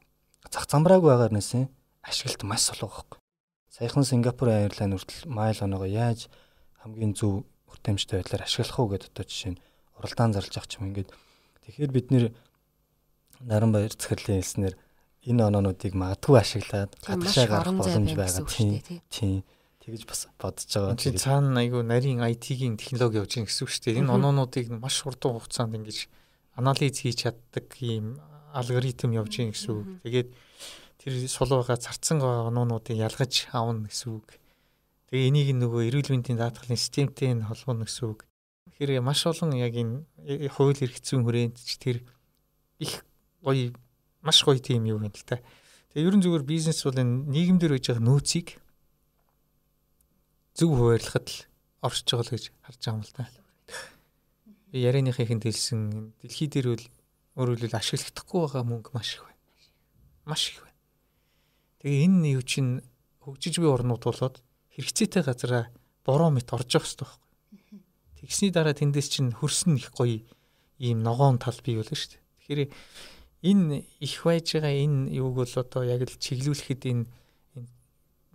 зах 0.48 0.64
замбрааг 0.64 1.04
байгаа 1.04 1.28
нэсэн 1.28 1.68
ашиглалт 2.00 2.42
маш 2.48 2.72
солоо 2.72 2.88
байхгүй. 2.88 3.20
Саяхан 3.68 4.04
Сингапур 4.08 4.48
Airline 4.48 4.96
хүртэл 4.96 5.28
майл 5.28 5.60
оноогоо 5.60 5.88
яаж 5.88 6.32
хамгийн 6.80 7.12
зөв 7.12 7.44
хүртээмжтэй 7.70 8.16
байдлаар 8.20 8.44
ашиглах 8.44 8.78
уу 8.80 8.88
гэдэг 8.92 9.10
одоо 9.12 9.24
жишээ 9.28 9.52
нь 9.54 9.62
уралдаан 9.96 10.32
зарлж 10.34 10.54
явах 10.56 10.74
юм 10.76 10.88
ингээд 10.90 11.10
тэгэхээр 11.64 11.92
бид 11.92 12.08
нэр 12.10 12.24
наран 13.44 13.70
баяр 13.72 13.92
захирлын 13.94 14.40
хэлснээр 14.42 14.74
энэ 15.28 15.42
оноонуудыг 15.46 15.92
магадгүй 15.94 16.36
ашиглаад 16.40 16.90
гадагшаа 17.04 17.46
гарах 17.46 17.74
боломж 17.76 18.12
байгаа 18.16 18.46
тийм 18.48 18.80
тийм 19.12 19.42
тэгэж 19.82 20.02
бас 20.06 20.20
бодож 20.40 20.68
байгаа. 20.68 20.96
Тийм 20.96 21.16
цаана 21.16 21.60
айгүй 21.64 21.82
нарийн 21.82 22.20
IT-ийн 22.22 22.76
технологи 22.76 23.20
явж 23.20 23.32
байгаа 23.36 23.48
гэсэн 23.48 23.64
үг 23.64 23.70
шүү 23.72 23.82
дээ. 23.84 24.00
Энэ 24.04 24.14
оноонуудыг 24.14 24.66
маш 24.72 24.96
хурдан 25.02 25.32
хугацаанд 25.36 25.76
ингэж 25.80 25.98
анализ 26.60 26.96
хийж 27.00 27.16
чаддаг 27.24 27.66
ийм 27.80 28.20
алгоритм 28.52 29.16
явж 29.16 29.32
байгаа 29.32 29.52
гэсэн 29.52 29.72
үг. 29.72 29.88
Тэгээд 30.04 30.28
тэр 31.00 31.12
сулууга 31.28 31.76
зарцсан 31.76 32.20
оноонуудыг 32.20 32.96
ялгаж 32.96 33.48
аавна 33.52 33.88
гэсэн 33.88 34.08
үг. 34.12 34.28
Тэгээ 35.08 35.28
энийг 35.32 35.48
нөгөө 35.56 35.88
эрүүл 35.88 36.12
мэндийн 36.12 36.36
даатгалын 36.36 36.76
системтэй 36.76 37.32
нь 37.32 37.48
холбооно 37.48 37.88
гэсэн 37.88 38.12
үг. 38.12 38.28
Тэгэхээр 38.76 39.00
маш 39.00 39.24
олон 39.24 39.56
яг 39.56 39.72
энэ 39.72 40.04
хууль 40.52 40.76
эрх 40.76 41.00
зүйн 41.00 41.24
хүрээнд 41.24 41.56
ч 41.56 41.80
тэр 41.80 42.04
их 42.76 43.08
гоё 43.40 43.72
маш 44.20 44.44
гоё 44.44 44.60
тийм 44.60 44.84
юм 44.84 45.08
л 45.08 45.24
та. 45.24 45.40
Тэгээ 45.96 46.12
ерөн 46.12 46.20
зүгээр 46.20 46.44
бизнес 46.44 46.84
бол 46.84 47.00
энэ 47.00 47.24
нийгэмдэр 47.24 47.72
байж 47.72 47.88
байгаа 47.88 48.04
нөөцийг 48.04 48.48
зөв 50.52 50.70
хуваарлахад 50.76 51.26
л 51.32 51.38
оршиж 51.80 52.08
байгаа 52.12 52.26
л 52.28 52.32
гэж 52.36 52.44
харж 52.68 52.80
байгаа 52.84 52.96
юм 53.00 53.04
л 53.08 53.16
та. 53.16 53.24
Би 54.68 54.78
ярианыхын 54.84 55.40
хэлсэн 55.40 56.12
дэлхий 56.20 56.52
дээр 56.52 56.76
өөрөөр 57.38 57.64
хэлбэл 57.64 57.80
ашиглахдаггүй 57.80 58.40
байгаа 58.44 58.64
мөнгө 58.68 58.90
маш 58.92 59.16
их 59.16 59.24
байна. 59.24 59.40
Маш 60.28 60.42
их 60.52 60.60
байна. 60.60 60.76
Тэгээ 61.80 62.04
энэ 62.04 62.28
юу 62.36 62.44
чинь 62.44 62.84
хөгжиж 63.24 63.56
буй 63.62 63.70
орнууд 63.72 64.04
болоод 64.04 64.42
хэрэгцээтэй 64.78 65.22
газараа 65.26 65.74
бороо 66.06 66.30
мэт 66.30 66.54
орж 66.54 66.78
явах 66.78 66.86
хэрэгтэй 66.86 67.02
байхгүй. 67.02 67.28
Тэгсний 68.22 68.50
дараа 68.54 68.74
тэндээс 68.78 69.08
чинь 69.10 69.34
хөрсөн 69.34 69.74
их 69.74 69.90
гоё 69.90 70.22
ийм 70.78 71.02
ногоон 71.02 71.42
тал 71.42 71.58
бий 71.66 71.74
болно 71.74 71.98
шүү 71.98 72.14
дээ. 72.14 72.22
Тэгэхээр 72.38 72.62
энэ 73.42 73.82
их 73.98 74.14
байж 74.22 74.46
байгаа 74.54 74.74
энэ 74.74 75.10
юуг 75.18 75.34
бол 75.42 75.54
одоо 75.58 75.82
яг 75.82 76.06
л 76.06 76.14
чиглүүлэхэд 76.22 76.82
энэ 76.86 77.04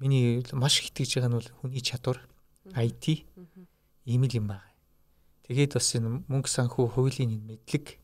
миний 0.04 0.44
маш 0.52 0.84
их 0.84 0.92
итгэж 0.92 1.24
байгаа 1.24 1.32
нь 1.32 1.38
бол 1.40 1.50
хүний 1.64 1.80
чадвар 1.80 2.20
IT 2.76 3.24
ийм 4.04 4.24
л 4.28 4.36
юм 4.36 4.48
байна. 4.52 4.68
Тэгээд 5.48 5.80
бас 5.80 5.88
энэ 5.96 6.28
мөнгө 6.28 6.50
санхүү 6.52 6.86
хуулийн 6.96 7.40
мэдлэг. 7.44 8.00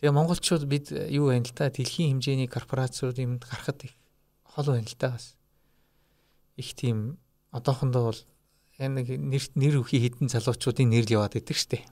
Тэгээ 0.00 0.12
монголчууд 0.12 0.64
бид 0.64 0.92
юу 0.92 1.32
байна 1.32 1.44
л 1.44 1.56
та 1.56 1.68
дэлхийн 1.68 2.20
хэмжээний 2.20 2.48
корпорациуд 2.48 3.16
юмд 3.20 3.44
гарахад 3.44 3.84
их 3.84 3.96
хол 4.44 4.72
байна 4.72 4.88
л 4.88 4.96
та 4.96 5.16
бас. 5.16 5.36
Их 6.56 6.72
тийм 6.76 7.20
одоохондоо 7.52 8.02
бол 8.10 8.20
нэг 8.78 9.08
нэр 9.08 9.44
нэр 9.56 9.74
өхий 9.80 10.00
хідэн 10.04 10.28
залуучуудын 10.28 10.90
нэрл 10.90 11.16
яваад 11.20 11.36
идэг 11.40 11.56
штеп. 11.56 11.84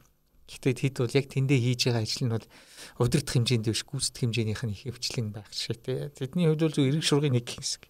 Гэхдээ 0.45 0.75
тэд 0.77 0.97
бол 1.01 1.17
яг 1.17 1.27
тэндээ 1.33 1.57
хийж 1.57 1.81
байгаа 1.89 2.05
ажил 2.05 2.25
нь 2.29 2.35
бол 2.37 2.47
удирдах 3.01 3.33
хэмжээнд 3.33 3.65
биш 3.65 3.83
гүйцэтгэх 3.89 4.21
хэмжээнийх 4.29 4.63
нь 4.69 4.75
их 4.77 4.83
хөвчлэн 4.85 5.33
байх 5.33 5.49
шиг 5.49 5.81
тий. 5.81 6.13
Тэдний 6.13 6.53
хувьд 6.53 6.63
бол 6.69 6.77
зөв 6.77 6.85
эрэг 6.85 7.05
шургын 7.05 7.33
нэг 7.33 7.49
хэсэг. 7.49 7.89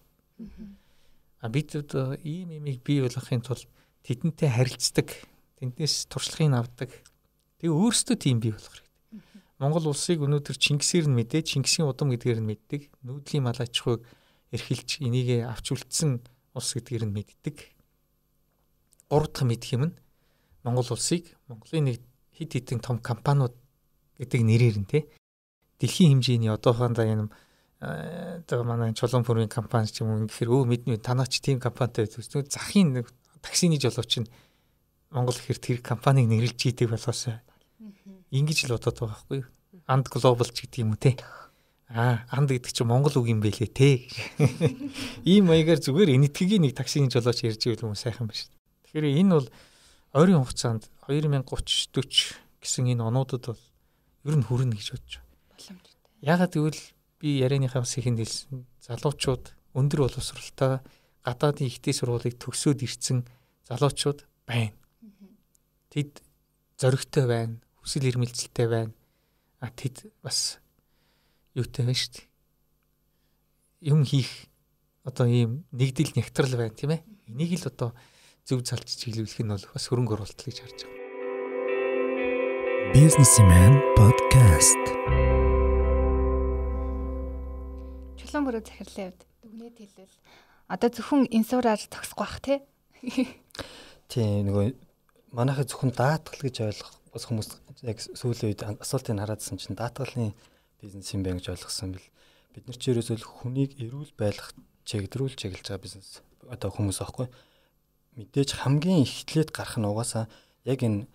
А 1.43 1.51
бид 1.51 1.75
одоо 1.75 2.15
ийм 2.23 2.55
имийг 2.55 2.79
бий 2.87 3.03
болгохын 3.03 3.43
тулд 3.43 3.67
тэдэнтэй 4.07 4.47
харилцдаг, 4.47 5.11
тэднээс 5.59 6.07
туршлагыг 6.07 6.55
авдаг. 6.55 6.89
Тэгээ 7.59 7.75
өөрсдөө 7.75 8.15
тийм 8.15 8.39
бий 8.39 8.55
болох 8.55 8.71
хэрэгтэй. 8.71 8.85
Монгол 9.59 9.91
улсыг 9.91 10.23
өнөөдөр 10.23 10.55
Чингисээр 10.55 11.11
нь 11.11 11.15
мэдээ, 11.15 11.43
Чингисийн 11.43 11.87
удам 11.87 12.11
гэдгээр 12.15 12.39
нь 12.39 12.49
мэддэг. 12.55 12.81
Нүүдлийн 13.03 13.43
мал 13.43 13.59
аж 13.59 13.71
ахуйг 13.83 14.03
эрхэлж 14.51 15.03
энийг 15.03 15.47
авч 15.47 15.75
үлдсэн 15.75 16.23
улс 16.55 16.71
гэдгээр 16.73 17.05
нь 17.05 17.13
мэддэг. 17.13 17.57
Гурав 19.11 19.29
дахь 19.29 19.45
мэдх 19.45 19.69
юм 19.75 19.83
нь 19.91 19.95
Монгол 20.63 20.95
улсыг 20.95 21.35
Монголын 21.51 21.91
нэг 21.91 22.01
хид 22.33 22.55
хідэн 22.55 22.79
том 22.81 22.97
компаниуд 22.97 23.53
гэдэг 24.17 24.41
нэрээр 24.41 24.77
нь 24.81 24.89
те. 24.89 25.05
Дэлхийн 25.77 26.17
хэмжээний 26.17 26.49
одоохондоо 26.49 27.05
энэ 27.05 27.29
одоо 27.85 28.63
манай 28.63 28.93
чулуун 28.95 29.27
бүрийн 29.27 29.51
компани 29.51 29.91
ч 29.91 30.01
юм 30.01 30.09
уу 30.09 30.25
гэхээр 30.25 30.49
өө 30.49 30.63
мэднэ 30.65 31.03
танаач 31.03 31.43
тийм 31.43 31.59
компанитай 31.59 32.07
үзсэн 32.07 32.47
захын 32.47 32.95
нэг 32.97 33.11
таксины 33.43 33.77
жолооч 33.77 34.23
нь 34.23 34.31
Монгол 35.11 35.37
ихэр 35.37 35.59
тэр 35.59 35.77
компанийг 35.83 36.31
нэрлж 36.31 36.59
идэг 36.71 36.89
болохоос 36.89 37.35
ингэж 38.31 38.71
л 38.71 38.79
бодоод 38.79 38.95
байгаа 38.95 39.11
байхгүй 39.11 39.41
анд 39.91 40.05
глобал 40.09 40.49
ч 40.49 40.65
гэдэг 40.65 40.81
юм 40.81 40.95
уу 40.95 40.99
те 41.03 41.19
аа 41.89 42.25
анд 42.33 42.49
гэдэг 42.49 42.71
чинь 42.73 42.89
Монгол 42.89 43.21
үг 43.21 43.29
юм 43.29 43.41
бэлээ 43.43 43.69
те 43.69 44.09
ийм 45.25 45.49
маягаар 45.49 45.81
зүгээр 45.81 46.17
энэтхэгийн 46.17 46.65
нэг 46.65 46.73
таксины 46.73 47.11
жолооч 47.13 47.45
ярьж 47.45 47.61
ивэл 47.69 47.85
хүмүүс 47.85 48.01
сайхан 48.01 48.29
шүү 48.29 48.49
тэгэхээр 48.89 49.21
энэ 49.21 49.33
бол 49.37 49.47
ойрын 50.15 50.41
хугацаанд 50.41 50.89
2030 51.05 51.93
40 51.93 52.45
гэсэн 52.65 52.89
энэ 52.89 53.05
онуудад 53.05 53.53
бол 53.53 53.61
ер 54.25 54.35
нь 54.41 54.47
хүрнэ 54.47 54.73
гэж 54.73 54.87
бодож 54.97 55.13
байна. 55.21 55.85
Ягаад 56.25 56.53
гэвэл 56.57 56.81
би 57.21 57.29
ярианыхаа 57.45 57.85
бас 57.85 57.93
ихэнд 57.93 58.19
хэлсэн 58.25 58.65
залуучууд 58.81 59.45
өндөр 59.77 59.99
боловсролтой 60.09 60.81
гадаадын 61.21 61.69
ихтэй 61.69 61.93
сургуулийг 61.93 62.41
төгсөөд 62.41 62.81
ирсэн 62.81 63.21
залуучууд 63.69 64.25
байна. 64.49 64.73
Тэд 65.93 66.25
зоригтой 66.81 67.25
байна, 67.29 67.61
хүсэл 67.85 68.09
эрмэлзэлтэй 68.09 68.65
байна. 68.65 68.93
А 69.61 69.69
тэд 69.69 70.09
бас 70.25 70.57
юутай 71.55 71.87
байна 71.87 71.95
шүү 71.95 72.11
дээ. 72.19 72.27
Юм 73.87 74.03
хийх 74.03 74.27
одоо 75.07 75.23
ийм 75.23 75.63
нэгдэл 75.71 76.11
нягтрал 76.19 76.51
байна 76.51 76.75
тийм 76.75 76.91
ээ. 76.91 77.07
Энийг 77.31 77.55
л 77.63 77.71
одоо 77.71 77.95
зөв 78.43 78.59
залж 78.67 78.83
чиглүүлэх 78.83 79.39
нь 79.39 79.47
бол 79.55 79.63
бас 79.63 79.87
хөрөнгө 79.87 80.19
оруулалт 80.19 80.35
гэж 80.35 80.57
харж 80.59 80.79
байгаа. 80.83 80.99
Businessman 82.91 83.79
podcast. 83.95 84.83
Чулуун 88.19 88.43
бүрөө 88.51 88.63
захирлын 88.67 89.15
хувьд 89.15 89.21
дүгнээд 89.39 89.77
хэлвэл 89.79 90.15
одоо 90.67 90.89
зөвхөн 90.91 91.23
инсураар 91.31 91.79
зогсох 91.79 92.19
бах 92.19 92.43
тий. 92.43 92.59
Тий 94.11 94.43
нөгөө 94.43 94.75
манайхаа 95.31 95.63
зөвхөн 95.63 95.95
даатгал 95.95 96.43
гэж 96.43 96.67
ойлгох 96.67 96.99
бас 97.15 97.23
хүмүүс 97.31 97.47
яг 97.87 98.03
сүүлийн 98.03 98.51
үед 98.51 98.61
асуултыг 98.83 99.15
хараадсан 99.15 99.55
чинь 99.55 99.79
даатгалын 99.79 100.35
бизнес 100.81 101.11
юм 101.13 101.23
байна 101.23 101.39
гэж 101.39 101.53
ойлгосон 101.55 101.95
бил 101.95 102.07
бид 102.53 102.65
нар 102.67 102.77
ч 102.77 102.83
ерөөсөө 102.91 103.17
хүнийг 103.23 103.71
эрүүл 103.83 104.11
байлгах 104.19 104.51
чиглэлрүүл 104.85 105.35
чиглэж 105.35 105.65
байгаа 105.65 105.85
бизнес 105.85 106.21
одоо 106.47 106.69
хүмүүс 106.71 107.01
аахгүй 107.01 107.27
мэдээж 108.15 108.49
хамгийн 108.63 109.03
эхлээд 109.03 109.51
гарах 109.51 109.75
нь 109.75 109.89
угаасаа 109.89 110.25
яг 110.63 110.79
энэ 110.87 111.07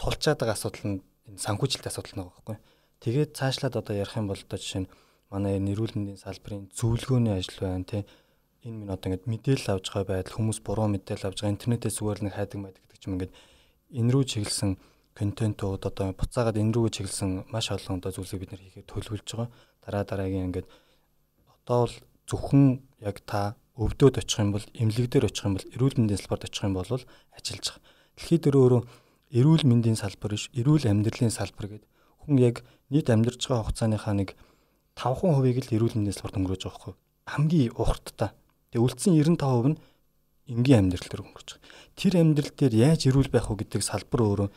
тулчаад 0.00 0.40
байгаа 0.40 0.56
асуудал 0.56 0.84
нь 0.88 0.98
энэ 1.28 1.42
санхүүжилтийн 1.44 1.92
асуудал 1.92 2.16
нэг 2.16 2.26
байхгүй. 2.32 2.56
Тэгээд 3.04 3.30
цаашлаад 3.36 3.74
одоо 3.76 3.94
ярих 3.94 4.16
юм 4.16 4.26
бол 4.32 4.40
одоо 4.40 4.58
жишээ 4.58 4.82
нь 4.88 4.92
манай 5.28 5.60
нэрүүл 5.60 5.94
мэндийн 5.94 6.22
салбарын 6.24 6.72
зөвлөгөөний 6.72 7.34
ажил 7.36 7.60
байна 7.60 7.84
тий. 7.84 8.02
Энэ 8.64 8.78
минь 8.80 8.94
одоо 8.94 9.06
ингээд 9.12 9.28
мэдээлэл 9.28 9.72
авж 9.76 9.86
байгаа 9.92 10.24
байдал 10.24 10.36
хүмүүс 10.40 10.58
буруу 10.64 10.88
мэдээлэл 10.88 11.28
авж 11.28 11.38
байгаа 11.44 11.54
интернетээс 11.54 11.96
зүгээр 12.00 12.20
нэг 12.24 12.34
хайдаг 12.34 12.58
байдаг 12.64 12.82
гэдэг 12.88 13.04
юм 13.04 13.14
ингээд 13.20 13.34
энэ 14.00 14.10
рүү 14.16 14.24
чиглэсэн 14.32 14.70
контентууд 15.18 15.82
одоо 15.82 16.14
буцаагаад 16.14 16.62
энэ 16.62 16.72
рүү 16.72 16.94
чиглэсэн 16.94 17.50
маш 17.50 17.74
олон 17.74 17.98
одоо 17.98 18.14
зүйлсийг 18.14 18.40
бид 18.46 18.52
нэр 18.54 18.62
хийхээр 18.62 18.86
төлөвлөж 18.86 19.26
байгаа. 19.26 19.50
Дараа 19.82 20.04
дараагийн 20.06 20.46
ингээд 20.54 20.68
одоо 21.50 21.78
бол 21.84 21.96
зөвхөн 22.30 22.64
яг 23.02 23.18
та 23.26 23.58
өвдөд 23.74 24.22
очих 24.22 24.38
юм 24.38 24.54
бол 24.54 24.66
эмнэлэг 24.78 25.10
дээр 25.10 25.26
очих 25.26 25.44
юм 25.46 25.58
бол 25.58 25.70
эрүүл 25.74 25.98
мэндийн 25.98 26.20
салбарт 26.22 26.46
очих 26.46 26.64
юм 26.64 26.74
бол 26.78 26.86
ажиллаж 26.86 27.66
байгаа. 27.66 27.82
Дэлхийд 28.14 28.44
өөрөө 28.54 28.82
эрүүл 29.38 29.64
мэндийн 29.66 29.98
салбар 29.98 30.32
биш, 30.34 30.50
эрүүл 30.54 30.86
амьдралын 30.88 31.34
салбар 31.34 31.66
гэдэг 31.68 31.90
хүн 32.24 32.36
яг 32.38 32.56
нийт 32.90 33.08
амьдарч 33.12 33.42
байгаа 33.44 33.66
хугацааныхаа 33.68 34.14
нэг 34.16 34.30
5% 34.98 35.68
л 35.68 35.74
эрүүл 35.76 35.94
мэндийн 35.94 36.16
салбарт 36.16 36.38
өнгөрөөж 36.38 36.62
байгаа 36.64 36.80
хгүй. 36.80 36.94
Хамгийн 37.28 37.72
ухрттай. 37.76 38.30
Тэгээ 38.72 38.84
үлдсэн 38.84 39.14
95% 39.14 39.68
нь 39.68 39.78
энгийн 40.48 40.88
амьдрал 40.88 41.08
дээр 41.08 41.24
өнгөрч 41.28 41.48
байгаа. 41.54 41.68
Тэр 41.94 42.14
амьдрал 42.18 42.52
дээр 42.56 42.74
яаж 42.74 43.00
эрүүл 43.06 43.30
байх 43.30 43.46
вэ 43.52 43.56
гэдэг 43.62 43.82
салбар 43.84 44.20
өөрөө 44.24 44.48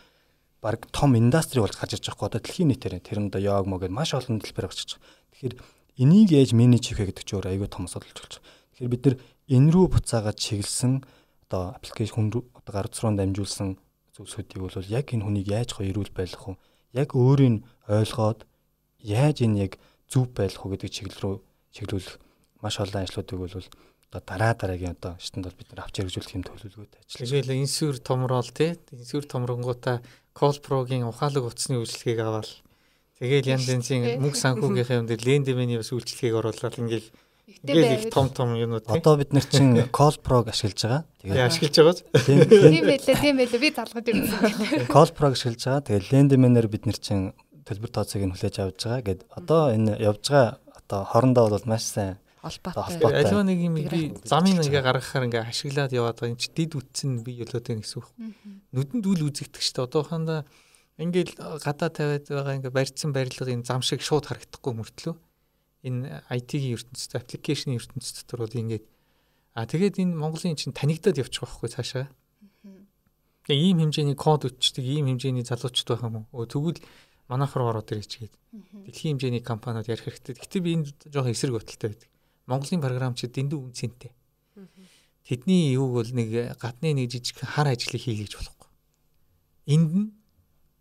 баг 0.61 0.87
том 0.93 1.17
индастри 1.17 1.59
болж 1.59 1.75
гарч 1.75 1.97
ирж 1.97 2.05
байгаа 2.07 2.17
хгүй. 2.17 2.29
Одоо 2.29 2.41
дэлхийн 2.41 2.69
нийтээр 2.69 2.95
тэр 3.01 3.19
нь 3.19 3.29
одоо 3.33 3.41
яг 3.41 3.65
гэдээ 3.65 3.91
маш 3.91 4.13
олон 4.13 4.39
төлбөр 4.39 4.69
гарч 4.69 4.79
ирж 4.85 4.91
байгаа. 4.95 5.09
Тэгэхээр 5.33 5.55
энийг 6.01 6.29
яаж 6.31 6.51
менеж 6.53 6.83
хийх 6.85 7.01
вэ 7.01 7.09
гэдэг 7.11 7.25
чинь 7.25 7.37
өөр 7.41 7.49
аюул 7.49 7.69
том 7.73 7.85
асуудал 7.89 8.13
болж 8.13 8.39
байна 8.39 8.61
Тэгэхээр 8.81 8.97
бид 8.97 9.05
нар 9.05 9.15
энэ 9.45 9.71
рүү 9.77 9.85
буцаагаад 9.93 10.37
чиглэсэн 10.41 10.93
одоо 11.45 11.77
аппликейшн 11.77 12.15
хүн 12.17 12.27
одоо 12.33 12.73
гар 12.73 12.89
зуруунд 12.89 13.21
дамжуулсан 13.21 13.77
зүйлсүүдийг 14.17 14.57
бол 14.57 14.73
яг 14.89 15.05
энэ 15.13 15.21
хүнийг 15.21 15.47
яаж 15.53 15.69
гоё 15.77 15.93
ирүүл 15.93 16.09
байлгах 16.17 16.57
вэ? 16.57 16.61
Яг 16.97 17.13
өөрийг 17.13 17.61
ойлгоод 17.85 18.41
яаж 19.05 19.37
энэ 19.45 19.69
яг 19.69 19.73
зөв 20.09 20.33
байлгах 20.33 20.65
вэ 20.65 20.81
гэдэг 20.81 20.89
чиглэл 20.97 21.21
рүү 21.21 21.35
чиглүүлэх 21.77 22.15
маш 22.57 22.81
олон 22.81 23.05
ажлуудыг 23.05 23.37
бол 23.37 23.53
одоо 23.53 24.21
дараа 24.25 24.53
дараагийн 24.57 24.97
одоо 24.97 25.13
шатанд 25.21 25.45
бол 25.45 25.59
бид 25.61 25.69
нар 25.69 25.85
авч 25.85 25.95
хэрэгжүүлэх 26.01 26.35
юм 26.41 26.43
төлөвлөгөөтэй 26.49 26.99
ажиллаж. 27.05 27.21
Тэгээл 27.21 27.53
инсүр 27.61 27.95
томрол 28.01 28.49
тий. 28.49 28.75
Инсүр 28.97 29.23
томронгуудаа 29.29 30.01
Колпрогийн 30.33 31.07
ухаалаг 31.07 31.43
утасны 31.47 31.79
үйлчлэгийг 31.81 32.19
аваад 32.23 32.49
тэгээл 33.19 33.51
янз 33.55 33.67
янзын 33.67 34.19
мөнгө 34.21 34.39
санхүүгийнхээ 34.39 34.99
юм 35.01 35.07
дээр 35.07 35.21
лендемэний 35.27 35.77
бас 35.79 35.91
үйлчлэгийг 35.91 36.39
оруулаад 36.39 36.79
ингээл 36.79 37.09
Ингээл 37.63 38.07
их 38.07 38.13
том 38.13 38.29
том 38.29 38.55
юмнууд 38.55 38.87
тий. 38.87 38.95
Одоо 38.95 39.17
бид 39.17 39.33
нар 39.33 39.43
чинь 39.43 39.75
Colprog 39.91 40.47
ашиглаж 40.47 40.81
байгаа. 40.81 41.03
Тэгээ 41.19 41.45
ашиглаж 41.45 41.75
байгаа. 41.75 41.95
Тийм 42.23 42.85
байлээ, 42.87 43.17
тийм 43.19 43.35
байлээ. 43.37 43.59
Би 43.59 43.69
залгаж 43.75 44.05
ирсэн. 44.07 44.87
Colprog 44.87 45.35
ашиглаж 45.35 45.59
байгаа. 45.59 45.83
Тэгээ 45.83 46.09
Lendman-аар 46.15 46.67
бид 46.71 46.87
нар 46.87 46.95
чинь 46.95 47.35
төлбөр 47.67 47.91
тооцоог 47.91 48.23
нь 48.23 48.33
хүлээж 48.33 48.55
авч 48.55 48.79
байгаа. 48.87 49.03
Гэт 49.03 49.21
одоо 49.35 49.61
энэ 49.75 49.99
явж 49.99 50.31
байгаа 50.31 50.63
одоо 50.79 51.01
хорондоо 51.11 51.45
бол 51.51 51.67
маш 51.67 51.83
сайн 51.91 52.17
холбоотой. 52.41 53.13
Аливаа 53.13 53.45
нэг 53.45 53.59
юм 53.61 53.75
би 53.77 54.17
замын 54.25 54.57
нэгэ 54.59 54.81
гаргахаар 54.81 55.29
ингээ 55.29 55.45
ашиглаад 55.45 55.93
яваад 55.93 56.17
байгаа 56.17 56.33
юм 56.33 56.41
чи 56.41 56.49
дид 56.49 56.73
үтсэн 56.73 57.21
би 57.21 57.37
ёлоод 57.41 57.65
байна 57.69 57.85
гэсэн 57.85 58.01
үг. 58.01 58.09
Нүдэнд 58.73 59.05
үл 59.05 59.21
үзэгдэх 59.29 59.61
штэ 59.61 59.85
одоохондоо 59.85 60.43
ингээл 60.97 61.37
гадаа 61.37 61.89
тавиад 61.93 62.25
байгаа 62.25 62.57
ингээ 62.57 62.73
барьцсан 62.73 63.13
барилгын 63.13 63.61
зам 63.61 63.85
шиг 63.85 64.01
шууд 64.01 64.25
харагдахгүй 64.25 64.73
мөртлөө 64.73 65.15
энэ 65.85 66.21
IT-ийн 66.29 66.77
ертөнцид 66.77 67.17
аппликейшн 67.17 67.73
ертөнцид 67.73 68.25
дотор 68.25 68.45
бол 68.45 68.53
ингээд 68.53 68.85
а 69.57 69.65
тэгээд 69.65 69.97
энэ 69.97 70.13
Монголын 70.13 70.55
чинь 70.55 70.77
танигдаад 70.77 71.17
явчих 71.17 71.41
واخгүй 71.41 71.69
цаашаа. 71.73 72.07
Тэгээ 73.49 73.65
ийм 73.73 73.77
хэмжээний 73.81 74.15
код 74.15 74.45
өчтдөг, 74.45 74.85
ийм 74.85 75.09
хэмжээний 75.09 75.41
залуучд 75.41 75.89
байх 75.89 76.05
юм 76.05 76.29
уу? 76.29 76.45
Тэгвэл 76.45 76.79
манайх 77.25 77.57
руу 77.57 77.73
ороод 77.73 77.89
ирээч 77.89 78.13
гээд. 78.21 78.33
Дэлхийн 78.85 79.17
хэмжээний 79.17 79.41
компаниуд 79.41 79.89
ярих 79.89 80.05
хэрэгтэй. 80.05 80.37
Гэтэ 80.37 80.57
би 80.61 80.69
энэ 80.77 80.85
жоохон 81.09 81.33
эсрэг 81.33 81.57
баталтай 81.57 81.89
байдаг. 81.89 82.10
Монголын 82.47 82.81
програмчид 82.81 83.33
дэндүү 83.35 83.59
үнцэнтэй. 83.59 84.11
Тэдний 85.27 85.73
юуг 85.73 86.01
бол 86.01 86.09
нэг 86.09 86.57
гадны 86.57 86.93
нэг 86.93 87.11
жижиг 87.11 87.43
хар 87.45 87.69
ажлыг 87.69 88.01
хийх 88.01 88.25
гэж 88.25 88.33
болохгүй. 88.37 88.69
Энд 89.69 89.91
нь 89.93 90.09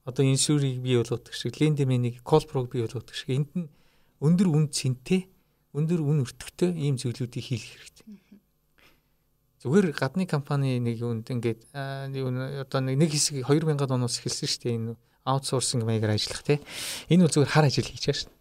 одоо 0.05 0.25
иншүрийг 0.25 0.81
бий 0.81 0.97
болгодог 0.97 1.35
шиг, 1.35 1.61
лендемэнийг, 1.61 2.23
колпрог 2.25 2.73
бий 2.73 2.83
болгодог 2.83 3.15
шиг 3.15 3.31
энд 3.37 3.51
нь 3.55 3.69
өндөр 4.25 4.49
үн 4.49 4.67
цэнтэй, 4.73 5.29
өндөр 5.77 6.01
үн 6.01 6.25
өртөгтэй 6.25 6.73
ийм 6.73 6.97
зүйлүүдийг 6.97 7.45
хийх 7.45 7.65
хэрэгтэй. 7.69 8.07
Зүгээр 9.61 9.93
гадны 9.93 10.25
компани 10.25 10.81
нэг 10.81 11.05
үнд 11.05 11.29
ингээд 11.29 11.69
одоо 11.77 12.81
нэг 12.81 13.13
хэсэг 13.13 13.45
2000 13.45 13.93
оноос 13.93 14.17
эхэлсэн 14.25 14.49
шүү 14.49 14.63
дээ 14.65 14.77
энэ 14.81 14.97
аутсорсинг 15.29 15.85
маягаар 15.85 16.17
ажиллах 16.17 16.43
тий. 16.43 16.59
Энэ 17.13 17.29
бол 17.29 17.35
зүгээр 17.35 17.53
хар 17.53 17.69
ажил 17.69 17.85
хийж 17.85 18.09
байгаа 18.09 18.21
шүү. 18.25 18.33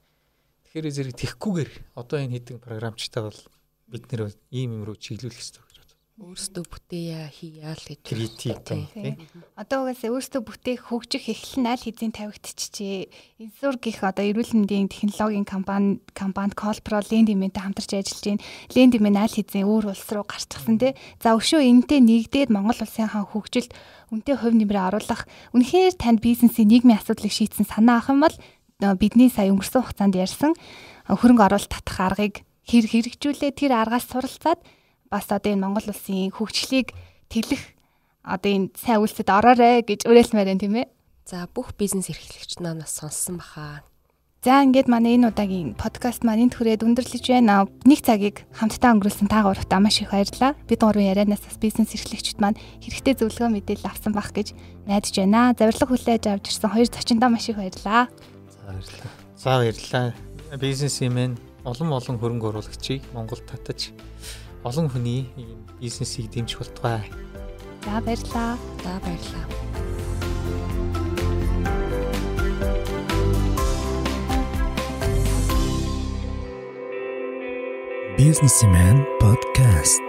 Тэгэхээр 0.69 0.93
зэрэг 0.93 1.15
тэхгүүгээр 1.17 1.71
одоо 1.97 2.17
энэ 2.21 2.37
хэдэн 2.37 2.61
програмчтай 2.61 3.25
бол 3.25 3.39
бид 3.89 4.05
нэр 4.13 4.29
ийм 4.53 4.69
юм 4.77 4.83
руу 4.85 4.93
чиглүүлэх 4.93 5.33
хэрэгтэй 5.33 5.69
өөрсдөө 6.19 6.63
бүтээе 6.67 7.31
хийя 7.31 7.71
л 7.71 7.79
гэж 7.79 7.99
критик 8.03 8.59
тийм. 8.67 9.15
Одоо 9.55 9.87
угаасаа 9.87 10.11
өөрсдөө 10.11 10.41
бүтээх 10.43 10.91
хөгжих 10.91 11.31
эхлэн 11.31 11.71
аль 11.71 11.79
хэзээ 11.79 12.11
тавигдчихжээ. 12.11 13.07
Инсургийнх 13.39 14.03
одоо 14.03 14.27
эрүүл 14.27 14.51
мэндийн 14.51 14.91
технологийн 14.91 15.47
компани 15.47 16.03
компанид 16.11 16.59
Colpro 16.59 16.99
Lendimэнтэй 16.99 17.63
хамтарч 17.63 17.91
ажиллаж 17.95 18.25
байна. 18.35 18.43
Lendimэн 18.75 19.15
аль 19.15 19.31
хэзээ 19.31 19.63
өөр 19.63 19.95
улс 19.95 20.11
руу 20.11 20.27
гарчихсан 20.27 20.75
тий. 20.75 20.91
За 21.23 21.39
өшөө 21.39 21.63
энэтэй 21.63 22.03
нэгдээд 22.03 22.51
Монгол 22.51 22.83
улсын 22.83 23.07
хаан 23.07 23.23
хөгжилд 23.23 23.71
үнтэй 24.11 24.35
хувь 24.35 24.59
нэмрээ 24.59 24.91
оруулах 24.91 25.23
үнэхээр 25.55 25.95
танд 25.95 26.19
бизнесийн 26.19 26.67
нийгмийн 26.67 26.99
асуудлыг 26.99 27.31
шийдсэн 27.31 27.63
санаа 27.63 28.03
авах 28.03 28.11
юм 28.11 28.19
бол 28.27 28.35
бидний 28.79 29.27
сая 29.27 29.51
өнгөрсөн 29.51 29.83
хугацаанд 29.83 30.15
ярьсан 30.15 30.55
хөрөнгө 31.11 31.43
оруулалт 31.51 31.67
татах 31.67 31.99
аргыг 31.99 32.47
хэр 32.63 32.85
хэрэгжүүлээ 32.87 33.51
тэр 33.51 33.75
аргаас 33.75 34.07
суралцаад 34.07 34.63
бас 35.11 35.27
одоо 35.27 35.51
энэ 35.51 35.63
Монгол 35.67 35.91
улсын 35.91 36.31
хөгжлийг 36.31 36.95
тэлэх 37.27 37.75
одоо 38.23 38.49
энэ 38.55 38.71
сайн 38.79 39.03
үйлсэд 39.03 39.27
ороорой 39.27 39.83
гэж 39.83 40.07
уриалмаар 40.07 40.47
байна 40.47 40.63
тийм 40.63 40.75
ээ. 40.79 40.87
За 41.27 41.43
бүх 41.51 41.75
бизнес 41.75 42.07
эрхлэгч 42.07 42.63
нас 42.63 42.95
сонссон 42.95 43.43
баха. 43.43 43.83
За 44.39 44.63
ингээд 44.63 44.87
манай 44.87 45.19
энэ 45.19 45.35
удаагийн 45.35 45.75
подкаст 45.75 46.23
маань 46.23 46.47
энд 46.47 46.55
хүрээд 46.55 46.87
өндөрлөж 46.87 47.25
байна. 47.27 47.67
Нэг 47.83 47.99
цагийг 47.99 48.47
хамтдаа 48.55 48.95
өнгөрүүлсэн 48.95 49.27
та 49.27 49.43
гуравтаа 49.43 49.83
маш 49.83 49.99
их 49.99 50.15
баярлалаа. 50.15 50.55
Бид 50.63 50.79
гурван 50.79 51.11
ярианаас 51.11 51.43
бас 51.43 51.59
бизнес 51.59 51.91
эрхлэгчид 51.91 52.39
маань 52.39 52.55
хэрэгтэй 52.79 53.19
зөвлөгөө 53.19 53.51
мэдээлэл 53.51 53.91
авсан 53.91 54.15
бах 54.15 54.31
гэж 54.31 54.55
найдаж 54.87 55.11
байна. 55.19 55.51
Завирлаг 55.59 55.89
хүлээж 55.91 56.23
авч 56.31 56.45
ирсэн 56.55 56.71
хоёр 56.71 56.87
зочиндоо 56.87 57.27
маш 57.27 57.51
их 57.51 57.59
баярлалаа. 57.59 58.07
Баярлалаа. 58.69 59.09
За 59.35 59.49
баярлалаа. 59.57 60.13
Бизнесмен 60.61 61.37
олон 61.65 61.89
олон 61.97 62.17
хөрөнгө 62.21 62.53
оруулагчийг 62.53 63.01
Монгол 63.17 63.41
татаж 63.41 63.89
олон 64.61 64.85
хүний 64.93 65.25
бизнесийг 65.81 66.29
дэмжих 66.29 66.61
болтугай. 66.61 67.09
За 67.81 67.97
баярлаа. 67.97 68.57
За 68.85 68.93
баярлаа. 69.01 69.45
Businessman 78.19 79.01
podcast. 79.17 80.05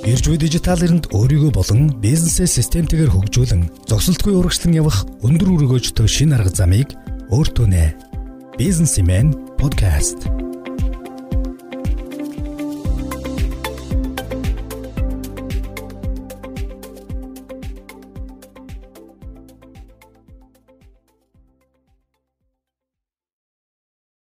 Биржүү 0.00 0.38
дижитал 0.40 0.80
эринд 0.80 1.10
өөрийгөө 1.12 1.52
болон 1.52 1.90
бизнесээ 2.00 2.48
системтэйгээр 2.48 3.12
хөгжүүлэн 3.12 3.62
зогсолтгүй 3.84 4.32
урагшлан 4.32 4.72
явах 4.80 5.04
өндөр 5.20 5.52
өргөөжтэй 5.60 6.08
шин 6.08 6.32
арга 6.32 6.48
замыг 6.56 6.96
өөртөө 7.28 7.66
нэ 7.68 7.84
Businessman 8.56 9.36
Podcast. 9.60 10.49